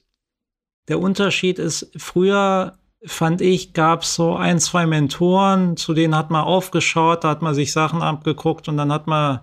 Der 0.89 1.01
Unterschied 1.01 1.59
ist, 1.59 1.91
früher 1.97 2.79
fand 3.05 3.41
ich, 3.41 3.73
gab 3.73 4.03
es 4.03 4.15
so 4.15 4.35
ein, 4.35 4.59
zwei 4.59 4.87
Mentoren, 4.87 5.77
zu 5.77 5.95
denen 5.95 6.17
hat 6.17 6.31
man 6.31 6.45
aufgeschaut, 6.45 7.25
da 7.25 7.31
hat 7.31 7.43
man 7.43 7.55
sich 7.55 7.73
Sachen 7.73 8.03
abgeguckt 8.03 8.69
und 8.69 8.77
dann 8.77 8.93
hat 8.93 9.07
man 9.07 9.41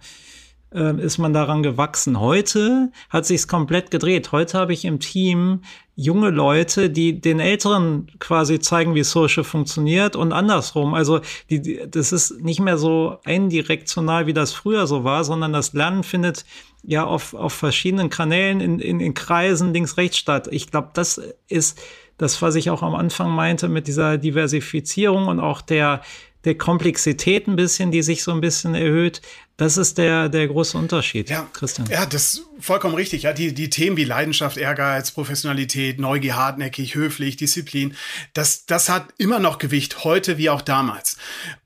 äh, 0.74 1.00
ist 1.02 1.18
man 1.18 1.34
daran 1.34 1.64
gewachsen. 1.64 2.20
Heute 2.20 2.92
hat 3.10 3.26
sich's 3.26 3.48
komplett 3.48 3.92
gedreht. 3.92 4.32
Heute 4.32 4.58
habe 4.58 4.74
ich 4.74 4.86
im 4.86 5.00
Team 5.00 5.62
junge 5.96 6.32
Leute, 6.32 6.90
die 6.90 7.22
den 7.22 7.40
Älteren 7.40 8.08
quasi 8.20 8.60
zeigen, 8.60 8.96
wie 8.96 9.04
Social 9.04 9.44
funktioniert 9.44 10.16
und 10.16 10.34
andersrum. 10.34 10.94
Also 10.96 11.22
die, 11.50 11.62
die, 11.62 11.82
das 11.88 12.12
ist 12.12 12.42
nicht 12.42 12.60
mehr 12.60 12.78
so 12.78 13.20
eindirektional, 13.24 14.26
wie 14.26 14.34
das 14.34 14.54
früher 14.54 14.88
so 14.88 15.04
war, 15.04 15.24
sondern 15.24 15.54
das 15.54 15.74
Lernen 15.74 16.04
findet 16.04 16.46
ja 16.84 17.06
auf, 17.06 17.34
auf 17.34 17.54
verschiedenen 17.54 18.10
Kanälen 18.10 18.60
in, 18.60 18.80
in, 18.80 19.00
in 19.00 19.14
Kreisen 19.14 19.74
links, 19.74 19.98
rechts 19.98 20.18
statt. 20.18 20.48
Ich 20.52 20.70
glaube, 20.70 20.90
das 20.94 21.22
ist 21.48 21.82
das, 22.18 22.42
was 22.42 22.56
ich 22.56 22.70
auch 22.70 22.84
am 22.84 22.96
Anfang 22.96 23.32
meinte 23.32 23.70
mit 23.70 23.88
dieser 23.88 24.18
Diversifizierung 24.18 25.28
und 25.28 25.40
auch 25.40 25.62
der, 25.62 26.02
der 26.46 26.56
Komplexität 26.56 27.48
ein 27.48 27.56
bisschen, 27.56 27.92
die 27.92 28.04
sich 28.04 28.24
so 28.24 28.32
ein 28.32 28.42
bisschen 28.42 28.76
erhöht. 28.76 29.22
Das 29.56 29.78
ist 29.78 30.00
der, 30.00 30.30
der 30.30 30.48
große 30.48 30.76
Unterschied, 30.76 31.30
ja, 31.30 31.48
Christian. 31.54 31.88
Ja, 31.88 32.08
das 32.08 32.34
ist 32.34 32.46
vollkommen 32.60 32.96
richtig. 32.96 33.24
Ja, 33.24 33.34
die, 33.34 33.54
die 33.54 33.70
Themen 33.70 33.98
wie 33.98 34.04
Leidenschaft, 34.04 34.58
Ehrgeiz, 34.58 35.12
Professionalität, 35.12 36.00
Neugier, 36.00 36.36
hartnäckig, 36.36 36.96
höflich, 36.96 37.38
Disziplin, 37.38 37.94
das, 38.34 38.66
das 38.66 38.90
hat 38.90 39.14
immer 39.20 39.38
noch 39.38 39.60
Gewicht, 39.60 40.04
heute 40.04 40.40
wie 40.40 40.50
auch 40.50 40.64
damals. 40.64 41.18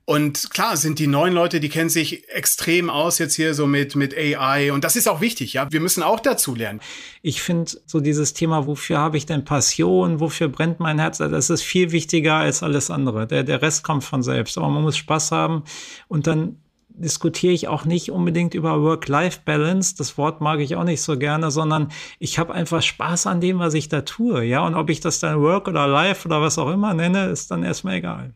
Und 0.04 0.50
klar 0.50 0.76
sind 0.76 0.98
die 0.98 1.06
neuen 1.06 1.32
Leute, 1.32 1.60
die 1.60 1.70
kennen 1.70 1.88
sich 1.88 2.28
extrem 2.28 2.90
aus 2.90 3.18
jetzt 3.18 3.36
hier 3.36 3.54
so 3.54 3.66
mit, 3.66 3.96
mit 3.96 4.14
AI. 4.14 4.70
Und 4.72 4.84
das 4.84 4.94
ist 4.94 5.08
auch 5.08 5.22
wichtig, 5.22 5.54
ja. 5.54 5.70
Wir 5.70 5.80
müssen 5.80 6.02
auch 6.02 6.20
dazu 6.20 6.54
lernen. 6.54 6.80
Ich 7.22 7.40
finde 7.40 7.72
so 7.86 8.00
dieses 8.00 8.34
Thema, 8.34 8.66
wofür 8.66 8.98
habe 8.98 9.16
ich 9.16 9.24
denn 9.24 9.46
Passion? 9.46 10.20
Wofür 10.20 10.48
brennt 10.48 10.78
mein 10.78 10.98
Herz? 10.98 11.18
Das 11.18 11.48
ist 11.48 11.62
viel 11.62 11.90
wichtiger 11.90 12.34
als 12.34 12.62
alles 12.62 12.90
andere. 12.90 13.26
Der, 13.26 13.44
der 13.44 13.62
Rest 13.62 13.82
kommt 13.82 14.04
von 14.04 14.22
selbst. 14.22 14.58
Aber 14.58 14.68
man 14.68 14.82
muss 14.82 14.98
Spaß 14.98 15.32
haben 15.32 15.64
und 16.08 16.26
dann 16.26 16.56
diskutiere 16.98 17.52
ich 17.52 17.68
auch 17.68 17.84
nicht 17.84 18.10
unbedingt 18.10 18.54
über 18.54 18.82
Work-Life-Balance. 18.82 19.94
Das 19.96 20.18
Wort 20.18 20.40
mag 20.40 20.60
ich 20.60 20.76
auch 20.76 20.84
nicht 20.84 21.02
so 21.02 21.18
gerne, 21.18 21.50
sondern 21.50 21.90
ich 22.18 22.38
habe 22.38 22.52
einfach 22.52 22.82
Spaß 22.82 23.26
an 23.26 23.40
dem, 23.40 23.58
was 23.58 23.74
ich 23.74 23.88
da 23.88 24.02
tue. 24.02 24.44
Ja, 24.44 24.66
und 24.66 24.74
ob 24.74 24.90
ich 24.90 25.00
das 25.00 25.20
dann 25.20 25.40
Work 25.40 25.68
oder 25.68 25.86
Life 25.86 26.26
oder 26.26 26.40
was 26.40 26.58
auch 26.58 26.70
immer 26.70 26.94
nenne, 26.94 27.26
ist 27.26 27.50
dann 27.50 27.62
erstmal 27.62 27.96
egal. 27.96 28.34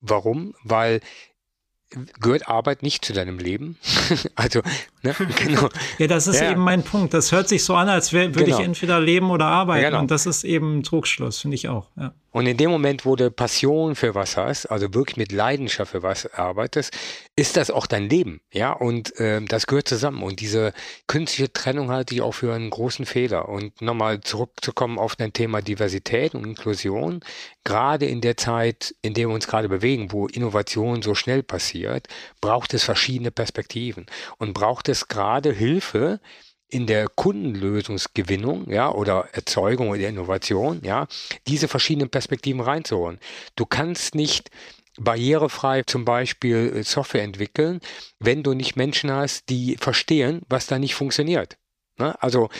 Warum? 0.00 0.54
Weil 0.64 1.00
gehört 2.20 2.48
Arbeit 2.48 2.82
nicht 2.82 3.04
zu 3.04 3.12
deinem 3.12 3.38
Leben? 3.38 3.78
also 4.34 4.62
Ne? 5.02 5.14
Genau. 5.38 5.68
ja, 5.98 6.06
das 6.06 6.26
ist 6.26 6.40
ja. 6.40 6.50
eben 6.50 6.60
mein 6.60 6.82
Punkt. 6.82 7.14
Das 7.14 7.32
hört 7.32 7.48
sich 7.48 7.64
so 7.64 7.74
an, 7.74 7.88
als 7.88 8.12
würde 8.12 8.44
genau. 8.44 8.58
ich 8.58 8.64
entweder 8.64 9.00
leben 9.00 9.30
oder 9.30 9.46
arbeiten. 9.46 9.82
Ja, 9.82 9.90
genau. 9.90 10.00
Und 10.00 10.10
das 10.10 10.26
ist 10.26 10.44
eben 10.44 10.78
ein 10.78 10.82
Trugschluss, 10.82 11.40
finde 11.40 11.54
ich 11.54 11.68
auch. 11.68 11.86
Ja. 11.96 12.12
Und 12.30 12.46
in 12.46 12.56
dem 12.58 12.70
Moment, 12.70 13.06
wo 13.06 13.16
du 13.16 13.30
Passion 13.30 13.94
für 13.94 14.14
was 14.14 14.36
hast, 14.36 14.66
also 14.66 14.92
wirklich 14.92 15.16
mit 15.16 15.32
Leidenschaft 15.32 15.92
für 15.92 16.02
was 16.02 16.32
arbeitest, 16.34 16.94
ist 17.36 17.56
das 17.56 17.70
auch 17.70 17.86
dein 17.86 18.08
Leben. 18.08 18.40
Ja, 18.52 18.72
und 18.72 19.14
ähm, 19.18 19.48
das 19.48 19.66
gehört 19.66 19.88
zusammen. 19.88 20.22
Und 20.22 20.40
diese 20.40 20.72
künstliche 21.06 21.52
Trennung 21.52 21.90
halte 21.90 22.14
ich 22.14 22.20
auch 22.20 22.32
für 22.32 22.52
einen 22.52 22.68
großen 22.68 23.06
Fehler. 23.06 23.48
Und 23.48 23.80
nochmal 23.80 24.20
zurückzukommen 24.20 24.98
auf 24.98 25.16
dein 25.16 25.32
Thema 25.32 25.62
Diversität 25.62 26.34
und 26.34 26.44
Inklusion. 26.44 27.20
Gerade 27.64 28.06
in 28.06 28.20
der 28.20 28.36
Zeit, 28.36 28.94
in 29.02 29.14
der 29.14 29.28
wir 29.28 29.34
uns 29.34 29.48
gerade 29.48 29.68
bewegen, 29.68 30.12
wo 30.12 30.26
Innovation 30.26 31.02
so 31.02 31.14
schnell 31.14 31.42
passiert, 31.42 32.08
braucht 32.40 32.74
es 32.74 32.84
verschiedene 32.84 33.30
Perspektiven 33.30 34.06
und 34.36 34.52
braucht 34.52 34.87
es 34.88 35.08
gerade 35.08 35.52
Hilfe, 35.52 36.20
in 36.70 36.86
der 36.86 37.08
Kundenlösungsgewinnung, 37.08 38.70
ja, 38.70 38.90
oder 38.92 39.28
Erzeugung 39.32 39.88
oder 39.88 40.06
Innovation, 40.06 40.80
ja, 40.84 41.06
diese 41.46 41.66
verschiedenen 41.66 42.10
Perspektiven 42.10 42.60
reinzuholen. 42.60 43.18
Du 43.56 43.64
kannst 43.64 44.14
nicht 44.14 44.50
barrierefrei 44.98 45.82
zum 45.84 46.04
Beispiel 46.04 46.72
äh, 46.76 46.82
Software 46.82 47.22
entwickeln, 47.22 47.80
wenn 48.18 48.42
du 48.42 48.52
nicht 48.52 48.76
Menschen 48.76 49.10
hast, 49.10 49.48
die 49.48 49.76
verstehen, 49.76 50.42
was 50.48 50.66
da 50.66 50.78
nicht 50.78 50.94
funktioniert. 50.94 51.56
Ne? 51.98 52.20
Also 52.22 52.50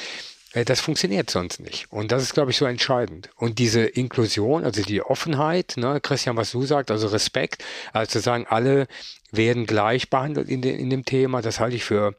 das 0.54 0.80
funktioniert 0.80 1.30
sonst 1.30 1.60
nicht. 1.60 1.92
Und 1.92 2.10
das 2.10 2.22
ist, 2.22 2.32
glaube 2.32 2.50
ich, 2.50 2.56
so 2.56 2.64
entscheidend. 2.64 3.30
Und 3.36 3.58
diese 3.58 3.82
Inklusion, 3.82 4.64
also 4.64 4.82
die 4.82 5.02
Offenheit, 5.02 5.74
ne, 5.76 6.00
Christian, 6.00 6.36
was 6.36 6.52
du 6.52 6.64
sagst, 6.64 6.90
also 6.90 7.08
Respekt, 7.08 7.64
also 7.92 8.10
zu 8.12 8.20
sagen, 8.20 8.46
alle 8.48 8.88
werden 9.30 9.66
gleich 9.66 10.08
behandelt 10.08 10.48
in, 10.48 10.62
de, 10.62 10.74
in 10.74 10.88
dem 10.88 11.04
Thema, 11.04 11.42
das 11.42 11.60
halte 11.60 11.76
ich 11.76 11.84
für 11.84 12.14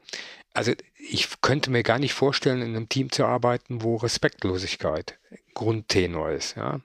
also 0.54 0.72
ich 0.96 1.40
könnte 1.40 1.70
mir 1.70 1.82
gar 1.82 1.98
nicht 1.98 2.12
vorstellen, 2.12 2.62
in 2.62 2.76
einem 2.76 2.88
Team 2.88 3.10
zu 3.10 3.24
arbeiten, 3.24 3.82
wo 3.82 3.96
Respektlosigkeit 3.96 5.18
Grundtenor 5.54 6.30
ist. 6.30 6.56
Ja. 6.56 6.80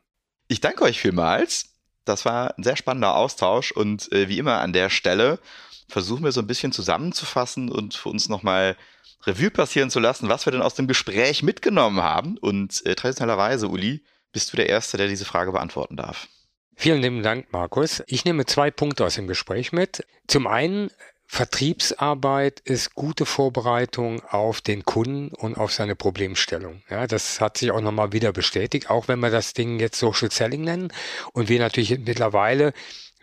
Ich 0.48 0.62
danke 0.62 0.84
euch 0.84 1.00
vielmals. 1.00 1.70
Das 2.06 2.26
war 2.26 2.58
ein 2.58 2.64
sehr 2.64 2.76
spannender 2.76 3.16
Austausch 3.16 3.72
und 3.72 4.12
äh, 4.12 4.30
wie 4.30 4.38
immer 4.38 4.62
an 4.62 4.74
der 4.74 4.90
Stelle 4.90 5.40
versuchen 5.88 6.24
wir 6.24 6.32
so 6.32 6.42
ein 6.42 6.48
bisschen 6.48 6.72
zusammenzufassen 6.72 7.72
und 7.72 7.96
für 7.96 8.10
uns 8.10 8.30
nochmal 8.30 8.78
Revue 9.26 9.52
passieren 9.52 9.90
zu 9.90 10.00
lassen, 10.00 10.30
was 10.30 10.46
wir 10.46 10.52
denn 10.52 10.62
aus 10.62 10.76
dem 10.76 10.88
Gespräch 10.88 11.44
mitgenommen 11.44 12.02
haben. 12.02 12.38
Und 12.38 12.86
äh, 12.86 12.96
traditionellerweise, 12.96 13.68
Uli, 13.68 14.04
bist 14.32 14.52
du 14.52 14.58
der 14.58 14.70
Erste, 14.70 14.98
der 14.98 15.08
diese 15.08 15.26
Frage 15.26 15.52
beantworten 15.52 15.96
darf. 15.96 16.28
Vielen 16.76 17.02
lieben 17.02 17.24
Dank, 17.24 17.52
Markus. 17.52 18.04
Ich 18.08 18.26
nehme 18.26 18.46
zwei 18.46 18.70
Punkte 18.70 19.06
aus 19.06 19.16
dem 19.16 19.28
Gespräch 19.28 19.72
mit. 19.72 20.06
Zum 20.28 20.46
einen 20.46 20.92
Vertriebsarbeit 21.28 22.60
ist 22.60 22.94
gute 22.94 23.26
Vorbereitung 23.26 24.22
auf 24.26 24.62
den 24.62 24.84
Kunden 24.84 25.30
und 25.30 25.58
auf 25.58 25.74
seine 25.74 25.96
Problemstellung. 25.96 26.84
Ja, 26.90 27.08
das 27.08 27.42
hat 27.42 27.58
sich 27.58 27.72
auch 27.72 27.82
nochmal 27.82 28.12
wieder 28.12 28.32
bestätigt, 28.32 28.90
auch 28.90 29.08
wenn 29.08 29.20
wir 29.20 29.32
das 29.32 29.54
Ding 29.54 29.80
jetzt 29.80 30.00
Social 30.00 30.30
Selling 30.32 30.62
nennen 30.62 30.94
und 31.34 31.50
wir 31.50 31.60
natürlich 31.60 31.98
mittlerweile 31.98 32.74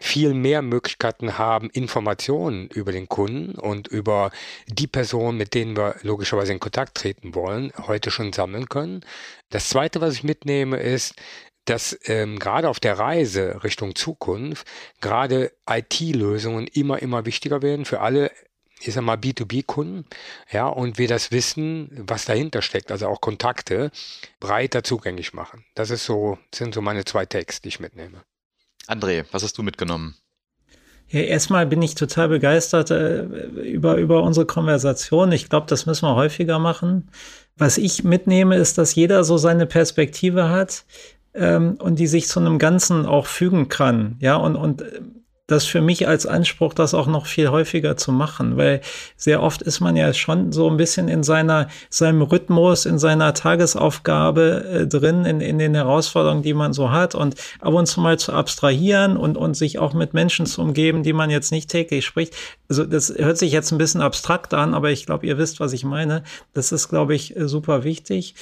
viel 0.02 0.34
mehr 0.34 0.62
Möglichkeiten 0.62 1.38
haben, 1.38 1.70
Informationen 1.70 2.68
über 2.68 2.92
den 2.92 3.08
Kunden 3.08 3.54
und 3.54 3.86
über 3.86 4.32
die 4.66 4.88
Personen, 4.88 5.38
mit 5.38 5.54
denen 5.54 5.76
wir 5.76 5.96
logischerweise 6.02 6.52
in 6.52 6.60
Kontakt 6.60 6.96
treten 6.96 7.34
wollen, 7.34 7.72
heute 7.86 8.10
schon 8.10 8.32
sammeln 8.32 8.68
können. 8.68 9.04
Das 9.50 9.68
Zweite, 9.68 10.00
was 10.00 10.14
ich 10.14 10.24
mitnehme, 10.24 10.78
ist, 10.78 11.14
dass 11.66 11.96
ähm, 12.06 12.40
gerade 12.40 12.68
auf 12.68 12.80
der 12.80 12.98
Reise 12.98 13.62
Richtung 13.62 13.94
Zukunft 13.94 14.66
gerade 15.00 15.52
IT-Lösungen 15.70 16.66
immer, 16.66 17.00
immer 17.00 17.24
wichtiger 17.24 17.62
werden 17.62 17.84
für 17.84 18.00
alle 18.00 18.32
ich 18.84 18.94
sag 18.94 19.04
mal, 19.04 19.16
B2B-Kunden, 19.16 20.06
ja, 20.50 20.66
und 20.66 20.98
wir 20.98 21.06
das 21.06 21.30
Wissen, 21.30 21.88
was 21.92 22.24
dahinter 22.24 22.62
steckt, 22.62 22.90
also 22.90 23.06
auch 23.06 23.20
Kontakte, 23.20 23.92
breiter 24.40 24.82
zugänglich 24.82 25.32
machen. 25.34 25.64
Das 25.76 25.90
ist 25.90 26.04
so, 26.04 26.36
sind 26.52 26.74
so 26.74 26.82
meine 26.82 27.04
zwei 27.04 27.24
Texte, 27.24 27.62
die 27.62 27.68
ich 27.68 27.78
mitnehme. 27.78 28.24
André, 28.86 29.24
was 29.32 29.42
hast 29.42 29.56
du 29.58 29.62
mitgenommen? 29.62 30.16
Ja, 31.08 31.20
erstmal 31.20 31.66
bin 31.66 31.82
ich 31.82 31.94
total 31.94 32.28
begeistert 32.28 32.90
äh, 32.90 33.24
über, 33.24 33.96
über 33.96 34.22
unsere 34.22 34.46
Konversation. 34.46 35.30
Ich 35.32 35.50
glaube, 35.50 35.66
das 35.68 35.84
müssen 35.84 36.06
wir 36.06 36.14
häufiger 36.14 36.58
machen. 36.58 37.10
Was 37.56 37.76
ich 37.76 38.02
mitnehme, 38.02 38.56
ist, 38.56 38.78
dass 38.78 38.94
jeder 38.94 39.22
so 39.22 39.36
seine 39.36 39.66
Perspektive 39.66 40.48
hat 40.48 40.84
ähm, 41.34 41.76
und 41.78 41.98
die 41.98 42.06
sich 42.06 42.28
zu 42.28 42.40
einem 42.40 42.58
Ganzen 42.58 43.04
auch 43.04 43.26
fügen 43.26 43.68
kann. 43.68 44.16
Ja, 44.20 44.36
und, 44.36 44.56
und 44.56 44.84
das 45.52 45.64
für 45.64 45.80
mich 45.80 46.08
als 46.08 46.26
Anspruch, 46.26 46.74
das 46.74 46.94
auch 46.94 47.06
noch 47.06 47.26
viel 47.26 47.50
häufiger 47.50 47.96
zu 47.96 48.10
machen, 48.10 48.56
weil 48.56 48.80
sehr 49.16 49.42
oft 49.42 49.62
ist 49.62 49.80
man 49.80 49.94
ja 49.96 50.12
schon 50.12 50.50
so 50.50 50.68
ein 50.68 50.76
bisschen 50.76 51.08
in 51.08 51.22
seiner, 51.22 51.68
seinem 51.90 52.22
Rhythmus, 52.22 52.86
in 52.86 52.98
seiner 52.98 53.34
Tagesaufgabe 53.34 54.64
äh, 54.64 54.86
drin, 54.86 55.24
in, 55.24 55.40
in 55.40 55.58
den 55.58 55.74
Herausforderungen, 55.74 56.42
die 56.42 56.54
man 56.54 56.72
so 56.72 56.90
hat 56.90 57.14
und 57.14 57.36
ab 57.60 57.74
und 57.74 57.86
zu 57.86 58.00
mal 58.00 58.18
zu 58.18 58.32
abstrahieren 58.32 59.16
und, 59.16 59.36
und 59.36 59.54
sich 59.56 59.78
auch 59.78 59.92
mit 59.92 60.14
Menschen 60.14 60.46
zu 60.46 60.62
umgeben, 60.62 61.02
die 61.02 61.12
man 61.12 61.30
jetzt 61.30 61.52
nicht 61.52 61.70
täglich 61.70 62.04
spricht. 62.04 62.34
Also 62.68 62.84
das 62.84 63.14
hört 63.14 63.38
sich 63.38 63.52
jetzt 63.52 63.70
ein 63.70 63.78
bisschen 63.78 64.00
abstrakt 64.00 64.54
an, 64.54 64.74
aber 64.74 64.90
ich 64.90 65.06
glaube, 65.06 65.26
ihr 65.26 65.38
wisst, 65.38 65.60
was 65.60 65.72
ich 65.72 65.84
meine. 65.84 66.24
Das 66.54 66.72
ist, 66.72 66.88
glaube 66.88 67.14
ich, 67.14 67.34
super 67.36 67.84
wichtig. 67.84 68.34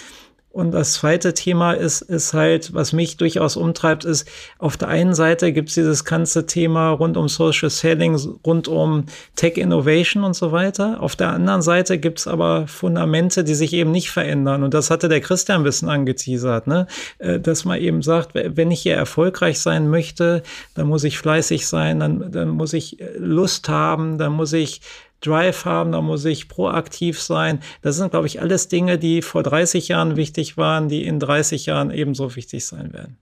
Und 0.53 0.72
das 0.72 0.94
zweite 0.94 1.32
Thema 1.32 1.74
ist, 1.74 2.03
ist 2.03 2.34
halt, 2.34 2.74
was 2.74 2.92
mich 2.92 3.16
durchaus 3.16 3.57
umtreibt, 3.57 4.05
ist, 4.05 4.28
auf 4.59 4.76
der 4.76 4.88
einen 4.88 5.14
Seite 5.14 5.53
gibt 5.53 5.68
es 5.68 5.76
dieses 5.76 6.05
ganze 6.05 6.44
Thema 6.44 6.90
rund 6.90 7.16
um 7.16 7.28
Social 7.28 7.70
Selling, 7.70 8.16
rund 8.44 8.66
um 8.66 9.05
Tech 9.36 9.57
Innovation 9.57 10.24
und 10.24 10.34
so 10.34 10.51
weiter. 10.51 11.01
Auf 11.01 11.14
der 11.14 11.30
anderen 11.30 11.62
Seite 11.62 11.98
gibt 11.98 12.18
es 12.18 12.26
aber 12.26 12.66
Fundamente, 12.66 13.44
die 13.44 13.55
sich 13.55 13.72
eben 13.72 13.92
nicht 13.92 14.11
verändern. 14.11 14.64
Und 14.64 14.74
das 14.74 14.90
hatte 14.90 15.09
der 15.09 15.20
Christian 15.20 15.61
ein 15.61 15.64
bisschen 15.64 15.88
angeteasert, 15.88 16.66
ne? 16.66 16.88
Äh, 17.18 17.38
dass 17.38 17.64
man 17.64 17.78
eben 17.80 18.03
sagt, 18.03 18.34
wenn 18.34 18.72
ich 18.72 18.80
hier 18.80 18.96
erfolgreich 18.96 19.61
sein 19.61 19.88
möchte, 19.88 20.42
dann 20.74 20.88
muss 20.88 21.05
ich 21.05 21.18
fleißig 21.18 21.68
sein, 21.68 22.01
dann, 22.01 22.32
dann 22.32 22.48
muss 22.48 22.72
ich 22.72 22.98
Lust 23.16 23.68
haben, 23.68 24.18
dann 24.18 24.32
muss 24.32 24.53
ich 24.53 24.80
Drive 25.21 25.64
haben, 25.64 25.93
da 25.93 26.01
muss 26.01 26.25
ich 26.25 26.49
proaktiv 26.49 27.21
sein. 27.21 27.62
Das 27.83 27.97
sind, 27.97 28.11
glaube 28.11 28.27
ich, 28.27 28.41
alles 28.41 28.68
Dinge, 28.68 28.99
die 28.99 29.23
vor 29.23 29.43
30 29.43 29.89
Jahren 29.89 30.16
wichtig 30.16 30.57
waren, 30.57 30.89
die 30.89 31.05
in 31.05 31.21
30 31.21 31.66
Jahren 31.66 31.91
ebenso 31.91 32.37
wichtig 32.37 32.64
sein 32.66 32.93
werden. 32.93 33.18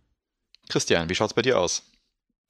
Christian, 0.68 1.08
wie 1.08 1.14
schaut 1.14 1.30
es 1.30 1.34
bei 1.34 1.42
dir 1.42 1.58
aus? 1.58 1.82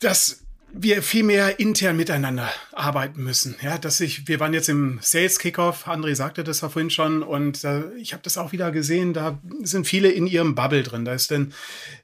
Das 0.00 0.44
wir 0.72 1.02
viel 1.02 1.24
mehr 1.24 1.58
intern 1.58 1.96
miteinander 1.96 2.50
arbeiten 2.72 3.24
müssen. 3.24 3.56
Ja, 3.62 3.78
dass 3.78 4.00
ich, 4.00 4.28
wir 4.28 4.38
waren 4.38 4.52
jetzt 4.52 4.68
im 4.68 4.98
Sales 5.00 5.38
Kickoff, 5.38 5.86
André 5.88 6.14
sagte 6.14 6.44
das 6.44 6.60
ja 6.60 6.68
vorhin 6.68 6.90
schon, 6.90 7.22
und 7.22 7.64
äh, 7.64 7.92
ich 7.94 8.12
habe 8.12 8.22
das 8.22 8.36
auch 8.36 8.52
wieder 8.52 8.70
gesehen, 8.70 9.14
da 9.14 9.40
sind 9.62 9.86
viele 9.86 10.10
in 10.10 10.26
ihrem 10.26 10.54
Bubble 10.54 10.82
drin. 10.82 11.04
Da 11.04 11.14
ist 11.14 11.30
denn 11.30 11.52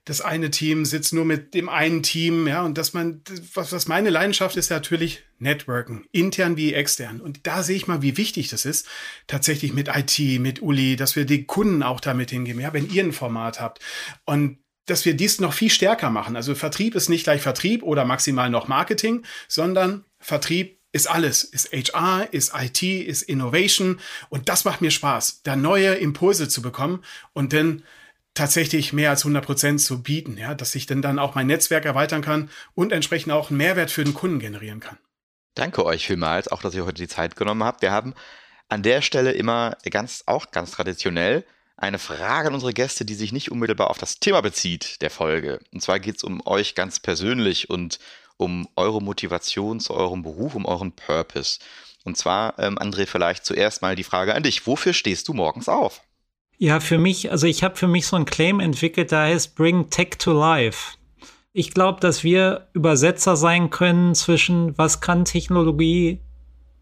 das 0.04 0.20
eine 0.20 0.50
Team 0.50 0.84
sitzt 0.84 1.12
nur 1.12 1.24
mit 1.24 1.54
dem 1.54 1.68
einen 1.68 2.02
Team, 2.02 2.46
ja, 2.46 2.62
und 2.62 2.78
dass 2.78 2.94
man, 2.94 3.22
was, 3.52 3.72
was 3.72 3.86
meine 3.86 4.10
Leidenschaft 4.10 4.56
ist, 4.56 4.70
natürlich 4.70 5.22
Networken, 5.38 6.06
intern 6.10 6.56
wie 6.56 6.72
extern. 6.72 7.20
Und 7.20 7.46
da 7.46 7.62
sehe 7.62 7.76
ich 7.76 7.86
mal, 7.86 8.02
wie 8.02 8.16
wichtig 8.16 8.48
das 8.48 8.64
ist, 8.64 8.86
tatsächlich 9.26 9.74
mit 9.74 9.88
IT, 9.88 10.40
mit 10.40 10.62
Uli, 10.62 10.96
dass 10.96 11.16
wir 11.16 11.26
die 11.26 11.44
Kunden 11.44 11.82
auch 11.82 12.00
damit 12.00 12.30
hingeben, 12.30 12.60
ja, 12.60 12.72
wenn 12.72 12.90
ihr 12.90 13.04
ein 13.04 13.12
Format 13.12 13.60
habt. 13.60 13.80
Und 14.24 14.58
dass 14.86 15.04
wir 15.04 15.14
dies 15.14 15.40
noch 15.40 15.52
viel 15.52 15.70
stärker 15.70 16.10
machen. 16.10 16.36
Also 16.36 16.54
Vertrieb 16.54 16.94
ist 16.94 17.08
nicht 17.08 17.24
gleich 17.24 17.42
Vertrieb 17.42 17.82
oder 17.82 18.04
maximal 18.04 18.50
noch 18.50 18.68
Marketing, 18.68 19.24
sondern 19.48 20.04
Vertrieb 20.18 20.78
ist 20.92 21.08
alles, 21.08 21.42
ist 21.42 21.72
HR, 21.72 22.28
ist 22.32 22.52
IT, 22.54 22.82
ist 22.82 23.22
Innovation 23.22 23.98
und 24.28 24.48
das 24.48 24.64
macht 24.64 24.80
mir 24.80 24.92
Spaß, 24.92 25.42
da 25.42 25.56
neue 25.56 25.94
Impulse 25.94 26.48
zu 26.48 26.62
bekommen 26.62 27.02
und 27.32 27.52
dann 27.52 27.82
tatsächlich 28.34 28.92
mehr 28.92 29.10
als 29.10 29.22
100 29.22 29.44
Prozent 29.44 29.80
zu 29.80 30.02
bieten, 30.02 30.36
ja, 30.36 30.54
dass 30.54 30.74
ich 30.74 30.86
dann 30.86 31.02
dann 31.02 31.18
auch 31.18 31.34
mein 31.34 31.48
Netzwerk 31.48 31.84
erweitern 31.84 32.22
kann 32.22 32.50
und 32.74 32.92
entsprechend 32.92 33.32
auch 33.32 33.50
einen 33.50 33.58
Mehrwert 33.58 33.90
für 33.90 34.04
den 34.04 34.14
Kunden 34.14 34.38
generieren 34.38 34.80
kann. 34.80 34.98
Danke 35.54 35.84
euch 35.84 36.06
vielmals, 36.06 36.48
auch 36.48 36.62
dass 36.62 36.74
ihr 36.74 36.84
heute 36.84 37.02
die 37.02 37.08
Zeit 37.08 37.36
genommen 37.36 37.64
habt. 37.64 37.82
Wir 37.82 37.92
haben 37.92 38.14
an 38.68 38.82
der 38.82 39.02
Stelle 39.02 39.32
immer 39.32 39.76
ganz, 39.90 40.24
auch 40.26 40.50
ganz 40.50 40.72
traditionell 40.72 41.44
eine 41.76 41.98
Frage 41.98 42.48
an 42.48 42.54
unsere 42.54 42.72
Gäste, 42.72 43.04
die 43.04 43.14
sich 43.14 43.32
nicht 43.32 43.50
unmittelbar 43.50 43.90
auf 43.90 43.98
das 43.98 44.20
Thema 44.20 44.40
bezieht 44.40 45.02
der 45.02 45.10
Folge. 45.10 45.60
Und 45.72 45.80
zwar 45.80 45.98
geht 45.98 46.16
es 46.16 46.24
um 46.24 46.40
euch 46.46 46.74
ganz 46.74 47.00
persönlich 47.00 47.70
und 47.70 47.98
um 48.36 48.68
eure 48.76 49.02
Motivation 49.02 49.80
zu 49.80 49.94
eurem 49.94 50.22
Beruf, 50.22 50.54
um 50.54 50.66
euren 50.66 50.92
Purpose. 50.92 51.58
Und 52.04 52.16
zwar, 52.16 52.58
ähm, 52.58 52.78
André, 52.78 53.06
vielleicht 53.06 53.44
zuerst 53.44 53.82
mal 53.82 53.96
die 53.96 54.04
Frage 54.04 54.34
an 54.34 54.42
dich. 54.42 54.66
Wofür 54.66 54.92
stehst 54.92 55.28
du 55.28 55.34
morgens 55.34 55.68
auf? 55.68 56.02
Ja, 56.58 56.80
für 56.80 56.98
mich, 56.98 57.30
also 57.30 57.46
ich 57.46 57.64
habe 57.64 57.76
für 57.76 57.88
mich 57.88 58.06
so 58.06 58.16
ein 58.16 58.26
Claim 58.26 58.60
entwickelt, 58.60 59.10
der 59.10 59.20
heißt 59.20 59.56
Bring 59.56 59.90
Tech 59.90 60.18
to 60.18 60.32
Life. 60.32 60.96
Ich 61.52 61.72
glaube, 61.72 62.00
dass 62.00 62.22
wir 62.24 62.68
Übersetzer 62.72 63.36
sein 63.36 63.70
können 63.70 64.14
zwischen, 64.14 64.76
was 64.76 65.00
kann 65.00 65.24
Technologie 65.24 66.20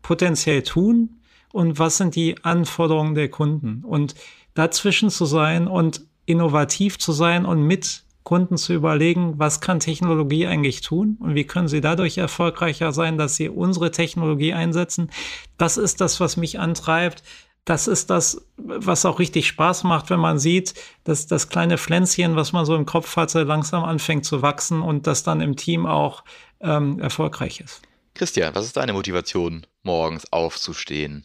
potenziell 0.03 0.62
tun 0.62 1.20
und 1.53 1.78
was 1.78 1.99
sind 1.99 2.16
die 2.16 2.43
Anforderungen 2.43 3.14
der 3.14 3.28
Kunden. 3.28 3.84
Und 3.84 4.14
dazwischen 4.55 5.11
zu 5.11 5.25
sein 5.25 5.67
und 5.69 6.03
innovativ 6.27 6.99
zu 6.99 7.13
sein 7.13 7.45
und 7.45 7.63
mit 7.63 8.05
Kunden 8.25 8.57
zu 8.57 8.73
überlegen, 8.73 9.39
was 9.39 9.61
kann 9.61 9.81
Technologie 9.81 10.47
eigentlich 10.47 10.81
tun 10.81 11.17
und 11.21 11.35
wie 11.35 11.45
können 11.45 11.69
sie 11.69 11.81
dadurch 11.81 12.19
erfolgreicher 12.19 12.93
sein, 12.93 13.19
dass 13.19 13.37
sie 13.37 13.49
unsere 13.49 13.91
Technologie 13.91 14.53
einsetzen. 14.53 15.11
Das 15.59 15.77
ist 15.77 16.01
das, 16.01 16.21
was 16.21 16.37
mich 16.37 16.61
antreibt. 16.61 17.23
Das 17.65 17.87
ist 17.87 18.11
das, 18.11 18.45
was 18.57 19.05
auch 19.05 19.19
richtig 19.19 19.47
Spaß 19.47 19.85
macht, 19.85 20.11
wenn 20.11 20.19
man 20.19 20.39
sieht, 20.39 20.75
dass 21.05 21.27
das 21.27 21.49
kleine 21.49 21.79
Pflänzchen, 21.79 22.35
was 22.35 22.53
man 22.53 22.65
so 22.65 22.75
im 22.75 22.87
Kopf 22.87 23.17
hatte, 23.17 23.45
langsam 23.45 23.85
anfängt 23.85 24.25
zu 24.25 24.43
wachsen 24.43 24.83
und 24.83 25.07
das 25.07 25.23
dann 25.23 25.41
im 25.41 25.57
Team 25.57 25.87
auch 25.87 26.25
ähm, 26.61 26.99
erfolgreich 26.99 27.61
ist. 27.61 27.83
Christian, 28.15 28.55
was 28.55 28.67
ist 28.67 28.77
deine 28.77 28.93
Motivation, 28.93 29.67
morgens 29.83 30.33
aufzustehen? 30.33 31.25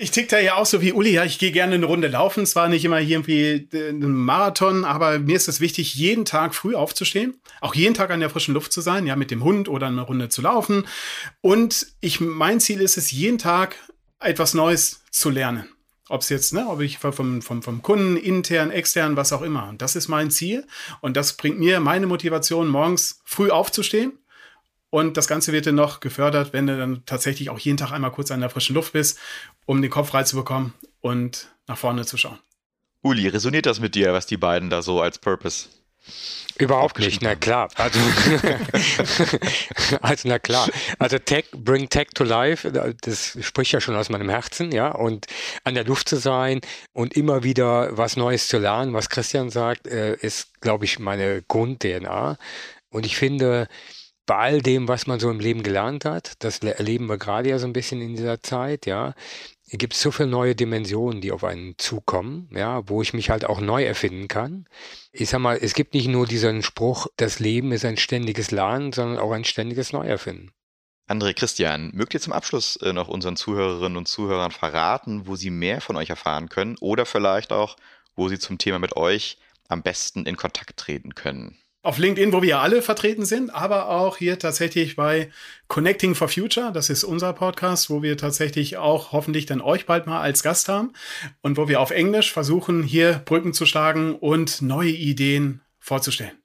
Ich 0.00 0.12
tick 0.12 0.28
da 0.28 0.38
ja 0.38 0.54
auch 0.54 0.64
so 0.64 0.80
wie 0.80 0.92
Uli, 0.92 1.10
ja, 1.10 1.24
ich 1.24 1.40
gehe 1.40 1.50
gerne 1.50 1.74
eine 1.74 1.86
Runde 1.86 2.06
laufen, 2.06 2.46
zwar 2.46 2.68
nicht 2.68 2.84
immer 2.84 2.98
hier 2.98 3.16
irgendwie 3.16 3.68
ein 3.72 4.12
Marathon, 4.12 4.84
aber 4.84 5.18
mir 5.18 5.34
ist 5.34 5.48
es 5.48 5.58
wichtig, 5.58 5.96
jeden 5.96 6.24
Tag 6.24 6.54
früh 6.54 6.76
aufzustehen, 6.76 7.34
auch 7.60 7.74
jeden 7.74 7.94
Tag 7.94 8.10
an 8.12 8.20
der 8.20 8.30
frischen 8.30 8.54
Luft 8.54 8.72
zu 8.72 8.80
sein, 8.80 9.08
ja, 9.08 9.16
mit 9.16 9.32
dem 9.32 9.42
Hund 9.42 9.68
oder 9.68 9.88
eine 9.88 10.02
Runde 10.02 10.28
zu 10.28 10.40
laufen. 10.40 10.86
Und 11.40 11.88
ich, 12.00 12.20
mein 12.20 12.60
Ziel 12.60 12.80
ist 12.80 12.96
es, 12.96 13.10
jeden 13.10 13.38
Tag 13.38 13.74
etwas 14.20 14.54
Neues 14.54 15.00
zu 15.10 15.30
lernen. 15.30 15.68
Ob 16.08 16.20
es 16.20 16.28
jetzt, 16.28 16.52
ne, 16.52 16.68
ob 16.68 16.80
ich 16.80 16.98
vom, 16.98 17.42
vom, 17.42 17.62
vom 17.64 17.82
Kunden, 17.82 18.16
intern, 18.16 18.70
extern, 18.70 19.16
was 19.16 19.32
auch 19.32 19.42
immer. 19.42 19.68
Und 19.68 19.82
das 19.82 19.96
ist 19.96 20.06
mein 20.06 20.30
Ziel. 20.30 20.64
Und 21.00 21.16
das 21.16 21.32
bringt 21.32 21.58
mir 21.58 21.80
meine 21.80 22.06
Motivation, 22.06 22.68
morgens 22.68 23.20
früh 23.24 23.50
aufzustehen 23.50 24.12
und 24.90 25.16
das 25.16 25.28
Ganze 25.28 25.52
wird 25.52 25.66
dann 25.66 25.74
noch 25.74 26.00
gefördert, 26.00 26.52
wenn 26.52 26.66
du 26.66 26.78
dann 26.78 27.04
tatsächlich 27.04 27.50
auch 27.50 27.58
jeden 27.58 27.76
Tag 27.76 27.92
einmal 27.92 28.10
kurz 28.10 28.30
an 28.30 28.40
der 28.40 28.50
frischen 28.50 28.74
Luft 28.74 28.92
bist, 28.92 29.18
um 29.66 29.82
den 29.82 29.90
Kopf 29.90 30.08
frei 30.08 30.22
zu 30.22 30.36
bekommen 30.36 30.74
und 31.00 31.48
nach 31.66 31.78
vorne 31.78 32.06
zu 32.06 32.16
schauen. 32.16 32.38
Uli, 33.02 33.28
resoniert 33.28 33.66
das 33.66 33.80
mit 33.80 33.94
dir, 33.94 34.12
was 34.12 34.26
die 34.26 34.36
beiden 34.36 34.70
da 34.70 34.82
so 34.82 35.00
als 35.00 35.18
Purpose 35.18 35.68
Überhaupt 36.58 36.98
nicht, 36.98 37.22
na 37.22 37.36
klar. 37.36 37.68
Also, 37.76 38.00
also 40.00 40.28
na 40.28 40.40
klar. 40.40 40.68
Also 40.98 41.18
Tech, 41.18 41.44
bring 41.52 41.88
Tech 41.88 42.08
to 42.14 42.24
life, 42.24 42.68
das 43.00 43.38
spricht 43.40 43.70
ja 43.70 43.80
schon 43.80 43.94
aus 43.94 44.08
meinem 44.08 44.28
Herzen, 44.28 44.72
ja. 44.72 44.90
Und 44.90 45.26
an 45.62 45.74
der 45.74 45.84
Luft 45.84 46.08
zu 46.08 46.16
sein 46.16 46.60
und 46.92 47.14
immer 47.14 47.44
wieder 47.44 47.96
was 47.96 48.16
Neues 48.16 48.48
zu 48.48 48.58
lernen, 48.58 48.92
was 48.92 49.08
Christian 49.08 49.50
sagt, 49.50 49.86
äh, 49.86 50.16
ist, 50.16 50.60
glaube 50.60 50.84
ich, 50.84 50.98
meine 50.98 51.42
Grund-DNA. 51.42 52.36
Und 52.90 53.06
ich 53.06 53.16
finde, 53.16 53.68
bei 54.28 54.36
all 54.36 54.60
dem, 54.60 54.88
was 54.88 55.06
man 55.06 55.18
so 55.18 55.30
im 55.30 55.40
Leben 55.40 55.62
gelernt 55.62 56.04
hat, 56.04 56.34
das 56.40 56.58
erleben 56.58 57.06
wir 57.06 57.16
gerade 57.16 57.48
ja 57.48 57.58
so 57.58 57.66
ein 57.66 57.72
bisschen 57.72 58.02
in 58.02 58.14
dieser 58.14 58.42
Zeit, 58.42 58.84
ja, 58.84 59.14
gibt 59.70 59.94
es 59.94 60.02
so 60.02 60.10
viele 60.10 60.28
neue 60.28 60.54
Dimensionen, 60.54 61.22
die 61.22 61.32
auf 61.32 61.44
einen 61.44 61.78
zukommen, 61.78 62.46
ja, 62.52 62.86
wo 62.88 63.00
ich 63.00 63.14
mich 63.14 63.30
halt 63.30 63.46
auch 63.46 63.60
neu 63.60 63.84
erfinden 63.84 64.28
kann. 64.28 64.66
Ich 65.12 65.30
sag 65.30 65.40
mal, 65.40 65.58
es 65.60 65.72
gibt 65.72 65.94
nicht 65.94 66.08
nur 66.08 66.26
diesen 66.26 66.62
Spruch, 66.62 67.06
das 67.16 67.38
Leben 67.38 67.72
ist 67.72 67.86
ein 67.86 67.96
ständiges 67.96 68.50
Lernen, 68.50 68.92
sondern 68.92 69.18
auch 69.18 69.32
ein 69.32 69.44
ständiges 69.44 69.94
Neuerfinden. 69.94 70.52
André 71.08 71.32
Christian, 71.32 71.90
mögt 71.94 72.12
ihr 72.12 72.20
zum 72.20 72.34
Abschluss 72.34 72.76
äh, 72.76 72.92
noch 72.92 73.08
unseren 73.08 73.36
Zuhörerinnen 73.36 73.96
und 73.96 74.08
Zuhörern 74.08 74.50
verraten, 74.50 75.26
wo 75.26 75.36
sie 75.36 75.48
mehr 75.48 75.80
von 75.80 75.96
euch 75.96 76.10
erfahren 76.10 76.50
können 76.50 76.76
oder 76.80 77.06
vielleicht 77.06 77.50
auch, 77.50 77.76
wo 78.14 78.28
sie 78.28 78.38
zum 78.38 78.58
Thema 78.58 78.78
mit 78.78 78.94
euch 78.94 79.38
am 79.68 79.82
besten 79.82 80.26
in 80.26 80.36
Kontakt 80.36 80.76
treten 80.76 81.14
können? 81.14 81.56
Auf 81.88 81.96
LinkedIn, 81.96 82.34
wo 82.34 82.42
wir 82.42 82.60
alle 82.60 82.82
vertreten 82.82 83.24
sind, 83.24 83.48
aber 83.48 83.88
auch 83.88 84.18
hier 84.18 84.38
tatsächlich 84.38 84.94
bei 84.94 85.30
Connecting 85.68 86.14
for 86.14 86.28
Future. 86.28 86.70
Das 86.70 86.90
ist 86.90 87.02
unser 87.02 87.32
Podcast, 87.32 87.88
wo 87.88 88.02
wir 88.02 88.18
tatsächlich 88.18 88.76
auch 88.76 89.12
hoffentlich 89.12 89.46
dann 89.46 89.62
euch 89.62 89.86
bald 89.86 90.06
mal 90.06 90.20
als 90.20 90.42
Gast 90.42 90.68
haben 90.68 90.92
und 91.40 91.56
wo 91.56 91.66
wir 91.66 91.80
auf 91.80 91.90
Englisch 91.90 92.30
versuchen, 92.30 92.82
hier 92.82 93.22
Brücken 93.24 93.54
zu 93.54 93.64
schlagen 93.64 94.14
und 94.16 94.60
neue 94.60 94.90
Ideen 94.90 95.62
vorzustellen. 95.80 96.36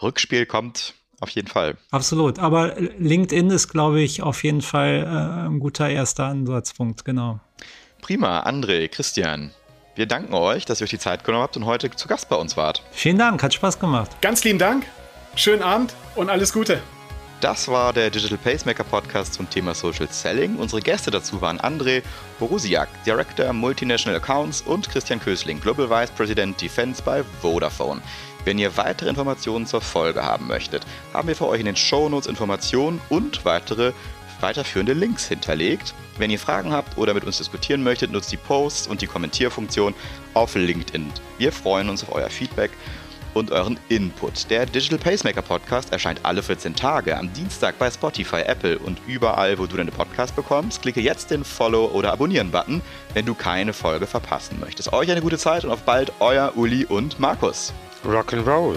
Rückspiel 0.00 0.46
kommt 0.46 0.94
auf 1.18 1.30
jeden 1.30 1.48
Fall. 1.48 1.76
Absolut. 1.90 2.38
Aber 2.38 2.76
LinkedIn 2.78 3.50
ist, 3.50 3.66
glaube 3.66 4.00
ich, 4.00 4.22
auf 4.22 4.44
jeden 4.44 4.62
Fall 4.62 5.02
äh, 5.02 5.48
ein 5.48 5.58
guter 5.58 5.88
erster 5.88 6.26
Ansatzpunkt, 6.26 7.04
genau. 7.04 7.40
Prima. 8.02 8.46
André, 8.46 8.86
Christian, 8.86 9.50
wir 9.96 10.06
danken 10.06 10.34
euch, 10.34 10.64
dass 10.64 10.80
ihr 10.80 10.84
euch 10.84 10.90
die 10.90 10.98
Zeit 10.98 11.24
genommen 11.24 11.42
habt 11.42 11.56
und 11.56 11.64
heute 11.64 11.90
zu 11.90 12.06
Gast 12.06 12.28
bei 12.28 12.36
uns 12.36 12.56
wart. 12.56 12.82
Vielen 12.92 13.18
Dank, 13.18 13.42
hat 13.42 13.54
Spaß 13.54 13.80
gemacht. 13.80 14.10
Ganz 14.20 14.44
lieben 14.44 14.58
Dank, 14.58 14.86
schönen 15.34 15.62
Abend 15.62 15.94
und 16.14 16.30
alles 16.30 16.52
Gute. 16.52 16.80
Das 17.40 17.68
war 17.68 17.92
der 17.92 18.08
Digital 18.08 18.38
Pacemaker 18.38 18.84
Podcast 18.84 19.34
zum 19.34 19.48
Thema 19.50 19.74
Social 19.74 20.08
Selling. 20.10 20.56
Unsere 20.56 20.80
Gäste 20.80 21.10
dazu 21.10 21.42
waren 21.42 21.60
André 21.60 22.02
Borusiak, 22.38 22.88
Director 23.04 23.52
Multinational 23.52 24.18
Accounts 24.18 24.62
und 24.62 24.88
Christian 24.88 25.20
Kösling, 25.20 25.60
Global 25.60 25.90
Vice 25.90 26.10
President 26.12 26.60
Defense 26.60 27.02
bei 27.02 27.22
Vodafone. 27.42 28.00
Wenn 28.46 28.58
ihr 28.58 28.76
weitere 28.76 29.10
Informationen 29.10 29.66
zur 29.66 29.80
Folge 29.80 30.22
haben 30.22 30.46
möchtet, 30.46 30.86
haben 31.12 31.28
wir 31.28 31.36
für 31.36 31.48
euch 31.48 31.60
in 31.60 31.66
den 31.66 31.76
Shownotes 31.76 32.26
Informationen 32.26 33.00
und 33.08 33.44
weitere 33.44 33.92
weiterführende 34.40 34.92
Links 34.92 35.26
hinterlegt. 35.26 35.94
Wenn 36.18 36.30
ihr 36.30 36.38
Fragen 36.38 36.72
habt 36.72 36.96
oder 36.98 37.14
mit 37.14 37.24
uns 37.24 37.38
diskutieren 37.38 37.82
möchtet, 37.82 38.12
nutzt 38.12 38.32
die 38.32 38.36
Posts 38.36 38.86
und 38.86 39.02
die 39.02 39.06
Kommentierfunktion 39.06 39.94
auf 40.34 40.54
LinkedIn. 40.54 41.12
Wir 41.38 41.52
freuen 41.52 41.88
uns 41.88 42.02
auf 42.02 42.14
euer 42.14 42.30
Feedback 42.30 42.70
und 43.36 43.52
euren 43.52 43.78
Input. 43.88 44.50
Der 44.50 44.66
Digital 44.66 44.98
Pacemaker 44.98 45.42
Podcast 45.42 45.92
erscheint 45.92 46.20
alle 46.24 46.42
14 46.42 46.74
Tage 46.74 47.16
am 47.16 47.32
Dienstag 47.34 47.78
bei 47.78 47.90
Spotify, 47.90 48.40
Apple 48.40 48.78
und 48.78 48.98
überall, 49.06 49.58
wo 49.58 49.66
du 49.66 49.76
deine 49.76 49.90
Podcast 49.90 50.34
bekommst. 50.34 50.80
Klicke 50.82 51.00
jetzt 51.00 51.30
den 51.30 51.44
Follow- 51.44 51.90
oder 51.92 52.12
Abonnieren-Button, 52.12 52.80
wenn 53.12 53.26
du 53.26 53.34
keine 53.34 53.74
Folge 53.74 54.06
verpassen 54.06 54.58
möchtest. 54.58 54.92
Euch 54.92 55.10
eine 55.10 55.20
gute 55.20 55.38
Zeit 55.38 55.64
und 55.64 55.70
auf 55.70 55.82
bald, 55.82 56.12
euer 56.18 56.52
Uli 56.56 56.86
und 56.86 57.20
Markus. 57.20 57.72
Rock'n'Roll. 58.04 58.76